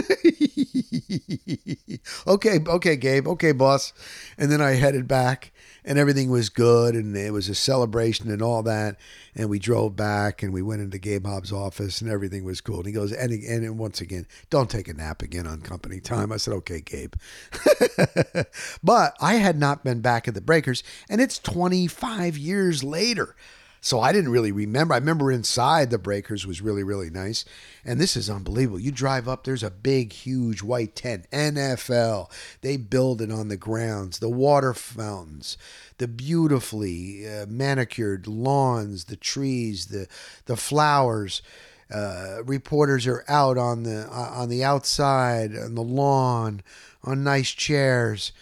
okay, 2.26 2.60
okay, 2.66 2.96
Gabe. 2.96 3.26
Okay, 3.26 3.52
boss. 3.52 3.94
And 4.36 4.52
then 4.52 4.60
I 4.60 4.72
headed 4.72 5.08
back, 5.08 5.50
and 5.84 5.98
everything 5.98 6.30
was 6.30 6.48
good, 6.48 6.94
and 6.94 7.16
it 7.16 7.32
was 7.32 7.48
a 7.48 7.54
celebration 7.54 8.30
and 8.30 8.42
all 8.42 8.62
that. 8.64 8.96
And 9.34 9.48
we 9.48 9.58
drove 9.58 9.96
back, 9.96 10.42
and 10.42 10.52
we 10.52 10.62
went 10.62 10.82
into 10.82 10.98
Gabe 10.98 11.26
Hobbs' 11.26 11.52
office, 11.52 12.00
and 12.00 12.10
everything 12.10 12.44
was 12.44 12.60
cool. 12.60 12.78
And 12.78 12.86
he 12.86 12.92
goes, 12.92 13.12
and, 13.12 13.32
and 13.32 13.78
once 13.78 14.00
again, 14.00 14.26
don't 14.50 14.70
take 14.70 14.88
a 14.88 14.94
nap 14.94 15.22
again 15.22 15.46
on 15.46 15.60
company 15.60 16.00
time. 16.00 16.32
I 16.32 16.36
said, 16.36 16.54
okay, 16.54 16.80
Gabe. 16.80 17.14
but 18.82 19.16
I 19.20 19.34
had 19.34 19.58
not 19.58 19.84
been 19.84 20.00
back 20.00 20.28
at 20.28 20.34
the 20.34 20.40
Breakers, 20.40 20.82
and 21.08 21.20
it's 21.20 21.38
25 21.38 22.36
years 22.36 22.82
later. 22.82 23.36
So 23.80 24.00
I 24.00 24.12
didn't 24.12 24.30
really 24.30 24.52
remember. 24.52 24.94
I 24.94 24.98
remember 24.98 25.30
inside 25.30 25.90
the 25.90 25.98
breakers 25.98 26.46
was 26.46 26.60
really, 26.60 26.82
really 26.82 27.10
nice. 27.10 27.44
And 27.84 28.00
this 28.00 28.16
is 28.16 28.28
unbelievable. 28.28 28.80
You 28.80 28.90
drive 28.90 29.28
up, 29.28 29.44
there's 29.44 29.62
a 29.62 29.70
big, 29.70 30.12
huge 30.12 30.62
white 30.62 30.96
tent. 30.96 31.26
NFL. 31.30 32.30
They 32.60 32.76
build 32.76 33.22
it 33.22 33.30
on 33.30 33.48
the 33.48 33.56
grounds, 33.56 34.18
the 34.18 34.28
water 34.28 34.74
fountains, 34.74 35.56
the 35.98 36.08
beautifully 36.08 37.26
uh, 37.28 37.46
manicured 37.46 38.26
lawns, 38.26 39.04
the 39.04 39.16
trees, 39.16 39.86
the 39.86 40.08
the 40.46 40.56
flowers. 40.56 41.42
Uh, 41.90 42.42
reporters 42.44 43.06
are 43.06 43.24
out 43.28 43.56
on 43.56 43.84
the 43.84 44.06
uh, 44.10 44.30
on 44.34 44.50
the 44.50 44.62
outside 44.62 45.56
on 45.56 45.74
the 45.74 45.82
lawn 45.82 46.60
on 47.02 47.24
nice 47.24 47.50
chairs 47.52 48.32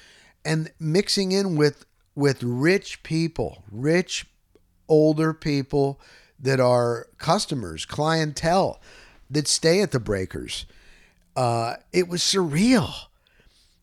and 0.45 0.73
mixing 0.81 1.31
in 1.31 1.55
with 1.55 1.87
with 2.17 2.43
rich 2.43 3.05
people 3.05 3.63
rich 3.71 4.27
older 4.89 5.33
people 5.35 6.01
that 6.39 6.61
are 6.61 7.09
customers, 7.19 7.85
clientele 7.85 8.81
that 9.31 9.49
stay 9.49 9.81
at 9.81 9.91
the 9.91 10.01
breakers. 10.01 10.67
Uh, 11.35 11.75
it 11.93 12.09
was 12.09 12.23
surreal. 12.23 12.93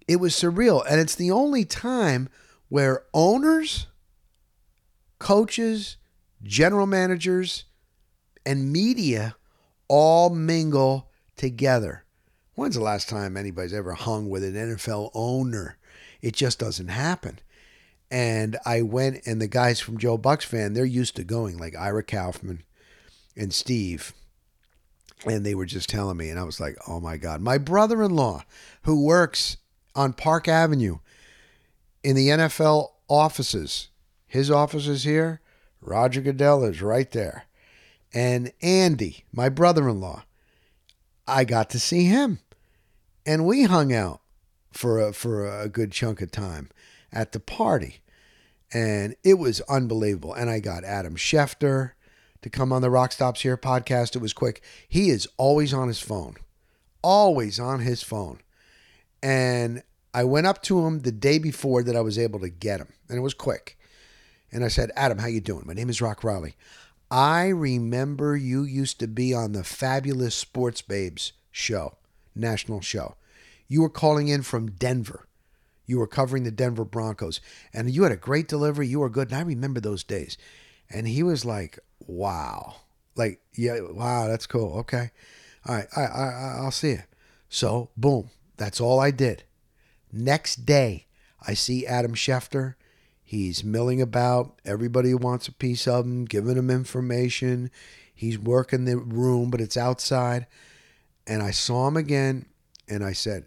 It 0.08 0.18
was 0.18 0.34
surreal. 0.34 0.84
And 0.90 1.00
it's 1.00 1.16
the 1.16 1.32
only 1.32 1.66
time 1.66 2.30
where 2.70 3.04
owners, 3.14 3.88
coaches, 5.20 5.98
general 6.44 6.88
managers, 6.88 7.66
and 8.46 8.72
media 8.72 9.36
all 9.88 10.30
mingle 10.30 11.10
together. 11.36 12.04
When's 12.56 12.76
the 12.76 12.82
last 12.82 13.10
time 13.10 13.36
anybody's 13.36 13.74
ever 13.74 13.94
hung 13.94 14.30
with 14.30 14.44
an 14.44 14.54
NFL 14.54 15.12
owner? 15.14 15.78
It 16.22 16.34
just 16.34 16.60
doesn't 16.60 16.90
happen. 16.90 17.40
And 18.14 18.60
I 18.64 18.84
went, 18.84 19.26
and 19.26 19.42
the 19.42 19.48
guys 19.48 19.80
from 19.80 19.98
JoeBucsFan, 19.98 20.76
they're 20.76 20.86
used 20.86 21.16
to 21.16 21.24
going, 21.24 21.58
like 21.58 21.76
Ira 21.76 22.04
Kaufman 22.04 22.62
and 23.36 23.52
Steve. 23.52 24.14
And 25.26 25.44
they 25.44 25.56
were 25.56 25.66
just 25.66 25.90
telling 25.90 26.18
me, 26.18 26.30
and 26.30 26.40
I 26.40 26.44
was 26.44 26.60
like, 26.60 26.78
oh 26.88 27.00
my 27.00 27.18
God. 27.18 27.42
My 27.42 27.58
brother 27.58 28.04
in 28.04 28.12
law, 28.12 28.44
who 28.84 29.04
works 29.04 29.58
on 29.96 30.14
Park 30.14 30.48
Avenue 30.48 31.00
in 32.04 32.16
the 32.16 32.28
NFL 32.28 32.90
offices, 33.10 33.88
his 34.28 34.52
office 34.52 34.86
is 34.86 35.06
here. 35.06 35.42
Roger 35.82 36.22
Goodell 36.22 36.64
is 36.66 36.84
right 36.84 37.10
there. 37.10 37.46
And 38.14 38.54
Andy, 38.62 39.26
my 39.34 39.50
brother 39.50 39.90
in 39.90 40.00
law, 40.00 40.24
I 41.28 41.46
got 41.46 41.72
to 41.72 41.80
see 41.80 42.06
him. 42.06 42.38
And 43.26 43.48
we 43.48 43.64
hung 43.64 43.92
out 43.92 44.22
for 44.72 45.00
a, 45.00 45.14
for 45.14 45.50
a 45.50 45.68
good 45.68 45.92
chunk 45.92 46.22
of 46.22 46.30
time 46.30 46.70
at 47.12 47.32
the 47.32 47.40
party 47.40 48.02
and 48.74 49.16
it 49.24 49.36
was 49.36 49.62
unbelievable. 49.62 50.34
And 50.34 50.50
I 50.50 50.60
got 50.60 50.84
Adam 50.84 51.16
Schefter 51.16 51.92
to 52.42 52.50
come 52.50 52.74
on 52.74 52.82
the 52.82 52.90
Rock 52.90 53.12
Stops 53.12 53.42
Here 53.42 53.56
podcast. 53.56 54.16
It 54.16 54.22
was 54.22 54.34
quick. 54.34 54.62
He 54.88 55.10
is 55.10 55.28
always 55.38 55.74
on 55.74 55.88
his 55.88 56.00
phone, 56.00 56.36
always 57.02 57.60
on 57.60 57.82
his 57.82 58.04
phone. 58.04 58.40
And 59.22 59.84
I 60.14 60.24
went 60.26 60.48
up 60.48 60.62
to 60.64 60.86
him 60.86 61.00
the 61.00 61.12
day 61.12 61.38
before 61.38 61.84
that 61.84 61.96
I 61.96 62.02
was 62.02 62.20
able 62.20 62.40
to 62.42 62.50
get 62.50 62.80
him, 62.80 62.90
and 63.08 63.18
it 63.18 63.22
was 63.22 63.34
quick. 63.34 63.78
And 64.52 64.64
I 64.64 64.68
said, 64.68 64.92
Adam, 64.96 65.20
how 65.20 65.28
you 65.28 65.42
doing? 65.42 65.66
My 65.66 65.74
name 65.74 65.90
is 65.90 66.02
Rock 66.02 66.24
Riley. 66.24 66.56
I 67.10 67.48
remember 67.48 68.36
you 68.36 68.64
used 68.64 69.00
to 69.00 69.08
be 69.08 69.34
on 69.34 69.54
the 69.54 69.64
Fabulous 69.64 70.36
Sports 70.36 70.82
Babes 70.82 71.34
show, 71.52 71.98
national 72.36 72.82
show. 72.82 73.16
You 73.68 73.82
were 73.82 73.90
calling 73.90 74.28
in 74.28 74.42
from 74.42 74.72
Denver. 74.72 75.28
You 75.86 76.00
were 76.00 76.08
covering 76.08 76.44
the 76.44 76.52
Denver 76.52 76.86
Broncos, 76.86 77.42
and 77.74 77.90
you 77.90 78.04
had 78.04 78.12
a 78.12 78.18
great 78.18 78.48
delivery. 78.48 78.88
You 78.88 79.00
were 79.00 79.10
good, 79.10 79.30
and 79.30 79.38
I 79.38 79.42
remember 79.42 79.80
those 79.80 80.04
days. 80.04 80.38
And 80.90 81.08
he 81.08 81.24
was 81.24 81.44
like, 81.46 81.80
"Wow, 82.00 82.76
like 83.16 83.42
yeah, 83.56 83.80
wow, 83.82 84.28
that's 84.28 84.48
cool. 84.48 84.78
Okay, 84.80 85.12
all 85.66 85.76
right, 85.76 85.88
I, 85.96 86.02
I, 86.02 86.56
I'll 86.60 86.72
see 86.72 86.92
you. 86.92 87.04
So 87.50 87.90
boom, 87.98 88.30
that's 88.58 88.82
all 88.82 89.00
I 89.00 89.12
did. 89.12 89.44
Next 90.12 90.66
day, 90.66 91.08
I 91.46 91.54
see 91.54 91.86
Adam 91.86 92.14
Schefter. 92.14 92.76
He's 93.24 93.64
milling 93.64 94.02
about. 94.02 94.60
Everybody 94.66 95.14
wants 95.14 95.48
a 95.48 95.54
piece 95.54 95.88
of 95.88 96.06
him, 96.06 96.26
giving 96.26 96.58
him 96.58 96.70
information. 96.70 97.72
He's 98.14 98.38
working 98.38 98.86
the 98.86 98.98
room, 98.98 99.50
but 99.50 99.62
it's 99.62 99.78
outside. 99.78 100.46
And 101.26 101.42
I 101.42 101.52
saw 101.52 101.88
him 101.88 101.98
again, 101.98 102.46
and 102.88 103.04
I 103.04 103.14
said, 103.14 103.46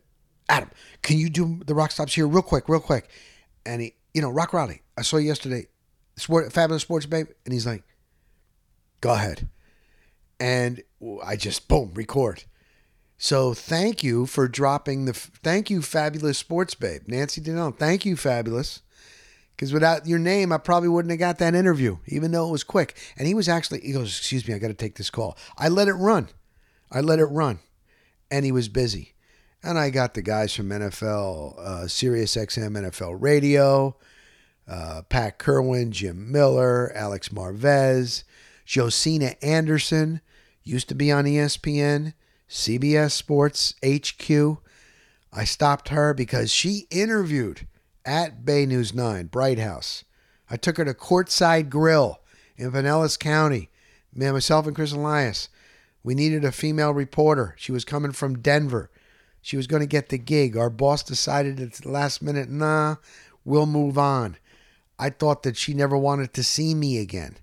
Adam, 0.49 0.71
can 1.03 1.19
you 1.19 1.29
do 1.29 1.61
the 1.67 1.75
rock 1.75 1.91
stops 1.91 2.15
here 2.15 2.27
real 2.27 2.43
quick, 2.43 2.69
real 2.69 2.81
quick? 2.81 3.09
And 3.65 3.83
he, 3.83 3.95
you 4.15 4.23
know, 4.23 4.31
Rock 4.31 4.53
Riley, 4.53 4.83
I 4.97 5.03
saw 5.03 5.17
you 5.17 5.27
yesterday, 5.27 5.67
Sport, 6.17 6.53
Fabulous 6.53 6.83
Sports 6.83 7.07
Babe. 7.07 7.29
And 7.45 7.53
he's 7.53 7.67
like, 7.67 7.83
go 9.01 9.13
ahead. 9.13 9.49
And 10.39 10.83
I 11.25 11.37
just, 11.37 11.69
boom, 11.69 11.93
record. 11.95 12.45
So 13.19 13.55
thank 13.55 14.05
you 14.05 14.27
for 14.27 14.47
dropping 14.47 15.07
the, 15.07 15.15
thank 15.15 15.71
you, 15.71 15.83
Fabulous 15.83 16.39
Sports 16.39 16.75
Babe. 16.75 17.03
Nancy 17.07 17.41
Donnellan, 17.41 17.79
thank 17.79 18.05
you, 18.05 18.17
Fabulous. 18.17 18.83
Because 19.57 19.73
without 19.73 20.07
your 20.07 20.19
name, 20.19 20.53
I 20.53 20.59
probably 20.59 20.91
wouldn't 20.91 21.11
have 21.11 21.19
got 21.19 21.39
that 21.39 21.55
interview, 21.55 21.97
even 22.07 22.31
though 22.31 22.49
it 22.49 22.53
was 22.53 22.63
quick. 22.63 22.95
And 23.17 23.27
he 23.27 23.33
was 23.33 23.49
actually, 23.49 23.81
he 23.81 23.93
goes, 23.93 24.19
Excuse 24.19 24.47
me, 24.47 24.53
I 24.53 24.59
got 24.59 24.69
to 24.69 24.75
take 24.75 24.97
this 24.97 25.09
call. 25.09 25.39
I 25.57 25.69
let 25.69 25.89
it 25.89 25.95
run. 25.95 26.29
I 26.93 27.01
let 27.01 27.19
it 27.19 27.25
run. 27.25 27.61
And 28.31 28.45
he 28.45 28.53
was 28.53 28.69
busy. 28.69 29.15
And 29.63 29.79
I 29.79 29.91
got 29.91 30.15
the 30.15 30.23
guys 30.23 30.55
from 30.55 30.69
NFL, 30.69 31.59
uh, 31.59 31.89
Sirius 31.89 32.37
XM 32.37 32.77
NFL 32.77 33.17
Radio, 33.21 33.97
uh, 34.69 35.03
Pat 35.09 35.39
Kirwan, 35.39 35.91
Jim 35.91 36.31
Miller, 36.31 36.93
Alex 36.95 37.31
Marvez, 37.31 38.25
Josina 38.65 39.35
Anderson, 39.43 40.21
used 40.63 40.89
to 40.89 40.95
be 40.95 41.11
on 41.11 41.25
ESPN, 41.25 42.15
CBS 42.49 43.13
Sports 43.13 43.75
HQ. 43.85 44.59
I 45.33 45.45
stopped 45.45 45.89
her 45.89 46.15
because 46.15 46.51
she 46.51 46.87
interviewed 46.91 47.67
at 48.05 48.45
Bay 48.45 48.67
News 48.67 48.95
9, 48.95 49.27
Bright 49.27 49.59
House. 49.59 50.05
I 50.49 50.57
took 50.57 50.77
her 50.77 50.85
to 50.85 50.95
Courtside 50.95 51.69
Grill 51.69 52.21
in 52.57 52.71
Pinellas 52.71 53.19
County. 53.19 53.71
Man, 54.15 54.33
myself 54.33 54.67
and 54.67 54.75
Chris 54.75 54.93
Elias. 54.93 55.49
We 56.03 56.15
needed 56.15 56.45
a 56.45 56.53
female 56.53 56.93
reporter. 56.95 57.55
She 57.59 57.73
was 57.73 57.85
coming 57.85 58.13
from 58.13 58.39
Denver. 58.39 58.91
She 59.47 59.57
was 59.57 59.69
going 59.69 59.79
to 59.79 59.87
get 59.87 60.09
the 60.09 60.19
gig. 60.19 60.57
Our 60.57 60.69
boss 60.69 61.05
decided 61.05 61.61
at 61.61 61.75
the 61.75 61.89
last 61.89 62.21
minute, 62.21 62.51
nah, 62.51 62.97
we'll 63.45 63.67
move 63.67 63.97
on. 63.97 64.39
I 64.99 65.09
thought 65.09 65.45
that 65.45 65.57
she 65.57 65.73
never 65.73 65.97
wanted 65.97 66.35
to 66.35 66.43
see 66.43 66.75
me 66.75 66.99
again. 66.99 67.37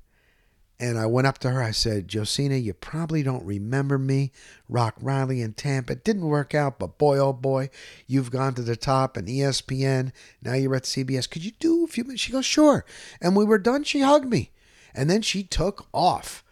And 0.77 0.99
I 0.99 1.05
went 1.05 1.27
up 1.27 1.37
to 1.37 1.51
her. 1.51 1.63
I 1.63 1.71
said, 1.71 2.09
Josina, 2.09 2.55
you 2.55 2.73
probably 2.73 3.23
don't 3.23 3.45
remember 3.45 3.97
me. 3.97 4.33
Rock 4.67 4.95
Riley 4.99 5.41
in 5.41 5.53
Tampa. 5.53 5.93
It 5.93 6.03
didn't 6.03 6.27
work 6.27 6.53
out, 6.53 6.77
but 6.77 6.97
boy, 6.97 7.19
oh 7.19 7.31
boy, 7.31 7.69
you've 8.05 8.31
gone 8.31 8.53
to 8.55 8.63
the 8.63 8.75
top 8.75 9.15
and 9.15 9.29
ESPN. 9.29 10.11
Now 10.41 10.55
you're 10.55 10.75
at 10.75 10.83
CBS. 10.83 11.29
Could 11.29 11.45
you 11.45 11.51
do 11.57 11.85
a 11.85 11.87
few 11.87 12.03
minutes? 12.03 12.21
She 12.21 12.33
goes, 12.33 12.45
sure. 12.45 12.83
And 13.21 13.33
we 13.33 13.45
were 13.45 13.57
done. 13.57 13.85
She 13.85 14.01
hugged 14.01 14.29
me. 14.29 14.51
And 14.93 15.09
then 15.09 15.21
she 15.21 15.41
took 15.41 15.87
off 15.93 16.43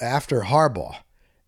after 0.00 0.40
Harbaugh. 0.40 0.96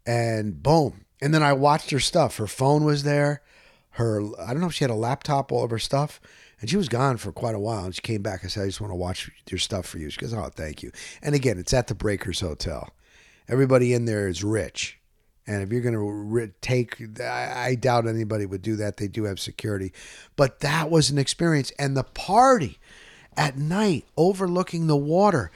And 0.07 0.63
boom, 0.63 1.05
and 1.21 1.35
then 1.35 1.43
I 1.43 1.53
watched 1.53 1.91
her 1.91 2.01
stuff. 2.01 2.37
Her 2.37 2.47
phone 2.47 2.85
was 2.85 3.03
there. 3.03 3.43
Her 3.91 4.23
I 4.41 4.53
don't 4.53 4.61
know 4.61 4.69
if 4.69 4.75
she 4.75 4.85
had 4.85 4.91
a 4.91 4.95
laptop, 4.95 5.51
all 5.51 5.65
of 5.65 5.71
her 5.71 5.79
stuff. 5.79 6.21
And 6.61 6.69
she 6.69 6.77
was 6.77 6.89
gone 6.89 7.19
for 7.19 7.31
quite 7.31 7.55
a 7.55 7.61
while. 7.61 7.85
And 7.85 7.95
she 7.95 8.01
came 8.01 8.23
back. 8.23 8.45
I 8.45 8.49
said, 8.49 8.65
I 8.65 8.67
just 8.67 8.81
want 8.81 8.91
to 8.91 8.97
watch 8.97 9.31
your 9.49 9.59
stuff 9.59 9.87
for 9.87 9.99
you. 9.99 10.11
She 10.11 10.19
goes, 10.19 10.35
Oh, 10.35 10.51
thank 10.55 10.83
you. 10.83 10.91
And 11.23 11.35
again, 11.35 11.59
it's 11.59 11.73
at 11.73 11.87
the 11.87 11.95
Breakers 11.95 12.41
Hotel. 12.41 12.91
Everybody 13.49 13.93
in 13.93 14.05
there 14.05 14.29
is 14.29 14.45
rich. 14.45 14.99
And 15.47 15.63
if 15.63 15.73
you're 15.73 15.81
going 15.81 15.95
to 15.95 16.53
take, 16.61 17.21
I 17.23 17.75
doubt 17.75 18.07
anybody 18.07 18.45
would 18.45 18.61
do 18.61 18.77
that. 18.77 18.99
They 18.99 19.09
do 19.09 19.25
have 19.25 19.41
security. 19.41 19.95
But 20.37 20.61
that 20.61 20.91
was 20.91 21.09
an 21.09 21.17
experience. 21.17 21.73
And 21.79 21.97
the 21.97 22.05
party 22.05 22.79
at 23.35 23.57
night 23.57 24.05
overlooking 24.19 24.89
the 24.89 24.97
water, 24.97 25.51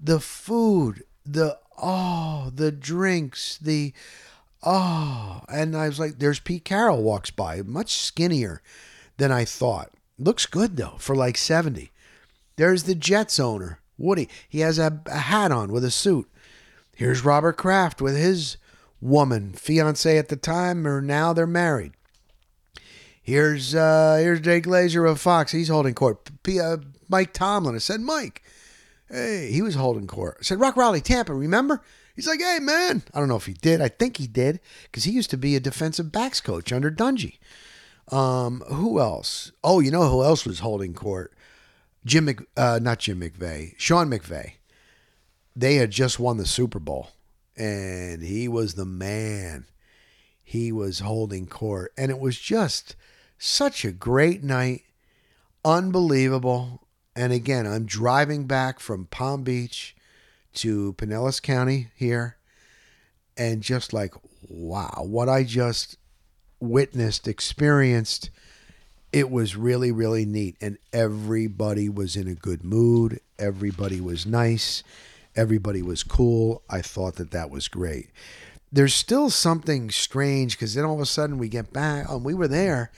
the 0.00 0.18
food, 0.18 1.04
the, 1.24 1.60
oh, 1.80 2.50
the 2.52 2.72
drinks, 2.72 3.56
the, 3.58 3.92
oh, 4.62 5.42
and 5.48 5.76
I 5.76 5.88
was 5.88 5.98
like, 5.98 6.18
there's 6.18 6.40
Pete 6.40 6.64
Carroll 6.64 7.02
walks 7.02 7.30
by, 7.30 7.62
much 7.62 7.96
skinnier 7.96 8.62
than 9.16 9.32
I 9.32 9.44
thought. 9.44 9.90
Looks 10.18 10.46
good 10.46 10.76
though 10.76 10.96
for 10.98 11.14
like 11.14 11.36
70. 11.36 11.90
There's 12.56 12.84
the 12.84 12.94
Jets 12.94 13.38
owner, 13.38 13.80
Woody. 13.98 14.28
He 14.48 14.60
has 14.60 14.78
a, 14.78 15.00
a 15.06 15.18
hat 15.18 15.52
on 15.52 15.72
with 15.72 15.84
a 15.84 15.90
suit. 15.90 16.28
Here's 16.94 17.24
Robert 17.24 17.58
Kraft 17.58 18.00
with 18.00 18.16
his 18.16 18.56
woman, 19.00 19.52
fiance 19.52 20.16
at 20.16 20.28
the 20.28 20.36
time, 20.36 20.86
or 20.86 21.02
now 21.02 21.32
they're 21.32 21.46
married. 21.46 21.92
Here's 23.22 23.74
uh, 23.74 24.18
here's 24.20 24.40
Jay 24.40 24.60
Glazer 24.60 25.10
of 25.10 25.20
Fox. 25.20 25.52
He's 25.52 25.68
holding 25.68 25.94
court. 25.94 26.30
P- 26.42 26.60
uh, 26.60 26.78
Mike 27.08 27.32
Tomlin. 27.32 27.74
I 27.74 27.78
said, 27.78 28.00
Mike. 28.00 28.42
Hey, 29.10 29.50
he 29.52 29.62
was 29.62 29.74
holding 29.74 30.06
court. 30.06 30.38
I 30.40 30.42
said, 30.42 30.60
Rock 30.60 30.76
Riley, 30.76 31.00
Tampa, 31.00 31.34
remember? 31.34 31.82
He's 32.16 32.26
like, 32.26 32.40
hey, 32.40 32.58
man. 32.60 33.02
I 33.14 33.20
don't 33.20 33.28
know 33.28 33.36
if 33.36 33.46
he 33.46 33.52
did. 33.52 33.80
I 33.80 33.88
think 33.88 34.16
he 34.16 34.26
did 34.26 34.58
because 34.84 35.04
he 35.04 35.12
used 35.12 35.30
to 35.30 35.36
be 35.36 35.54
a 35.54 35.60
defensive 35.60 36.10
backs 36.10 36.40
coach 36.40 36.72
under 36.72 36.90
Dungy. 36.90 37.38
Um, 38.10 38.62
who 38.68 38.98
else? 38.98 39.52
Oh, 39.62 39.80
you 39.80 39.90
know 39.90 40.08
who 40.08 40.24
else 40.24 40.46
was 40.46 40.60
holding 40.60 40.94
court? 40.94 41.32
Jim, 42.06 42.24
Mc, 42.24 42.40
uh, 42.56 42.78
not 42.80 43.00
Jim 43.00 43.20
McVay, 43.20 43.74
Sean 43.78 44.08
McVay. 44.08 44.52
they 45.56 45.74
had 45.74 45.90
just 45.90 46.20
won 46.20 46.36
the 46.36 46.46
Super 46.46 46.78
Bowl, 46.78 47.08
and 47.56 48.22
he 48.22 48.46
was 48.46 48.74
the 48.74 48.84
man. 48.84 49.66
He 50.42 50.70
was 50.70 51.00
holding 51.00 51.48
court, 51.48 51.92
and 51.98 52.10
it 52.12 52.20
was 52.20 52.38
just 52.38 52.94
such 53.38 53.84
a 53.84 53.90
great 53.90 54.44
night, 54.44 54.82
unbelievable. 55.64 56.86
And 57.16 57.32
again, 57.32 57.66
I'm 57.66 57.86
driving 57.86 58.46
back 58.46 58.78
from 58.78 59.06
Palm 59.06 59.42
Beach 59.42 59.95
to 60.56 60.94
Pinellas 60.94 61.40
County 61.40 61.88
here, 61.96 62.36
and 63.36 63.62
just 63.62 63.92
like, 63.92 64.14
wow, 64.48 65.02
what 65.02 65.28
I 65.28 65.44
just 65.44 65.96
witnessed, 66.60 67.28
experienced, 67.28 68.30
it 69.12 69.30
was 69.30 69.56
really, 69.56 69.92
really 69.92 70.26
neat. 70.26 70.56
And 70.60 70.78
everybody 70.92 71.88
was 71.88 72.16
in 72.16 72.28
a 72.28 72.34
good 72.34 72.64
mood. 72.64 73.20
Everybody 73.38 74.00
was 74.00 74.26
nice. 74.26 74.82
Everybody 75.34 75.82
was 75.82 76.02
cool. 76.02 76.62
I 76.68 76.80
thought 76.82 77.16
that 77.16 77.30
that 77.30 77.50
was 77.50 77.68
great. 77.68 78.10
There's 78.72 78.94
still 78.94 79.30
something 79.30 79.90
strange 79.90 80.56
because 80.56 80.74
then 80.74 80.84
all 80.84 80.96
of 80.96 81.00
a 81.00 81.06
sudden 81.06 81.38
we 81.38 81.48
get 81.48 81.72
back, 81.72 82.06
oh, 82.08 82.16
and 82.16 82.24
we 82.24 82.34
were 82.34 82.48
there. 82.48 82.90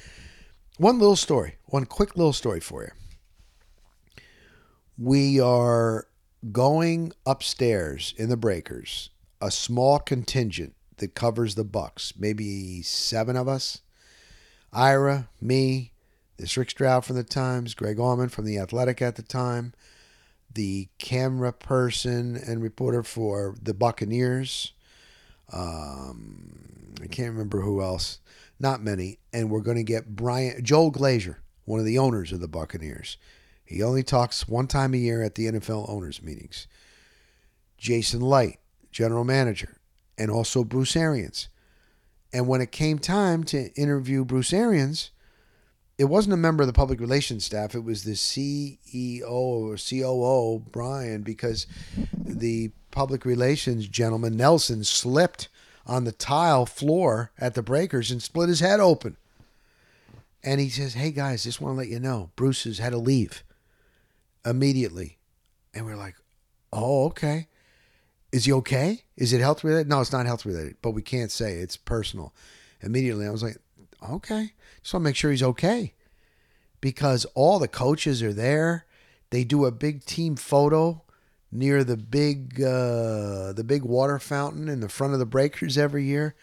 One 0.79 0.99
little 0.99 1.17
story, 1.17 1.57
one 1.67 1.85
quick 1.85 2.17
little 2.17 2.33
story 2.33 2.61
for 2.61 2.83
you. 2.83 2.91
We 4.97 5.41
are 5.41 6.08
going 6.53 7.13
upstairs 7.27 8.15
in 8.17 8.29
the 8.29 8.37
breakers, 8.37 9.11
a 9.41 9.51
small 9.51 9.99
contingent 9.99 10.75
that 10.99 11.15
covers 11.15 11.55
the 11.55 11.65
Bucs, 11.65 12.13
maybe 12.19 12.83
seven 12.83 13.37
of 13.37 13.49
us. 13.49 13.83
Ira, 14.73 15.29
me, 15.41 15.93
this 16.37 16.57
Rick 16.57 16.71
Stroud 16.71 17.05
from 17.05 17.17
the 17.17 17.25
Times, 17.25 17.75
Greg 17.75 17.99
Auman 17.99 18.31
from 18.31 18.45
the 18.45 18.59
Athletic 18.59 19.03
at 19.03 19.17
the 19.17 19.23
time, 19.23 19.73
the 20.53 20.89
camera 20.99 21.53
person 21.53 22.37
and 22.37 22.63
reporter 22.63 23.03
for 23.03 23.57
the 23.61 23.75
Buccaneers. 23.75 24.73
Um, 25.53 26.95
I 27.03 27.07
can't 27.07 27.33
remember 27.33 27.61
who 27.61 27.83
else. 27.83 28.21
Not 28.61 28.83
many. 28.83 29.19
And 29.33 29.51
we're 29.51 29.61
going 29.61 29.77
to 29.77 29.83
get 29.83 30.17
Bryan 30.17 30.65
Joel 30.65 30.93
Glazer, 30.93 31.37
one 31.65 31.81
of 31.81 31.87
the 31.87 31.99
owners 31.99 32.33
of 32.33 32.41
the 32.41 32.49
Buccaneers. 32.49 33.17
He 33.69 33.83
only 33.83 34.03
talks 34.03 34.49
one 34.49 34.67
time 34.67 34.95
a 34.95 34.97
year 34.97 35.23
at 35.23 35.35
the 35.35 35.45
NFL 35.45 35.91
owners 35.91 36.23
meetings. 36.23 36.67
Jason 37.77 38.23
Licht, 38.23 38.59
general 38.91 39.25
manager, 39.25 39.77
and 40.17 40.31
also 40.31 40.65
Bruce 40.65 40.97
Arians. 40.97 41.51
And 42.33 42.49
when 42.49 42.63
it 42.63 42.73
came 42.73 42.99
time 42.99 43.45
to 43.45 43.71
interview 43.75 44.25
Bruce 44.25 44.55
Arians, 44.55 45.11
it 45.99 46.07
wasn't 46.07 46.33
a 46.33 46.39
member 46.39 46.63
of 46.63 46.67
the 46.67 46.73
public 46.73 46.99
relations 46.99 47.45
staff. 47.45 47.75
It 47.75 47.85
was 47.85 48.05
the 48.05 48.13
CEO 48.13 49.29
or 49.29 49.77
COO, 49.77 50.61
Brian, 50.73 51.21
because 51.21 51.67
the 52.17 52.71
public 52.91 53.27
relations 53.27 53.87
gentleman, 53.87 54.35
Nelson, 54.35 54.83
slipped 54.83 55.51
on 55.87 56.05
the 56.05 56.13
tile 56.13 56.65
floor 56.65 57.33
at 57.39 57.53
the 57.53 57.63
breakers 57.63 58.11
and 58.11 58.23
split 58.23 58.49
his 58.49 58.61
head 58.61 58.81
open. 58.81 59.19
And 60.43 60.59
he 60.59 60.71
says, 60.71 60.95
Hey 60.95 61.11
guys, 61.11 61.45
just 61.45 61.61
want 61.61 61.75
to 61.75 61.79
let 61.81 61.89
you 61.89 62.01
know, 62.01 62.31
Bruce 62.35 62.65
has 62.65 62.79
had 62.79 62.93
to 62.93 62.99
leave 62.99 63.45
immediately. 64.49 65.19
And 65.75 65.85
we're 65.87 65.97
like, 65.97 66.17
Oh, 66.73 67.07
okay. 67.07 67.49
Is 68.31 68.45
he 68.45 68.53
okay? 68.53 69.05
Is 69.17 69.33
it 69.33 69.41
health 69.41 69.65
related? 69.65 69.89
No, 69.89 70.01
it's 70.01 70.13
not 70.13 70.27
health 70.27 70.45
related, 70.45 70.77
but 70.83 70.91
we 70.91 71.03
can't 71.03 71.31
say 71.31 71.55
it's 71.55 71.77
personal. 71.77 72.35
Immediately, 72.83 73.27
I 73.27 73.31
was 73.31 73.43
like, 73.43 73.57
okay. 74.09 74.53
Just 74.83 74.93
want 74.93 75.03
to 75.03 75.09
make 75.09 75.17
sure 75.17 75.31
he's 75.31 75.43
okay 75.43 75.95
because 76.81 77.25
all 77.35 77.59
the 77.59 77.69
coaches 77.69 78.23
are 78.23 78.33
there. 78.35 78.85
They 79.31 79.45
do 79.45 79.65
a 79.65 79.73
big 79.73 80.05
team 80.05 80.37
photo 80.37 81.03
near 81.51 81.83
the 81.85 81.97
big 81.97 82.61
uh, 82.63 83.55
the 83.55 83.65
big 83.67 83.83
water 83.83 84.19
fountain 84.19 84.69
in 84.69 84.81
the 84.81 84.89
front 84.89 85.15
of 85.15 85.19
the 85.19 85.27
breakers 85.27 85.79
every 85.79 86.05
year. 86.05 86.35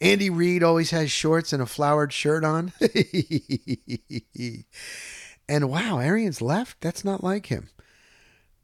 Andy 0.00 0.30
Reid 0.30 0.62
always 0.62 0.90
has 0.92 1.10
shorts 1.10 1.52
and 1.52 1.60
a 1.62 1.66
flowered 1.66 2.12
shirt 2.12 2.44
on. 2.44 2.72
and 5.48 5.70
wow, 5.70 5.98
Arians 5.98 6.42
left. 6.42 6.80
That's 6.80 7.04
not 7.04 7.24
like 7.24 7.46
him. 7.46 7.70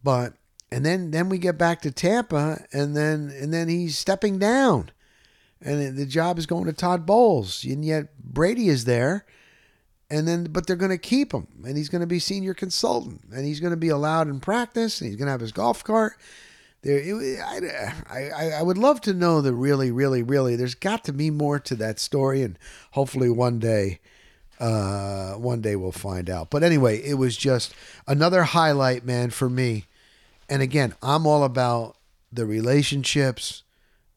But 0.02 0.34
and 0.70 0.84
then 0.84 1.10
then 1.10 1.28
we 1.28 1.38
get 1.38 1.56
back 1.56 1.80
to 1.82 1.90
Tampa, 1.90 2.64
and 2.72 2.96
then 2.96 3.32
and 3.40 3.52
then 3.52 3.68
he's 3.68 3.96
stepping 3.96 4.38
down, 4.38 4.90
and 5.60 5.96
the 5.96 6.06
job 6.06 6.38
is 6.38 6.46
going 6.46 6.66
to 6.66 6.72
Todd 6.72 7.06
Bowles, 7.06 7.64
and 7.64 7.84
yet 7.84 8.18
Brady 8.18 8.68
is 8.68 8.84
there, 8.84 9.24
and 10.10 10.28
then 10.28 10.44
but 10.44 10.66
they're 10.66 10.76
going 10.76 10.90
to 10.90 10.98
keep 10.98 11.32
him, 11.32 11.46
and 11.64 11.76
he's 11.76 11.88
going 11.88 12.00
to 12.00 12.06
be 12.06 12.18
senior 12.18 12.54
consultant, 12.54 13.22
and 13.32 13.46
he's 13.46 13.60
going 13.60 13.70
to 13.70 13.76
be 13.76 13.88
allowed 13.88 14.28
in 14.28 14.40
practice, 14.40 15.00
and 15.00 15.08
he's 15.08 15.16
going 15.16 15.26
to 15.26 15.32
have 15.32 15.40
his 15.40 15.52
golf 15.52 15.82
cart. 15.84 16.14
There, 16.82 16.98
it, 16.98 17.40
I, 17.40 18.30
I, 18.36 18.50
I 18.58 18.62
would 18.62 18.76
love 18.76 19.00
to 19.02 19.14
know 19.14 19.40
the 19.40 19.54
really, 19.54 19.90
really, 19.90 20.22
really. 20.22 20.54
There's 20.54 20.74
got 20.74 21.04
to 21.04 21.14
be 21.14 21.30
more 21.30 21.58
to 21.60 21.74
that 21.76 21.98
story, 21.98 22.42
and 22.42 22.58
hopefully 22.90 23.30
one 23.30 23.58
day, 23.58 24.00
uh, 24.60 25.32
one 25.34 25.60
day 25.60 25.76
we'll 25.76 25.92
find 25.92 26.30
out. 26.30 26.50
But 26.50 26.62
anyway, 26.62 26.98
it 26.98 27.14
was 27.14 27.36
just 27.36 27.74
another 28.06 28.44
highlight, 28.44 29.04
man, 29.04 29.30
for 29.30 29.48
me 29.48 29.86
and 30.48 30.62
again, 30.62 30.94
I'm 31.02 31.26
all 31.26 31.44
about 31.44 31.96
the 32.32 32.46
relationships, 32.46 33.62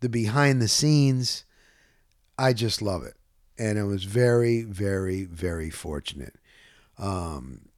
the 0.02 0.10
behind 0.10 0.62
the 0.62 0.68
scenes. 0.68 1.46
I 2.38 2.54
just 2.54 2.82
love 2.82 3.04
it. 3.04 3.16
And 3.58 3.78
it 3.78 3.84
was 3.84 4.04
very, 4.04 4.62
very, 4.62 5.24
very 5.24 5.70
fortunate. 5.70 6.36
Um, 7.00 7.70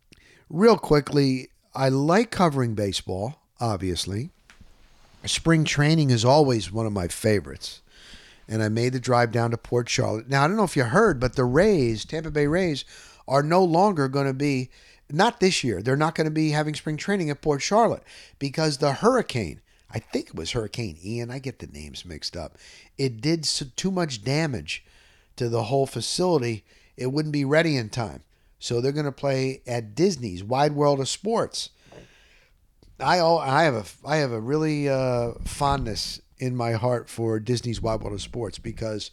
real 0.49 0.77
quickly, 0.77 1.49
I 1.73 1.89
like 1.89 2.31
covering 2.31 2.75
baseball, 2.75 3.41
obviously. 3.59 4.31
Spring 5.25 5.63
training 5.63 6.09
is 6.09 6.25
always 6.25 6.71
one 6.71 6.85
of 6.85 6.93
my 6.93 7.07
favorites. 7.07 7.81
And 8.49 8.63
I 8.63 8.67
made 8.69 8.93
the 8.93 8.99
drive 8.99 9.31
down 9.31 9.51
to 9.51 9.57
Port 9.57 9.87
Charlotte. 9.87 10.27
Now, 10.27 10.43
I 10.43 10.47
don't 10.47 10.57
know 10.57 10.63
if 10.63 10.75
you 10.75 10.83
heard, 10.83 11.19
but 11.19 11.35
the 11.35 11.45
Rays, 11.45 12.03
Tampa 12.03 12.31
Bay 12.31 12.47
Rays, 12.47 12.83
are 13.27 13.43
no 13.43 13.63
longer 13.63 14.07
going 14.07 14.25
to 14.25 14.33
be 14.33 14.71
not 15.11 15.39
this 15.39 15.63
year. 15.63 15.81
They're 15.81 15.95
not 15.95 16.15
going 16.15 16.25
to 16.25 16.31
be 16.31 16.49
having 16.49 16.73
spring 16.73 16.97
training 16.97 17.29
at 17.29 17.41
Port 17.41 17.61
Charlotte 17.61 18.03
because 18.39 18.77
the 18.77 18.93
hurricane, 18.93 19.61
I 19.91 19.99
think 19.99 20.29
it 20.29 20.35
was 20.35 20.51
Hurricane 20.51 20.97
Ian, 21.03 21.31
I 21.31 21.39
get 21.39 21.59
the 21.59 21.67
names 21.67 22.05
mixed 22.05 22.35
up, 22.35 22.57
it 22.97 23.21
did 23.21 23.43
too 23.75 23.91
much 23.91 24.23
damage 24.23 24.83
to 25.35 25.47
the 25.47 25.63
whole 25.63 25.85
facility. 25.85 26.65
It 26.97 27.13
wouldn't 27.13 27.33
be 27.33 27.45
ready 27.45 27.77
in 27.77 27.89
time. 27.89 28.23
So 28.59 28.81
they're 28.81 28.91
going 28.91 29.05
to 29.05 29.11
play 29.11 29.61
at 29.65 29.95
Disney's 29.95 30.43
Wide 30.43 30.73
World 30.73 30.99
of 30.99 31.07
Sports. 31.07 31.69
I 32.99 33.21
I 33.21 33.63
have 33.63 33.75
a 33.75 33.85
I 34.05 34.17
have 34.17 34.33
a 34.33 34.41
really 34.41 34.89
uh, 34.89 35.31
fondness 35.45 36.19
in 36.39 36.55
my 36.55 36.71
heart 36.73 37.09
for 37.09 37.39
Disney's 37.39 37.81
Wide 37.81 38.01
World 38.01 38.13
of 38.15 38.21
Sports 38.21 38.57
because 38.57 39.11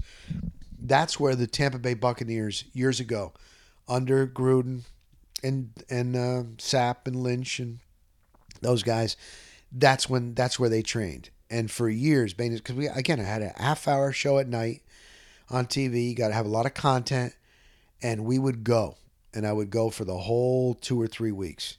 that's 0.78 1.18
where 1.18 1.34
the 1.34 1.46
Tampa 1.46 1.78
Bay 1.78 1.94
Buccaneers 1.94 2.64
years 2.72 3.00
ago, 3.00 3.32
under 3.88 4.26
Gruden, 4.26 4.82
and 5.42 5.70
and 5.90 6.16
uh, 6.16 6.42
Sapp 6.58 7.06
and 7.06 7.16
Lynch 7.16 7.58
and 7.58 7.80
those 8.62 8.82
guys. 8.82 9.16
That's 9.72 10.08
when 10.08 10.34
that's 10.34 10.58
where 10.58 10.70
they 10.70 10.82
trained. 10.82 11.30
And 11.50 11.70
for 11.70 11.88
years, 11.88 12.32
because 12.32 12.74
we 12.74 12.86
again 12.86 13.20
I 13.20 13.24
had 13.24 13.42
a 13.42 13.52
half 13.56 13.86
hour 13.88 14.12
show 14.12 14.38
at 14.38 14.48
night 14.48 14.82
on 15.50 15.66
TV. 15.66 16.10
You 16.10 16.14
got 16.14 16.28
to 16.28 16.34
have 16.34 16.46
a 16.46 16.50
lot 16.50 16.66
of 16.66 16.74
content, 16.74 17.34
and 18.02 18.24
we 18.24 18.38
would 18.38 18.64
go, 18.64 18.96
and 19.34 19.46
I 19.46 19.52
would 19.52 19.70
go 19.70 19.90
for 19.90 20.04
the 20.04 20.18
whole 20.18 20.74
two 20.74 21.00
or 21.00 21.06
three 21.06 21.32
weeks. 21.32 21.78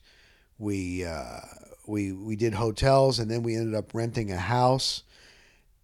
We 0.59 1.05
uh, 1.05 1.39
we 1.85 2.11
we 2.11 2.35
did 2.35 2.53
hotels, 2.53 3.19
and 3.19 3.29
then 3.29 3.43
we 3.43 3.55
ended 3.55 3.75
up 3.75 3.93
renting 3.93 4.31
a 4.31 4.37
house. 4.37 5.03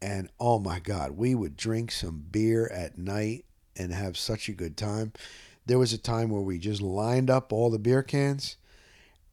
And 0.04 0.30
oh 0.40 0.60
my 0.60 0.80
God, 0.80 1.12
we 1.12 1.34
would 1.34 1.56
drink 1.56 1.92
some 1.92 2.26
beer 2.30 2.68
at 2.68 2.98
night 2.98 3.46
and 3.78 3.94
have 3.94 4.18
such 4.18 4.50
a 4.50 4.54
good 4.54 4.76
time 4.76 5.14
there 5.66 5.80
was 5.80 5.94
a 5.94 5.98
time 5.98 6.30
where 6.30 6.42
we 6.42 6.58
just 6.58 6.82
lined 6.82 7.30
up 7.30 7.54
all 7.54 7.70
the 7.70 7.80
beer 7.80 8.04
cans 8.04 8.58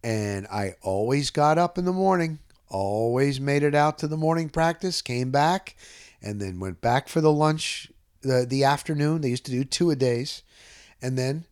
and 0.02 0.46
I 0.46 0.74
always 0.80 1.30
got 1.30 1.58
up 1.58 1.76
in 1.76 1.84
the 1.84 1.92
morning, 1.92 2.38
always 2.68 3.40
made 3.40 3.62
it 3.62 3.74
out 3.74 3.98
to 3.98 4.08
the 4.08 4.16
morning 4.16 4.48
practice, 4.48 5.02
came 5.02 5.30
back, 5.30 5.76
and 6.22 6.40
then 6.40 6.60
went 6.60 6.80
back 6.80 7.08
for 7.08 7.20
the 7.20 7.32
lunch 7.32 7.90
the, 8.22 8.46
the 8.48 8.64
afternoon. 8.64 9.20
They 9.20 9.28
used 9.28 9.44
to 9.46 9.50
do 9.50 9.64
two 9.64 9.90
a 9.90 9.96
days, 9.96 10.42
and 11.02 11.18
then 11.18 11.44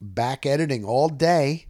back 0.00 0.46
editing 0.46 0.82
all 0.82 1.10
day, 1.10 1.66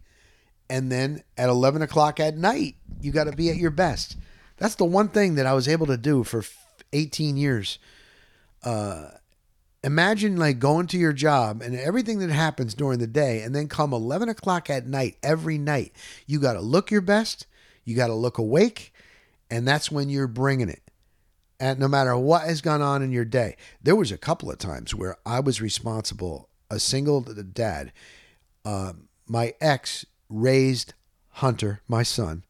and 0.69 0.89
then 0.89 1.23
at 1.37 1.49
eleven 1.49 1.81
o'clock 1.81 2.21
at 2.21 2.37
night, 2.37 2.75
you 3.01 3.11
got 3.11 3.25
to 3.25 3.33
be 3.33 3.49
at 3.49 3.57
your 3.57 3.71
best. 3.71 4.15
That's 4.55 4.75
the 4.75 4.85
one 4.85 5.09
thing 5.09 5.35
that 5.35 5.45
I 5.45 5.53
was 5.53 5.67
able 5.67 5.87
to 5.87 5.97
do 5.97 6.23
for 6.23 6.45
eighteen 6.93 7.37
years. 7.37 7.79
Uh, 8.63 9.09
imagine 9.83 10.37
like 10.37 10.59
going 10.59 10.87
to 10.87 10.97
your 10.97 11.13
job 11.13 11.61
and 11.61 11.75
everything 11.75 12.19
that 12.19 12.29
happens 12.29 12.73
during 12.73 12.99
the 12.99 13.07
day 13.07 13.41
and 13.41 13.55
then 13.55 13.67
come 13.67 13.93
11 13.93 14.29
o'clock 14.29 14.69
at 14.69 14.85
night 14.85 15.17
every 15.23 15.57
night 15.57 15.91
you 16.27 16.39
got 16.39 16.53
to 16.53 16.61
look 16.61 16.91
your 16.91 17.01
best 17.01 17.47
you 17.83 17.95
got 17.95 18.07
to 18.07 18.13
look 18.13 18.37
awake 18.37 18.93
and 19.49 19.67
that's 19.67 19.91
when 19.91 20.07
you're 20.09 20.27
bringing 20.27 20.69
it. 20.69 20.81
And 21.59 21.77
no 21.77 21.89
matter 21.89 22.17
what 22.17 22.43
has 22.43 22.61
gone 22.61 22.81
on 22.81 23.01
in 23.01 23.11
your 23.11 23.25
day 23.25 23.55
there 23.81 23.95
was 23.95 24.11
a 24.11 24.17
couple 24.17 24.51
of 24.51 24.57
times 24.57 24.93
where 24.93 25.17
i 25.25 25.39
was 25.39 25.61
responsible 25.61 26.49
a 26.69 26.79
single 26.79 27.21
dad. 27.21 27.91
Uh, 28.63 28.93
my 29.27 29.55
ex 29.59 30.05
raised 30.29 30.93
hunter 31.35 31.81
my 31.87 32.03
son. 32.03 32.43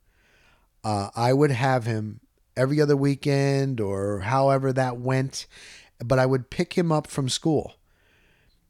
Uh, 0.84 1.10
i 1.16 1.32
would 1.32 1.52
have 1.52 1.86
him 1.86 2.21
every 2.56 2.82
other 2.82 2.96
weekend 2.96 3.80
or 3.80 4.20
however 4.22 4.74
that 4.74 4.98
went. 4.98 5.48
But 6.04 6.20
I 6.20 6.26
would 6.26 6.50
pick 6.50 6.74
him 6.74 6.92
up 6.92 7.08
from 7.08 7.30
school. 7.30 7.76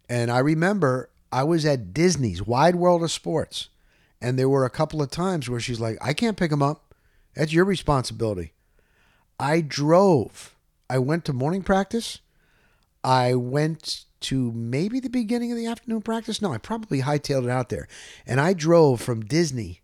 And 0.09 0.29
I 0.29 0.39
remember 0.39 1.09
I 1.31 1.43
was 1.43 1.65
at 1.65 1.93
Disney's 1.93 2.45
Wide 2.45 2.75
World 2.75 3.03
of 3.03 3.11
Sports. 3.11 3.69
And 4.21 4.37
there 4.37 4.49
were 4.49 4.65
a 4.65 4.69
couple 4.69 5.01
of 5.01 5.09
times 5.09 5.49
where 5.49 5.59
she's 5.59 5.79
like, 5.79 5.97
I 6.01 6.13
can't 6.13 6.37
pick 6.37 6.51
him 6.51 6.61
up. 6.61 6.93
That's 7.35 7.53
your 7.53 7.65
responsibility. 7.65 8.53
I 9.39 9.61
drove. 9.61 10.55
I 10.89 10.99
went 10.99 11.25
to 11.25 11.33
morning 11.33 11.63
practice. 11.63 12.19
I 13.03 13.33
went 13.33 14.05
to 14.21 14.51
maybe 14.51 14.99
the 14.99 15.09
beginning 15.09 15.51
of 15.51 15.57
the 15.57 15.65
afternoon 15.65 16.01
practice. 16.01 16.41
No, 16.41 16.53
I 16.53 16.59
probably 16.59 17.01
hightailed 17.01 17.45
it 17.45 17.49
out 17.49 17.69
there. 17.69 17.87
And 18.27 18.39
I 18.39 18.53
drove 18.53 19.01
from 19.01 19.21
Disney 19.21 19.81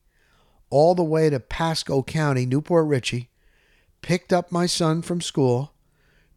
all 0.70 0.94
the 0.94 1.04
way 1.04 1.30
to 1.30 1.40
Pasco 1.40 2.04
County, 2.04 2.46
New 2.46 2.62
Port 2.62 2.86
Richey, 2.86 3.30
picked 4.08 4.32
up 4.32 4.54
my 4.54 4.66
son 4.66 5.02
from 5.02 5.20
school, 5.20 5.74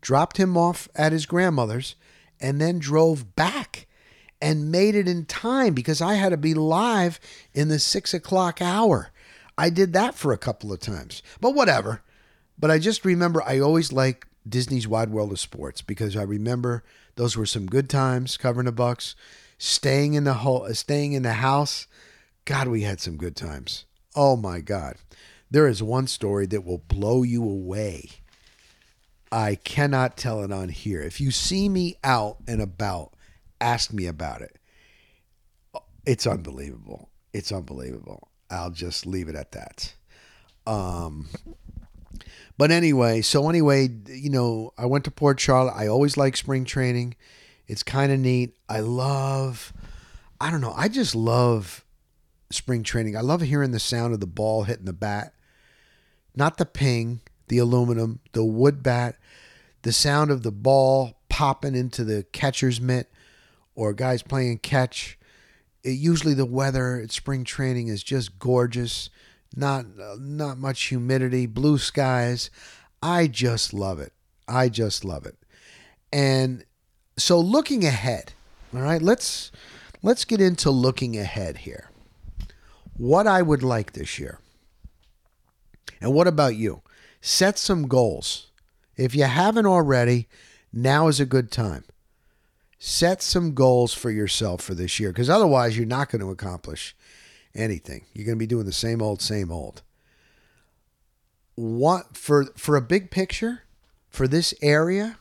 dropped 0.01 0.39
him 0.39 0.57
off 0.57 0.89
at 0.97 1.13
his 1.13 1.25
grandmother's, 1.25 1.95
and 2.41 2.61
then 2.61 2.81
drove 2.81 3.37
back 3.37 3.87
and 4.43 4.73
made 4.73 4.97
it 4.97 5.07
in 5.07 5.25
time 5.25 5.73
because 5.73 6.01
I 6.01 6.15
had 6.15 6.31
to 6.31 6.37
be 6.37 6.53
live 6.53 7.21
in 7.55 7.69
the 7.69 7.79
six 7.79 8.13
o'clock 8.13 8.61
hour. 8.61 9.13
I 9.57 9.71
did 9.71 9.93
that 9.93 10.17
for 10.17 10.33
a 10.33 10.37
couple 10.37 10.73
of 10.73 10.81
times, 10.81 11.23
but 11.41 11.55
whatever. 11.55 12.03
But 12.59 12.73
I 12.73 12.81
just 12.81 13.05
remember 13.05 13.41
I 13.41 13.61
always 13.61 13.93
liked 13.93 14.27
Disney's 14.49 14.89
Wide 14.89 15.11
World 15.11 15.31
of 15.31 15.39
Sports 15.39 15.81
because 15.81 16.17
I 16.17 16.23
remember 16.23 16.83
those 17.15 17.37
were 17.37 17.47
some 17.47 17.67
good 17.67 17.89
times 17.89 18.37
covering 18.37 18.67
the 18.67 18.73
Bucs, 18.73 19.15
staying 19.59 20.15
in 20.15 20.25
the 20.25 20.35
ho- 20.35 20.73
staying 20.73 21.13
in 21.13 21.23
the 21.23 21.35
house. 21.35 21.87
God, 22.47 22.67
we 22.67 22.83
had 22.83 23.01
some 23.01 23.17
good 23.17 23.37
times. 23.37 23.85
Oh 24.17 24.35
my 24.35 24.59
God. 24.59 24.97
There 25.51 25.67
is 25.67 25.83
one 25.83 26.07
story 26.07 26.47
that 26.47 26.65
will 26.65 26.79
blow 26.79 27.23
you 27.23 27.43
away. 27.43 28.11
I 29.33 29.57
cannot 29.57 30.17
tell 30.17 30.43
it 30.43 30.53
on 30.53 30.69
here. 30.69 31.01
If 31.03 31.21
you 31.21 31.31
see 31.31 31.69
me 31.69 31.97
out 32.03 32.39
and 32.47 32.61
about, 32.61 33.15
ask 33.61 33.93
me 33.93 34.07
about 34.07 34.43
it. 34.43 34.57
It's 36.07 36.27
unbelievable. 36.27 37.11
It's 37.33 37.53
unbelievable. 37.53 38.29
I'll 38.51 38.71
just 38.71 39.07
leave 39.07 39.29
it 39.29 39.37
at 39.37 39.53
that. 39.53 39.95
Um, 40.67 41.29
but 42.59 42.71
anyway, 42.71 43.23
so 43.23 43.49
anyway, 43.49 43.89
you 44.09 44.31
know, 44.31 44.73
I 44.77 44.87
went 44.87 45.05
to 45.05 45.11
Port 45.11 45.39
Charlotte. 45.41 45.75
I 45.77 45.87
always 45.87 46.17
like 46.17 46.37
spring 46.37 46.65
training. 46.65 47.17
It's 47.67 47.83
kind 47.83 48.11
of 48.11 48.19
neat. 48.19 48.57
I 48.69 48.81
love, 48.81 49.73
I 50.41 50.51
don't 50.51 50.61
know, 50.61 50.75
I 50.77 50.89
just 50.89 51.15
love 51.15 51.85
spring 52.51 52.83
training. 52.83 53.17
I 53.17 53.21
love 53.21 53.41
hearing 53.43 53.71
the 53.71 53.79
sound 53.79 54.13
of 54.13 54.21
the 54.21 54.27
ball 54.27 54.65
hitting 54.65 54.87
the 54.87 54.93
bat, 54.93 55.35
not 56.35 56.57
the 56.57 56.67
ping, 56.67 57.21
the 57.49 57.59
aluminum, 57.59 58.21
the 58.33 58.45
wood 58.45 58.83
bat, 58.83 59.17
the 59.83 59.93
sound 59.93 60.31
of 60.31 60.43
the 60.43 60.53
ball 60.53 61.17
popping 61.29 61.75
into 61.75 62.05
the 62.05 62.25
catcher's 62.33 62.81
mitt 62.81 63.11
or 63.75 63.93
guys 63.93 64.23
playing 64.23 64.59
catch. 64.59 65.19
It, 65.83 65.91
usually 65.91 66.35
the 66.35 66.45
weather 66.45 67.01
at 67.01 67.13
spring 67.13 67.45
training 67.45 67.89
is 67.89 68.03
just 68.03 68.39
gorgeous. 68.39 69.11
Not 69.57 69.87
not 70.21 70.59
much 70.59 70.85
humidity, 70.85 71.47
blue 71.47 71.79
skies. 71.79 72.51
I 73.03 73.27
just 73.27 73.73
love 73.73 73.99
it. 73.99 74.13
I 74.47 74.69
just 74.69 75.05
love 75.05 75.27
it. 75.27 75.37
And 76.13 76.65
so 77.17 77.41
looking 77.41 77.85
ahead, 77.85 78.33
all 78.75 78.83
right, 78.83 79.03
let's 79.03 79.51
let's 80.03 80.25
get 80.25 80.41
into 80.41 80.71
looking 80.71 81.17
ahead 81.17 81.59
here. 81.59 81.91
What 82.97 83.27
I 83.27 83.43
would 83.43 83.63
like 83.63 83.93
this 83.93 84.19
year. 84.19 84.41
And 86.01 86.15
what 86.15 86.27
about 86.27 86.57
you? 86.57 86.83
Set 87.21 87.59
some 87.59 87.89
goals. 87.89 88.51
If 88.97 89.15
you 89.15 89.25
haven't 89.25 89.67
already, 89.67 90.29
now 90.73 91.09
is 91.09 91.21
a 91.21 91.27
good 91.27 91.51
time 91.51 91.85
set 92.83 93.21
some 93.21 93.53
goals 93.53 93.93
for 93.93 94.11
yourself 94.11 94.63
for 94.63 94.75
this 94.75 94.99
year 94.99 95.11
because 95.11 95.29
otherwise 95.29 95.77
you're 95.77 95.87
not 95.87 96.11
going 96.11 96.23
to 96.23 96.31
accomplish 96.31 96.97
anything. 97.55 98.07
You're 98.15 98.25
going 98.25 98.39
to 98.39 98.43
be 98.43 98.47
doing 98.47 98.65
the 98.65 98.73
same 98.73 99.03
old, 99.03 99.21
same 99.21 99.53
old. 99.53 99.83
What 101.55 102.17
for 102.17 102.47
for 102.57 102.75
a 102.75 102.83
big 102.83 103.11
picture 103.11 103.63
for 104.09 104.27
this 104.27 104.55
area? 104.63 105.19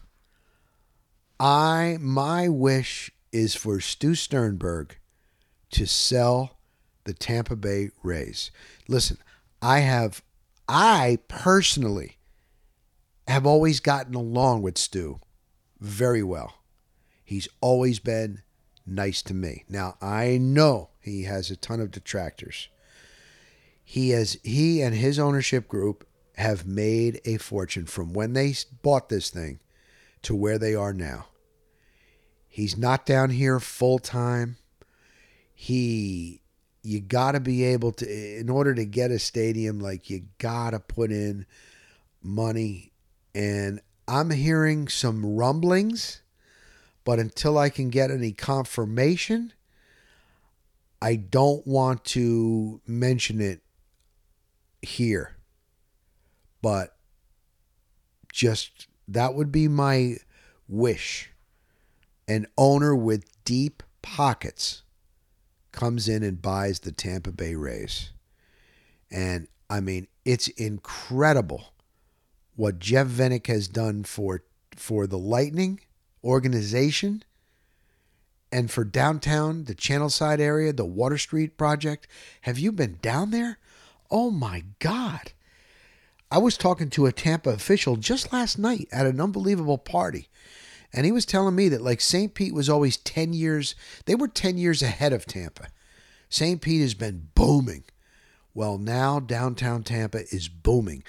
I 1.38 1.98
my 2.00 2.48
wish 2.48 3.12
is 3.34 3.56
for 3.56 3.82
Stu 3.82 4.16
Sternberg 4.16 4.98
to 5.72 5.86
sell 5.86 6.58
the 7.04 7.14
Tampa 7.14 7.58
Bay 7.58 7.90
Rays. 8.04 8.52
Listen, 8.88 9.18
I 9.62 9.80
have 9.80 10.24
I 10.72 11.18
personally 11.28 12.20
have 13.28 13.48
always 13.48 13.80
gotten 13.80 14.14
along 14.14 14.62
with 14.62 14.78
Stu 14.78 15.20
very 15.80 16.22
well. 16.22 16.62
He's 17.26 17.48
always 17.60 17.98
been 17.98 18.44
nice 18.86 19.24
to 19.24 19.34
me. 19.34 19.66
Now, 19.68 19.98
I 20.00 20.38
know 20.38 20.92
he 21.00 21.24
has 21.24 21.50
a 21.50 21.56
ton 21.56 21.82
of 21.82 21.90
detractors. 21.90 22.70
He 23.84 24.12
has 24.12 24.38
he 24.44 24.84
and 24.84 24.94
his 24.94 25.18
ownership 25.18 25.68
group 25.68 26.08
have 26.36 26.68
made 26.68 27.20
a 27.26 27.38
fortune 27.38 27.88
from 27.88 28.14
when 28.14 28.34
they 28.34 28.54
bought 28.84 29.10
this 29.10 29.32
thing 29.32 29.60
to 30.22 30.36
where 30.36 30.60
they 30.60 30.76
are 30.76 30.94
now. 30.94 31.30
He's 32.48 32.78
not 32.78 33.08
down 33.08 33.32
here 33.32 33.60
full 33.60 33.98
time. 33.98 34.58
He 35.52 36.42
you 36.84 37.00
got 37.00 37.34
to 37.34 37.40
be 37.40 37.64
able 37.64 37.92
to 37.92 38.40
in 38.40 38.50
order 38.50 38.74
to 38.74 38.86
get 38.86 39.12
a 39.12 39.20
stadium 39.20 39.80
like 39.80 40.10
you 40.10 40.24
got 40.38 40.72
to 40.72 40.80
put 40.80 41.12
in 41.12 41.46
money 42.24 42.92
and 43.36 43.82
I'm 44.08 44.32
hearing 44.32 44.88
some 44.88 45.26
rumblings 45.26 46.22
but 47.10 47.18
until 47.18 47.58
I 47.58 47.70
can 47.70 47.90
get 47.90 48.12
any 48.12 48.34
confirmation, 48.34 49.54
I 51.02 51.16
don't 51.16 51.66
want 51.66 52.04
to 52.06 52.82
mention 52.86 53.42
it 53.42 53.62
here. 54.84 55.36
But 56.62 56.96
just 58.32 58.86
that 59.08 59.34
would 59.34 59.52
be 59.52 59.68
my 59.68 60.18
wish. 60.68 61.32
An 62.28 62.46
owner 62.60 62.96
with 62.96 63.44
deep 63.44 63.82
pockets 64.04 64.84
comes 65.80 66.10
in 66.10 66.24
and 66.24 66.42
buys 66.42 66.80
the 66.80 66.92
Tampa 66.92 67.32
Bay 67.32 67.56
Rays. 67.56 68.12
And 69.10 69.48
I 69.70 69.80
mean, 69.80 70.08
it's 70.26 70.50
incredible 70.50 71.72
what 72.58 72.80
Jeff 72.80 73.08
Vinik 73.08 73.48
has 73.48 73.70
done 73.70 74.04
for 74.04 74.44
for 74.76 75.08
the 75.08 75.18
Lightning 75.18 75.80
organization. 76.22 77.24
And 78.52 78.70
for 78.70 78.84
downtown, 78.84 79.66
the 79.66 79.76
Channelside 79.76 80.42
area, 80.42 80.74
the 80.74 80.84
Water 80.84 81.18
Street 81.18 81.56
project, 81.56 82.08
have 82.42 82.60
you 82.60 82.74
been 82.74 82.98
down 83.02 83.32
there? 83.32 83.58
Oh 84.12 84.32
my 84.32 84.64
God. 84.80 85.32
I 86.30 86.40
was 86.40 86.58
talking 86.58 86.90
to 86.90 87.06
a 87.06 87.14
Tampa 87.14 87.52
official 87.52 87.96
just 87.96 88.34
last 88.34 88.60
night 88.60 88.90
at 88.92 89.06
an 89.06 89.22
unbelievable 89.22 89.78
party. 89.78 90.28
And 90.94 91.06
he 91.06 91.12
was 91.12 91.26
telling 91.26 91.56
me 91.56 91.70
that 91.70 91.82
like 91.82 92.02
St. 92.02 92.34
Pete 92.34 92.54
was 92.54 92.70
always 92.70 92.98
10 92.98 93.34
years, 93.34 93.76
they 94.06 94.16
were 94.16 94.28
10 94.28 94.58
years 94.58 94.82
ahead 94.82 95.14
of 95.14 95.26
Tampa. 95.26 95.68
St. 96.30 96.62
Pete 96.62 96.82
has 96.82 96.94
been 96.94 97.30
booming. 97.36 97.84
Well, 98.54 98.78
now 98.78 99.20
downtown 99.20 99.84
Tampa 99.84 100.22
is 100.34 100.48
booming. 100.48 101.04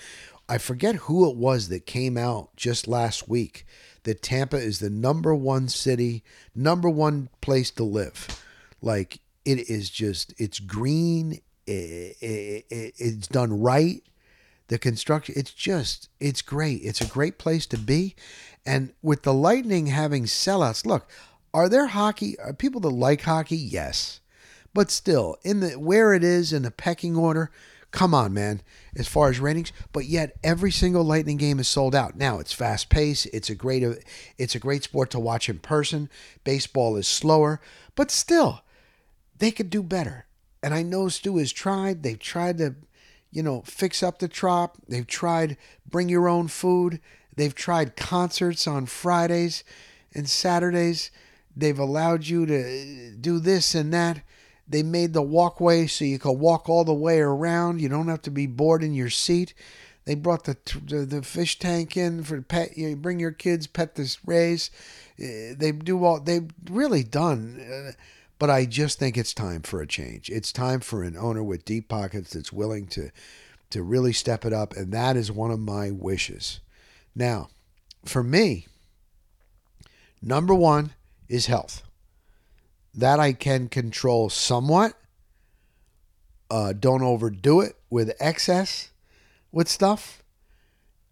I 0.48 0.58
forget 0.58 0.96
who 0.96 1.30
it 1.30 1.36
was 1.36 1.68
that 1.68 1.86
came 1.86 2.16
out 2.16 2.56
just 2.56 2.88
last 2.88 3.28
week 3.28 3.66
that 4.02 4.22
Tampa 4.22 4.56
is 4.56 4.78
the 4.78 4.90
number 4.90 5.34
one 5.34 5.68
city, 5.68 6.24
number 6.54 6.88
one 6.88 7.28
place 7.40 7.70
to 7.72 7.84
live. 7.84 8.42
Like 8.82 9.20
it 9.44 9.70
is 9.70 9.90
just, 9.90 10.34
it's 10.38 10.58
green, 10.58 11.40
it, 11.66 12.16
it, 12.20 12.66
it, 12.70 12.94
it's 12.98 13.28
done 13.28 13.60
right. 13.60 14.02
The 14.70 14.78
construction, 14.78 15.34
it's 15.36 15.52
just, 15.52 16.08
it's 16.18 16.42
great. 16.42 16.80
It's 16.82 17.00
a 17.00 17.06
great 17.06 17.38
place 17.38 17.66
to 17.66 17.76
be. 17.76 18.14
And 18.64 18.92
with 19.02 19.24
the 19.24 19.34
Lightning 19.34 19.88
having 19.88 20.24
sellouts, 20.24 20.86
look, 20.86 21.10
are 21.52 21.68
there 21.68 21.88
hockey? 21.88 22.38
Are 22.38 22.52
people 22.52 22.80
that 22.82 22.90
like 22.90 23.22
hockey? 23.22 23.56
Yes. 23.56 24.20
But 24.72 24.90
still, 24.90 25.36
in 25.42 25.60
the 25.60 25.72
where 25.72 26.14
it 26.14 26.22
is 26.22 26.52
in 26.52 26.62
the 26.62 26.70
pecking 26.70 27.16
order, 27.16 27.50
Come 27.90 28.14
on, 28.14 28.32
man, 28.32 28.62
as 28.94 29.08
far 29.08 29.30
as 29.30 29.40
ratings, 29.40 29.72
but 29.92 30.04
yet 30.04 30.36
every 30.44 30.70
single 30.70 31.02
Lightning 31.02 31.36
game 31.36 31.58
is 31.58 31.66
sold 31.66 31.92
out. 31.92 32.16
Now 32.16 32.38
it's 32.38 32.52
fast 32.52 32.88
paced. 32.88 33.26
It's 33.32 33.50
a 33.50 33.54
great 33.54 33.84
it's 34.38 34.54
a 34.54 34.60
great 34.60 34.84
sport 34.84 35.10
to 35.10 35.18
watch 35.18 35.48
in 35.48 35.58
person. 35.58 36.08
Baseball 36.44 36.96
is 36.96 37.08
slower, 37.08 37.60
but 37.96 38.12
still, 38.12 38.62
they 39.36 39.50
could 39.50 39.70
do 39.70 39.82
better. 39.82 40.26
And 40.62 40.72
I 40.72 40.82
know 40.82 41.08
Stu 41.08 41.38
has 41.38 41.52
tried. 41.52 42.02
They've 42.02 42.18
tried 42.18 42.58
to, 42.58 42.76
you 43.30 43.42
know, 43.42 43.62
fix 43.62 44.02
up 44.02 44.18
the 44.18 44.28
trop. 44.28 44.76
They've 44.88 45.06
tried 45.06 45.56
bring 45.88 46.08
your 46.08 46.28
own 46.28 46.48
food. 46.48 47.00
They've 47.36 47.54
tried 47.54 47.96
concerts 47.96 48.66
on 48.66 48.86
Fridays 48.86 49.64
and 50.14 50.28
Saturdays. 50.28 51.10
They've 51.56 51.78
allowed 51.78 52.26
you 52.26 52.46
to 52.46 53.12
do 53.12 53.38
this 53.38 53.74
and 53.74 53.92
that. 53.92 54.22
They 54.68 54.82
made 54.82 55.12
the 55.12 55.22
walkway 55.22 55.86
so 55.86 56.04
you 56.04 56.18
could 56.18 56.32
walk 56.38 56.68
all 56.68 56.84
the 56.84 56.94
way 56.94 57.20
around. 57.20 57.80
You 57.80 57.88
don't 57.88 58.08
have 58.08 58.22
to 58.22 58.30
be 58.30 58.46
bored 58.46 58.82
in 58.82 58.94
your 58.94 59.10
seat. 59.10 59.52
They 60.04 60.14
brought 60.14 60.44
the 60.44 60.56
the, 60.86 61.04
the 61.04 61.22
fish 61.22 61.58
tank 61.58 61.96
in 61.96 62.22
for 62.22 62.40
pet. 62.40 62.76
You 62.76 62.96
bring 62.96 63.20
your 63.20 63.32
kids, 63.32 63.66
pet 63.66 63.94
this 63.94 64.18
rays. 64.24 64.70
Uh, 65.18 65.54
They 65.56 65.72
do 65.72 66.04
all. 66.04 66.20
They've 66.20 66.50
really 66.70 67.02
done. 67.04 67.60
Uh, 67.60 67.92
but 68.40 68.48
I 68.48 68.64
just 68.64 68.98
think 68.98 69.18
it's 69.18 69.34
time 69.34 69.60
for 69.60 69.82
a 69.82 69.86
change. 69.86 70.30
It's 70.30 70.50
time 70.50 70.80
for 70.80 71.02
an 71.02 71.14
owner 71.14 71.42
with 71.42 71.66
deep 71.66 71.88
pockets 71.88 72.32
that's 72.32 72.52
willing 72.52 72.86
to 72.88 73.10
to 73.68 73.82
really 73.84 74.12
step 74.12 74.44
it 74.44 74.52
up, 74.52 74.74
and 74.74 74.90
that 74.92 75.16
is 75.16 75.30
one 75.30 75.52
of 75.52 75.60
my 75.60 75.92
wishes. 75.92 76.58
Now, 77.14 77.50
for 78.04 78.24
me, 78.24 78.66
number 80.20 80.54
one 80.54 80.94
is 81.28 81.46
health. 81.46 81.82
That 82.92 83.20
I 83.20 83.32
can 83.34 83.68
control 83.68 84.30
somewhat. 84.30 84.94
Uh, 86.50 86.72
don't 86.72 87.02
overdo 87.02 87.60
it 87.60 87.76
with 87.90 88.16
excess 88.18 88.90
with 89.52 89.68
stuff. 89.68 90.24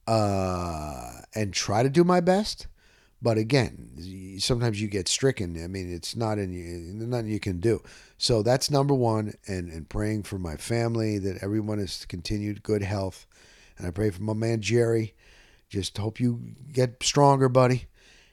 Uh, 0.06 1.20
and 1.34 1.52
try 1.52 1.82
to 1.82 1.90
do 1.90 2.02
my 2.02 2.20
best. 2.20 2.66
But 3.20 3.36
again, 3.36 4.36
sometimes 4.38 4.80
you 4.80 4.86
get 4.86 5.08
stricken. 5.08 5.62
I 5.62 5.66
mean, 5.66 5.92
it's 5.92 6.14
not 6.14 6.38
in 6.38 6.52
you, 6.52 7.06
nothing 7.06 7.28
you 7.28 7.40
can 7.40 7.58
do. 7.58 7.82
So 8.16 8.42
that's 8.42 8.70
number 8.70 8.94
one, 8.94 9.34
and 9.46 9.70
and 9.70 9.88
praying 9.88 10.22
for 10.22 10.38
my 10.38 10.56
family 10.56 11.18
that 11.18 11.42
everyone 11.42 11.78
has 11.78 12.04
continued 12.04 12.62
good 12.62 12.82
health, 12.82 13.26
and 13.76 13.86
I 13.86 13.90
pray 13.90 14.10
for 14.10 14.22
my 14.22 14.34
man 14.34 14.60
Jerry. 14.60 15.14
Just 15.68 15.98
hope 15.98 16.20
you 16.20 16.40
get 16.72 17.02
stronger, 17.02 17.48
buddy, 17.48 17.86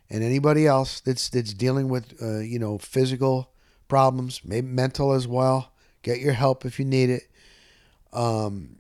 and 0.10 0.24
anybody 0.24 0.68
else 0.68 1.00
that's 1.02 1.30
that's 1.30 1.54
dealing 1.54 1.90
with 1.90 2.14
uh, 2.22 2.40
you 2.40 2.60
know 2.60 2.78
physical 2.78 3.52
problems, 3.88 4.42
maybe 4.46 4.68
mental 4.68 5.14
as 5.14 5.28
well. 5.28 5.72
Get 6.04 6.20
your 6.20 6.34
help 6.34 6.66
if 6.66 6.78
you 6.78 6.86
need 6.86 7.10
it. 7.10 7.24
Um, 8.14 8.78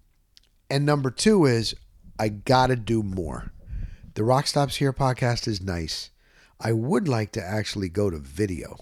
and 0.69 0.85
number 0.85 1.09
two 1.09 1.45
is 1.45 1.75
I 2.19 2.29
gotta 2.29 2.75
do 2.75 3.03
more. 3.03 3.51
The 4.15 4.23
Rock 4.23 4.47
Stops 4.47 4.77
Here 4.77 4.93
podcast 4.93 5.45
is 5.45 5.59
nice. 5.59 6.09
I 6.57 6.71
would 6.71 7.09
like 7.09 7.33
to 7.33 7.43
actually 7.43 7.89
go 7.89 8.09
to 8.09 8.17
video, 8.17 8.77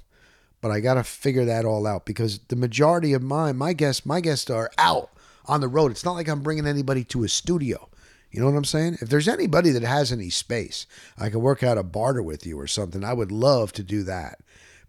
but 0.61 0.69
I 0.69 0.79
got 0.79 0.93
to 0.93 1.03
figure 1.03 1.43
that 1.45 1.65
all 1.65 1.87
out 1.87 2.05
because 2.05 2.37
the 2.49 2.55
majority 2.55 3.13
of 3.13 3.23
mine, 3.23 3.57
my 3.57 3.73
guests, 3.73 4.05
my 4.05 4.21
guests 4.21 4.51
are 4.51 4.69
out 4.77 5.09
on 5.45 5.59
the 5.59 5.67
road. 5.67 5.89
It's 5.89 6.05
not 6.05 6.11
like 6.11 6.27
I'm 6.27 6.43
bringing 6.43 6.67
anybody 6.67 7.03
to 7.05 7.23
a 7.23 7.27
studio. 7.27 7.89
You 8.29 8.41
know 8.41 8.45
what 8.45 8.55
I'm 8.55 8.63
saying? 8.63 8.99
If 9.01 9.09
there's 9.09 9.27
anybody 9.27 9.71
that 9.71 9.81
has 9.81 10.11
any 10.11 10.29
space, 10.29 10.85
I 11.17 11.31
can 11.31 11.41
work 11.41 11.63
out 11.63 11.79
a 11.79 11.83
barter 11.83 12.21
with 12.21 12.45
you 12.45 12.59
or 12.59 12.67
something. 12.67 13.03
I 13.03 13.13
would 13.13 13.31
love 13.31 13.73
to 13.73 13.83
do 13.83 14.03
that. 14.03 14.37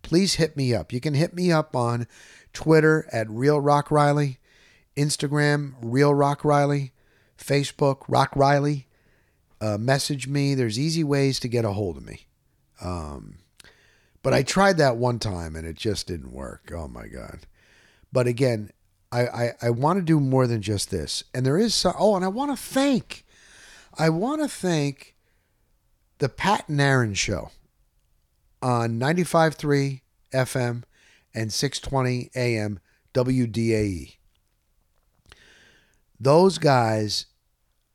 Please 0.02 0.34
hit 0.34 0.58
me 0.58 0.74
up. 0.74 0.92
You 0.92 1.00
can 1.00 1.14
hit 1.14 1.32
me 1.32 1.52
up 1.52 1.74
on 1.74 2.06
Twitter 2.52 3.08
at 3.10 3.30
Real 3.30 3.62
Rock 3.62 3.90
Riley, 3.90 4.40
Instagram 4.94 5.72
Real 5.80 6.12
Rock 6.12 6.44
Riley, 6.44 6.92
Facebook 7.38 8.02
Rock 8.08 8.36
Riley 8.36 8.88
uh, 9.60 9.78
message 9.78 10.28
me. 10.28 10.54
There's 10.54 10.78
easy 10.78 11.04
ways 11.04 11.40
to 11.40 11.48
get 11.48 11.64
a 11.64 11.72
hold 11.72 11.96
of 11.96 12.04
me. 12.04 12.26
Um, 12.80 13.38
but 14.22 14.34
I 14.34 14.42
tried 14.42 14.78
that 14.78 14.96
one 14.96 15.18
time 15.18 15.54
and 15.54 15.66
it 15.66 15.76
just 15.76 16.06
didn't 16.06 16.32
work. 16.32 16.72
Oh 16.74 16.88
my 16.88 17.06
God. 17.06 17.40
But 18.12 18.26
again, 18.26 18.70
I, 19.12 19.26
I, 19.26 19.52
I 19.62 19.70
want 19.70 19.98
to 19.98 20.04
do 20.04 20.18
more 20.18 20.46
than 20.46 20.62
just 20.62 20.90
this. 20.90 21.24
And 21.32 21.44
there 21.44 21.58
is 21.58 21.74
some, 21.74 21.94
oh, 21.98 22.16
and 22.16 22.24
I 22.24 22.28
want 22.28 22.50
to 22.50 22.62
thank, 22.62 23.24
I 23.98 24.08
want 24.08 24.42
to 24.42 24.48
thank 24.48 25.14
the 26.18 26.28
Pat 26.28 26.68
and 26.68 26.80
Aaron 26.80 27.14
show 27.14 27.50
on 28.62 28.98
95.3 28.98 30.00
FM 30.32 30.84
and 31.34 31.52
620 31.52 32.30
AM 32.34 32.80
WDAE. 33.12 34.14
Those 36.18 36.58
guys 36.58 37.26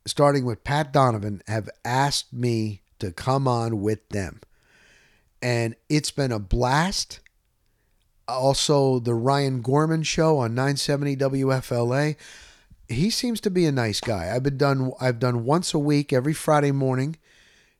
starting 0.10 0.45
with 0.45 0.64
Pat 0.64 0.91
Donovan, 0.91 1.41
have 1.47 1.70
asked 1.86 2.34
me 2.34 2.82
to 2.99 3.12
come 3.12 3.47
on 3.47 3.82
with 3.82 4.07
them. 4.10 4.41
And 5.41 5.76
it's 5.88 6.12
been 6.12 6.32
a 6.32 6.39
blast. 6.39 7.20
Also, 8.28 8.99
the 8.99 9.14
Ryan 9.14 9.62
Gorman 9.62 10.03
show 10.03 10.38
on 10.38 10.53
970 10.53 11.16
WFLA. 11.16 12.16
He 12.88 13.10
seems 13.10 13.39
to 13.41 13.49
be 13.49 13.66
a 13.66 13.72
nice 13.72 14.01
guy. 14.01 14.34
I've 14.34 14.43
been 14.43 14.57
done 14.57 14.91
I've 14.99 15.20
done 15.20 15.45
once 15.45 15.74
a 15.74 15.80
week 15.80 16.12
every 16.12 16.34
Friday 16.34 16.72
morning 16.72 17.16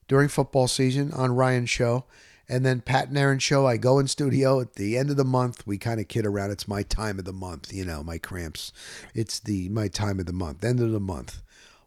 during 0.08 0.28
football 0.28 0.68
season 0.68 1.12
on 1.12 1.34
Ryan's 1.34 1.70
show. 1.70 2.04
And 2.48 2.66
then 2.66 2.80
Pat 2.80 3.08
and 3.08 3.18
Aaron 3.18 3.38
show, 3.38 3.66
I 3.66 3.76
go 3.76 4.00
in 4.00 4.08
studio 4.08 4.60
at 4.60 4.74
the 4.74 4.98
end 4.98 5.10
of 5.10 5.16
the 5.16 5.24
month. 5.24 5.64
We 5.68 5.78
kind 5.78 6.00
of 6.00 6.08
kid 6.08 6.26
around. 6.26 6.50
It's 6.50 6.66
my 6.66 6.82
time 6.82 7.20
of 7.20 7.24
the 7.24 7.32
month, 7.32 7.72
you 7.72 7.84
know, 7.84 8.02
my 8.02 8.18
cramps. 8.18 8.72
It's 9.14 9.38
the 9.38 9.68
my 9.68 9.86
time 9.86 10.18
of 10.18 10.26
the 10.26 10.32
month, 10.32 10.64
end 10.64 10.80
of 10.80 10.90
the 10.90 10.98
month 10.98 11.42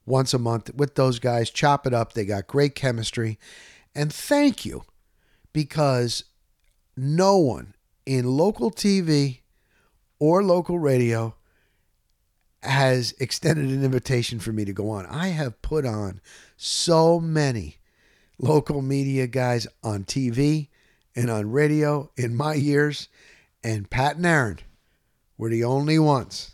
once 0.05 0.33
a 0.33 0.39
month 0.39 0.73
with 0.73 0.95
those 0.95 1.19
guys, 1.19 1.49
chop 1.49 1.87
it 1.87 1.93
up. 1.93 2.13
They 2.13 2.25
got 2.25 2.47
great 2.47 2.75
chemistry. 2.75 3.39
And 3.95 4.13
thank 4.13 4.65
you 4.65 4.83
because 5.53 6.25
no 6.97 7.37
one 7.37 7.75
in 8.05 8.25
local 8.25 8.71
TV 8.71 9.39
or 10.19 10.43
local 10.43 10.79
radio 10.79 11.35
has 12.61 13.13
extended 13.19 13.65
an 13.65 13.83
invitation 13.83 14.39
for 14.39 14.51
me 14.53 14.65
to 14.65 14.73
go 14.73 14.89
on. 14.89 15.05
I 15.05 15.29
have 15.29 15.61
put 15.61 15.85
on 15.85 16.21
so 16.55 17.19
many 17.19 17.77
local 18.39 18.81
media 18.81 19.27
guys 19.27 19.67
on 19.83 20.05
TV 20.05 20.69
and 21.15 21.29
on 21.29 21.51
radio 21.51 22.09
in 22.17 22.35
my 22.35 22.53
years, 22.55 23.09
and 23.63 23.89
Pat 23.89 24.15
and 24.15 24.25
Aaron 24.25 24.59
were 25.37 25.49
the 25.49 25.63
only 25.63 25.99
ones 25.99 26.52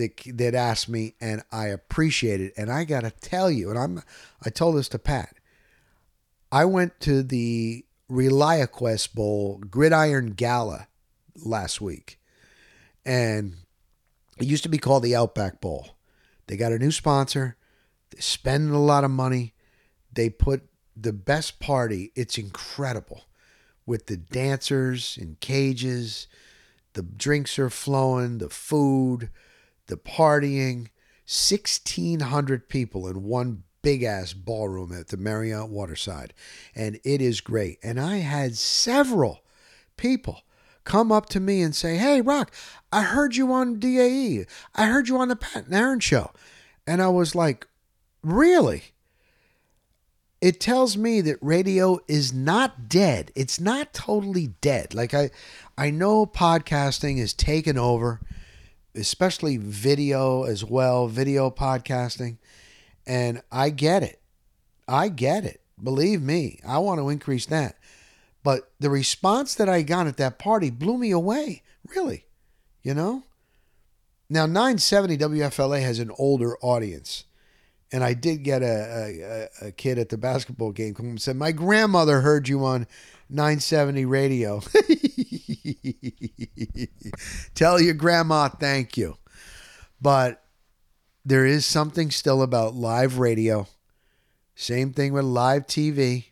that 0.00 0.20
that 0.38 0.54
asked 0.54 0.88
me, 0.88 1.14
and 1.20 1.42
I 1.52 1.66
appreciate 1.66 2.40
it. 2.40 2.52
And 2.56 2.70
I 2.70 2.84
got 2.84 3.02
to 3.02 3.10
tell 3.10 3.50
you, 3.50 3.70
and 3.70 3.78
I'm 3.78 4.02
I 4.44 4.50
told 4.50 4.76
this 4.76 4.88
to 4.90 4.98
Pat. 4.98 5.36
I 6.50 6.64
went 6.64 6.98
to 7.00 7.22
the 7.22 7.84
ReliaQuest 8.10 9.14
Bowl 9.14 9.58
Gridiron 9.58 10.32
Gala 10.32 10.88
last 11.44 11.80
week, 11.80 12.18
and 13.04 13.54
it 14.38 14.46
used 14.46 14.64
to 14.64 14.68
be 14.68 14.78
called 14.78 15.04
the 15.04 15.14
Outback 15.14 15.60
Bowl. 15.60 15.90
They 16.46 16.56
got 16.56 16.72
a 16.72 16.78
new 16.78 16.90
sponsor. 16.90 17.56
They're 18.10 18.20
spending 18.20 18.74
a 18.74 18.82
lot 18.82 19.04
of 19.04 19.10
money. 19.12 19.54
They 20.12 20.30
put 20.30 20.64
the 20.96 21.12
best 21.12 21.60
party. 21.60 22.10
It's 22.16 22.36
incredible 22.36 23.22
with 23.86 24.06
the 24.06 24.16
dancers 24.16 25.16
in 25.20 25.36
cages. 25.40 26.26
The 26.94 27.02
drinks 27.02 27.58
are 27.60 27.70
flowing, 27.70 28.38
the 28.38 28.50
food 28.50 29.30
the 29.90 29.96
partying, 29.96 30.88
1,600 31.26 32.68
people 32.68 33.06
in 33.06 33.24
one 33.24 33.64
big 33.82 34.02
ass 34.02 34.32
ballroom 34.32 34.92
at 34.92 35.08
the 35.08 35.16
Marriott 35.16 35.68
Waterside. 35.68 36.34
And 36.74 36.98
it 37.04 37.20
is 37.20 37.40
great. 37.40 37.78
And 37.82 38.00
I 38.00 38.16
had 38.18 38.56
several 38.56 39.42
people 39.96 40.42
come 40.84 41.12
up 41.12 41.28
to 41.30 41.40
me 41.40 41.62
and 41.62 41.74
say, 41.74 41.96
Hey, 41.96 42.20
Rock, 42.20 42.52
I 42.92 43.02
heard 43.02 43.36
you 43.36 43.52
on 43.52 43.78
DAE. 43.78 44.46
I 44.74 44.86
heard 44.86 45.08
you 45.08 45.18
on 45.18 45.28
the 45.28 45.36
Pat 45.36 45.66
and 45.66 45.74
Aaron 45.74 46.00
show. 46.00 46.30
And 46.86 47.02
I 47.02 47.08
was 47.08 47.34
like, 47.34 47.66
Really? 48.22 48.84
It 50.40 50.58
tells 50.58 50.96
me 50.96 51.20
that 51.20 51.36
radio 51.42 52.00
is 52.08 52.32
not 52.32 52.88
dead. 52.88 53.30
It's 53.34 53.60
not 53.60 53.92
totally 53.92 54.54
dead. 54.62 54.94
Like 54.94 55.12
I 55.12 55.30
I 55.76 55.90
know 55.90 56.24
podcasting 56.24 57.18
is 57.18 57.34
taken 57.34 57.76
over 57.76 58.20
especially 58.94 59.56
video 59.56 60.44
as 60.44 60.64
well, 60.64 61.06
video 61.06 61.50
podcasting. 61.50 62.38
And 63.06 63.42
I 63.50 63.70
get 63.70 64.02
it. 64.02 64.20
I 64.86 65.08
get 65.08 65.44
it. 65.44 65.60
Believe 65.82 66.20
me, 66.20 66.60
I 66.66 66.78
want 66.78 67.00
to 67.00 67.08
increase 67.08 67.46
that. 67.46 67.76
But 68.42 68.70
the 68.80 68.90
response 68.90 69.54
that 69.54 69.68
I 69.68 69.82
got 69.82 70.06
at 70.06 70.16
that 70.16 70.38
party 70.38 70.70
blew 70.70 70.98
me 70.98 71.10
away, 71.10 71.62
really. 71.94 72.26
You 72.82 72.94
know? 72.94 73.24
Now, 74.28 74.46
970 74.46 75.18
WFLA 75.18 75.82
has 75.82 75.98
an 75.98 76.10
older 76.18 76.56
audience. 76.58 77.24
And 77.92 78.04
I 78.04 78.14
did 78.14 78.44
get 78.44 78.62
a, 78.62 79.48
a, 79.62 79.66
a 79.66 79.72
kid 79.72 79.98
at 79.98 80.10
the 80.10 80.16
basketball 80.16 80.70
game 80.70 80.94
come 80.94 81.06
and 81.06 81.20
said, 81.20 81.36
My 81.36 81.50
grandmother 81.50 82.20
heard 82.20 82.48
you 82.48 82.64
on 82.64 82.86
970 83.28 84.04
radio. 84.04 84.62
Tell 87.54 87.80
your 87.80 87.94
grandma 87.94 88.48
thank 88.48 88.96
you. 88.96 89.16
But 90.00 90.42
there 91.24 91.46
is 91.46 91.66
something 91.66 92.10
still 92.10 92.42
about 92.42 92.74
live 92.74 93.18
radio. 93.18 93.66
Same 94.54 94.92
thing 94.92 95.12
with 95.12 95.24
live 95.24 95.66
TV. 95.66 96.26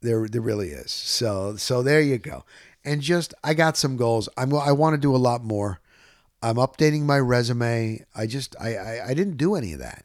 There, 0.00 0.28
there 0.28 0.40
really 0.40 0.68
is. 0.68 0.90
So, 0.90 1.56
so 1.56 1.82
there 1.82 2.00
you 2.00 2.18
go. 2.18 2.44
And 2.84 3.00
just, 3.00 3.32
I 3.42 3.54
got 3.54 3.76
some 3.76 3.96
goals. 3.96 4.28
I'm, 4.36 4.54
I 4.54 4.72
want 4.72 4.94
to 4.94 5.00
do 5.00 5.14
a 5.14 5.16
lot 5.16 5.42
more. 5.42 5.80
I'm 6.42 6.56
updating 6.56 7.02
my 7.02 7.18
resume. 7.18 8.04
I 8.14 8.26
just, 8.26 8.54
I, 8.60 8.76
I, 8.76 9.06
I 9.08 9.14
didn't 9.14 9.38
do 9.38 9.54
any 9.54 9.72
of 9.72 9.78
that, 9.78 10.04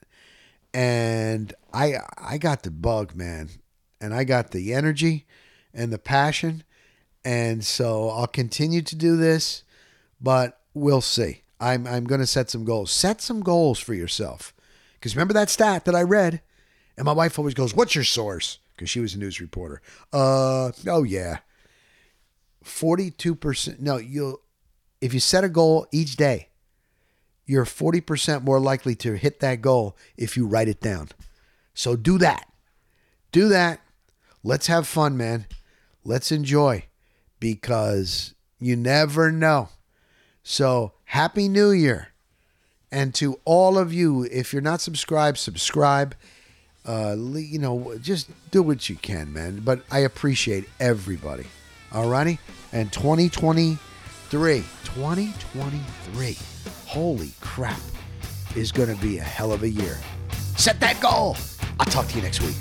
and 0.74 1.54
I, 1.74 1.96
I 2.18 2.38
got 2.38 2.64
the 2.64 2.72
bug, 2.72 3.14
man, 3.14 3.50
and 4.00 4.14
I 4.14 4.24
got 4.24 4.52
the 4.52 4.74
energy 4.74 5.26
and 5.74 5.92
the 5.92 5.98
passion. 5.98 6.64
And 7.30 7.64
so 7.64 8.10
I'll 8.10 8.26
continue 8.26 8.82
to 8.82 8.96
do 8.96 9.16
this, 9.16 9.62
but 10.20 10.62
we'll 10.74 11.00
see. 11.00 11.44
I'm, 11.60 11.86
I'm 11.86 12.06
going 12.06 12.22
to 12.22 12.26
set 12.26 12.50
some 12.50 12.66
goals. 12.66 12.90
Set 12.90 13.22
some 13.22 13.42
goals 13.42 13.78
for 13.78 13.94
yourself. 13.94 14.52
Because 14.94 15.16
remember 15.16 15.36
that 15.36 15.52
stat 15.52 15.86
that 15.86 15.94
I 15.94 16.02
read? 16.02 16.42
And 16.98 17.06
my 17.06 17.12
wife 17.12 17.38
always 17.38 17.54
goes, 17.54 17.76
What's 17.76 17.94
your 17.94 18.04
source? 18.04 18.58
Because 18.76 18.90
she 18.90 19.00
was 19.00 19.14
a 19.14 19.20
news 19.20 19.40
reporter. 19.40 19.80
Uh, 20.12 20.72
oh, 20.88 21.04
yeah. 21.04 21.38
42%. 22.66 23.80
No, 23.80 23.98
you'll, 23.98 24.42
if 25.00 25.14
you 25.14 25.20
set 25.20 25.44
a 25.44 25.50
goal 25.50 25.86
each 25.92 26.16
day, 26.16 26.50
you're 27.46 27.64
40% 27.64 28.44
more 28.44 28.60
likely 28.60 28.96
to 28.96 29.14
hit 29.14 29.40
that 29.42 29.62
goal 29.62 29.96
if 30.18 30.36
you 30.36 30.48
write 30.48 30.68
it 30.68 30.82
down. 30.82 31.10
So 31.76 31.96
do 31.96 32.18
that. 32.18 32.52
Do 33.32 33.50
that. 33.50 33.82
Let's 34.44 34.66
have 34.66 34.88
fun, 34.88 35.16
man. 35.16 35.46
Let's 36.04 36.32
enjoy 36.32 36.89
because 37.40 38.34
you 38.60 38.76
never 38.76 39.32
know. 39.32 39.70
So, 40.44 40.94
Happy 41.06 41.48
New 41.48 41.72
Year. 41.72 42.10
And 42.92 43.14
to 43.16 43.40
all 43.46 43.78
of 43.78 43.94
you, 43.94 44.28
if 44.32 44.52
you're 44.52 44.62
not 44.62 44.82
subscribed, 44.82 45.38
subscribe. 45.38 46.16
Uh, 46.86 47.16
you 47.36 47.60
know, 47.60 47.96
just 48.02 48.32
do 48.52 48.64
what 48.64 48.90
you 48.90 48.96
can, 48.96 49.32
man. 49.32 49.62
But 49.64 49.84
I 49.92 50.00
appreciate 50.00 50.68
everybody. 50.80 51.46
Alrighty? 51.92 52.40
And 52.72 52.92
2023, 52.92 53.78
2023, 54.84 56.38
holy 56.88 57.32
crap, 57.42 57.80
is 58.56 58.72
going 58.72 58.96
to 58.96 59.02
be 59.02 59.20
a 59.20 59.24
hell 59.24 59.52
of 59.52 59.64
a 59.64 59.70
year. 59.70 59.98
Set 60.58 60.80
that 60.80 61.00
goal. 61.00 61.38
I'll 61.80 61.86
talk 61.86 62.08
to 62.08 62.16
you 62.16 62.24
next 62.24 62.42
week. 62.42 62.56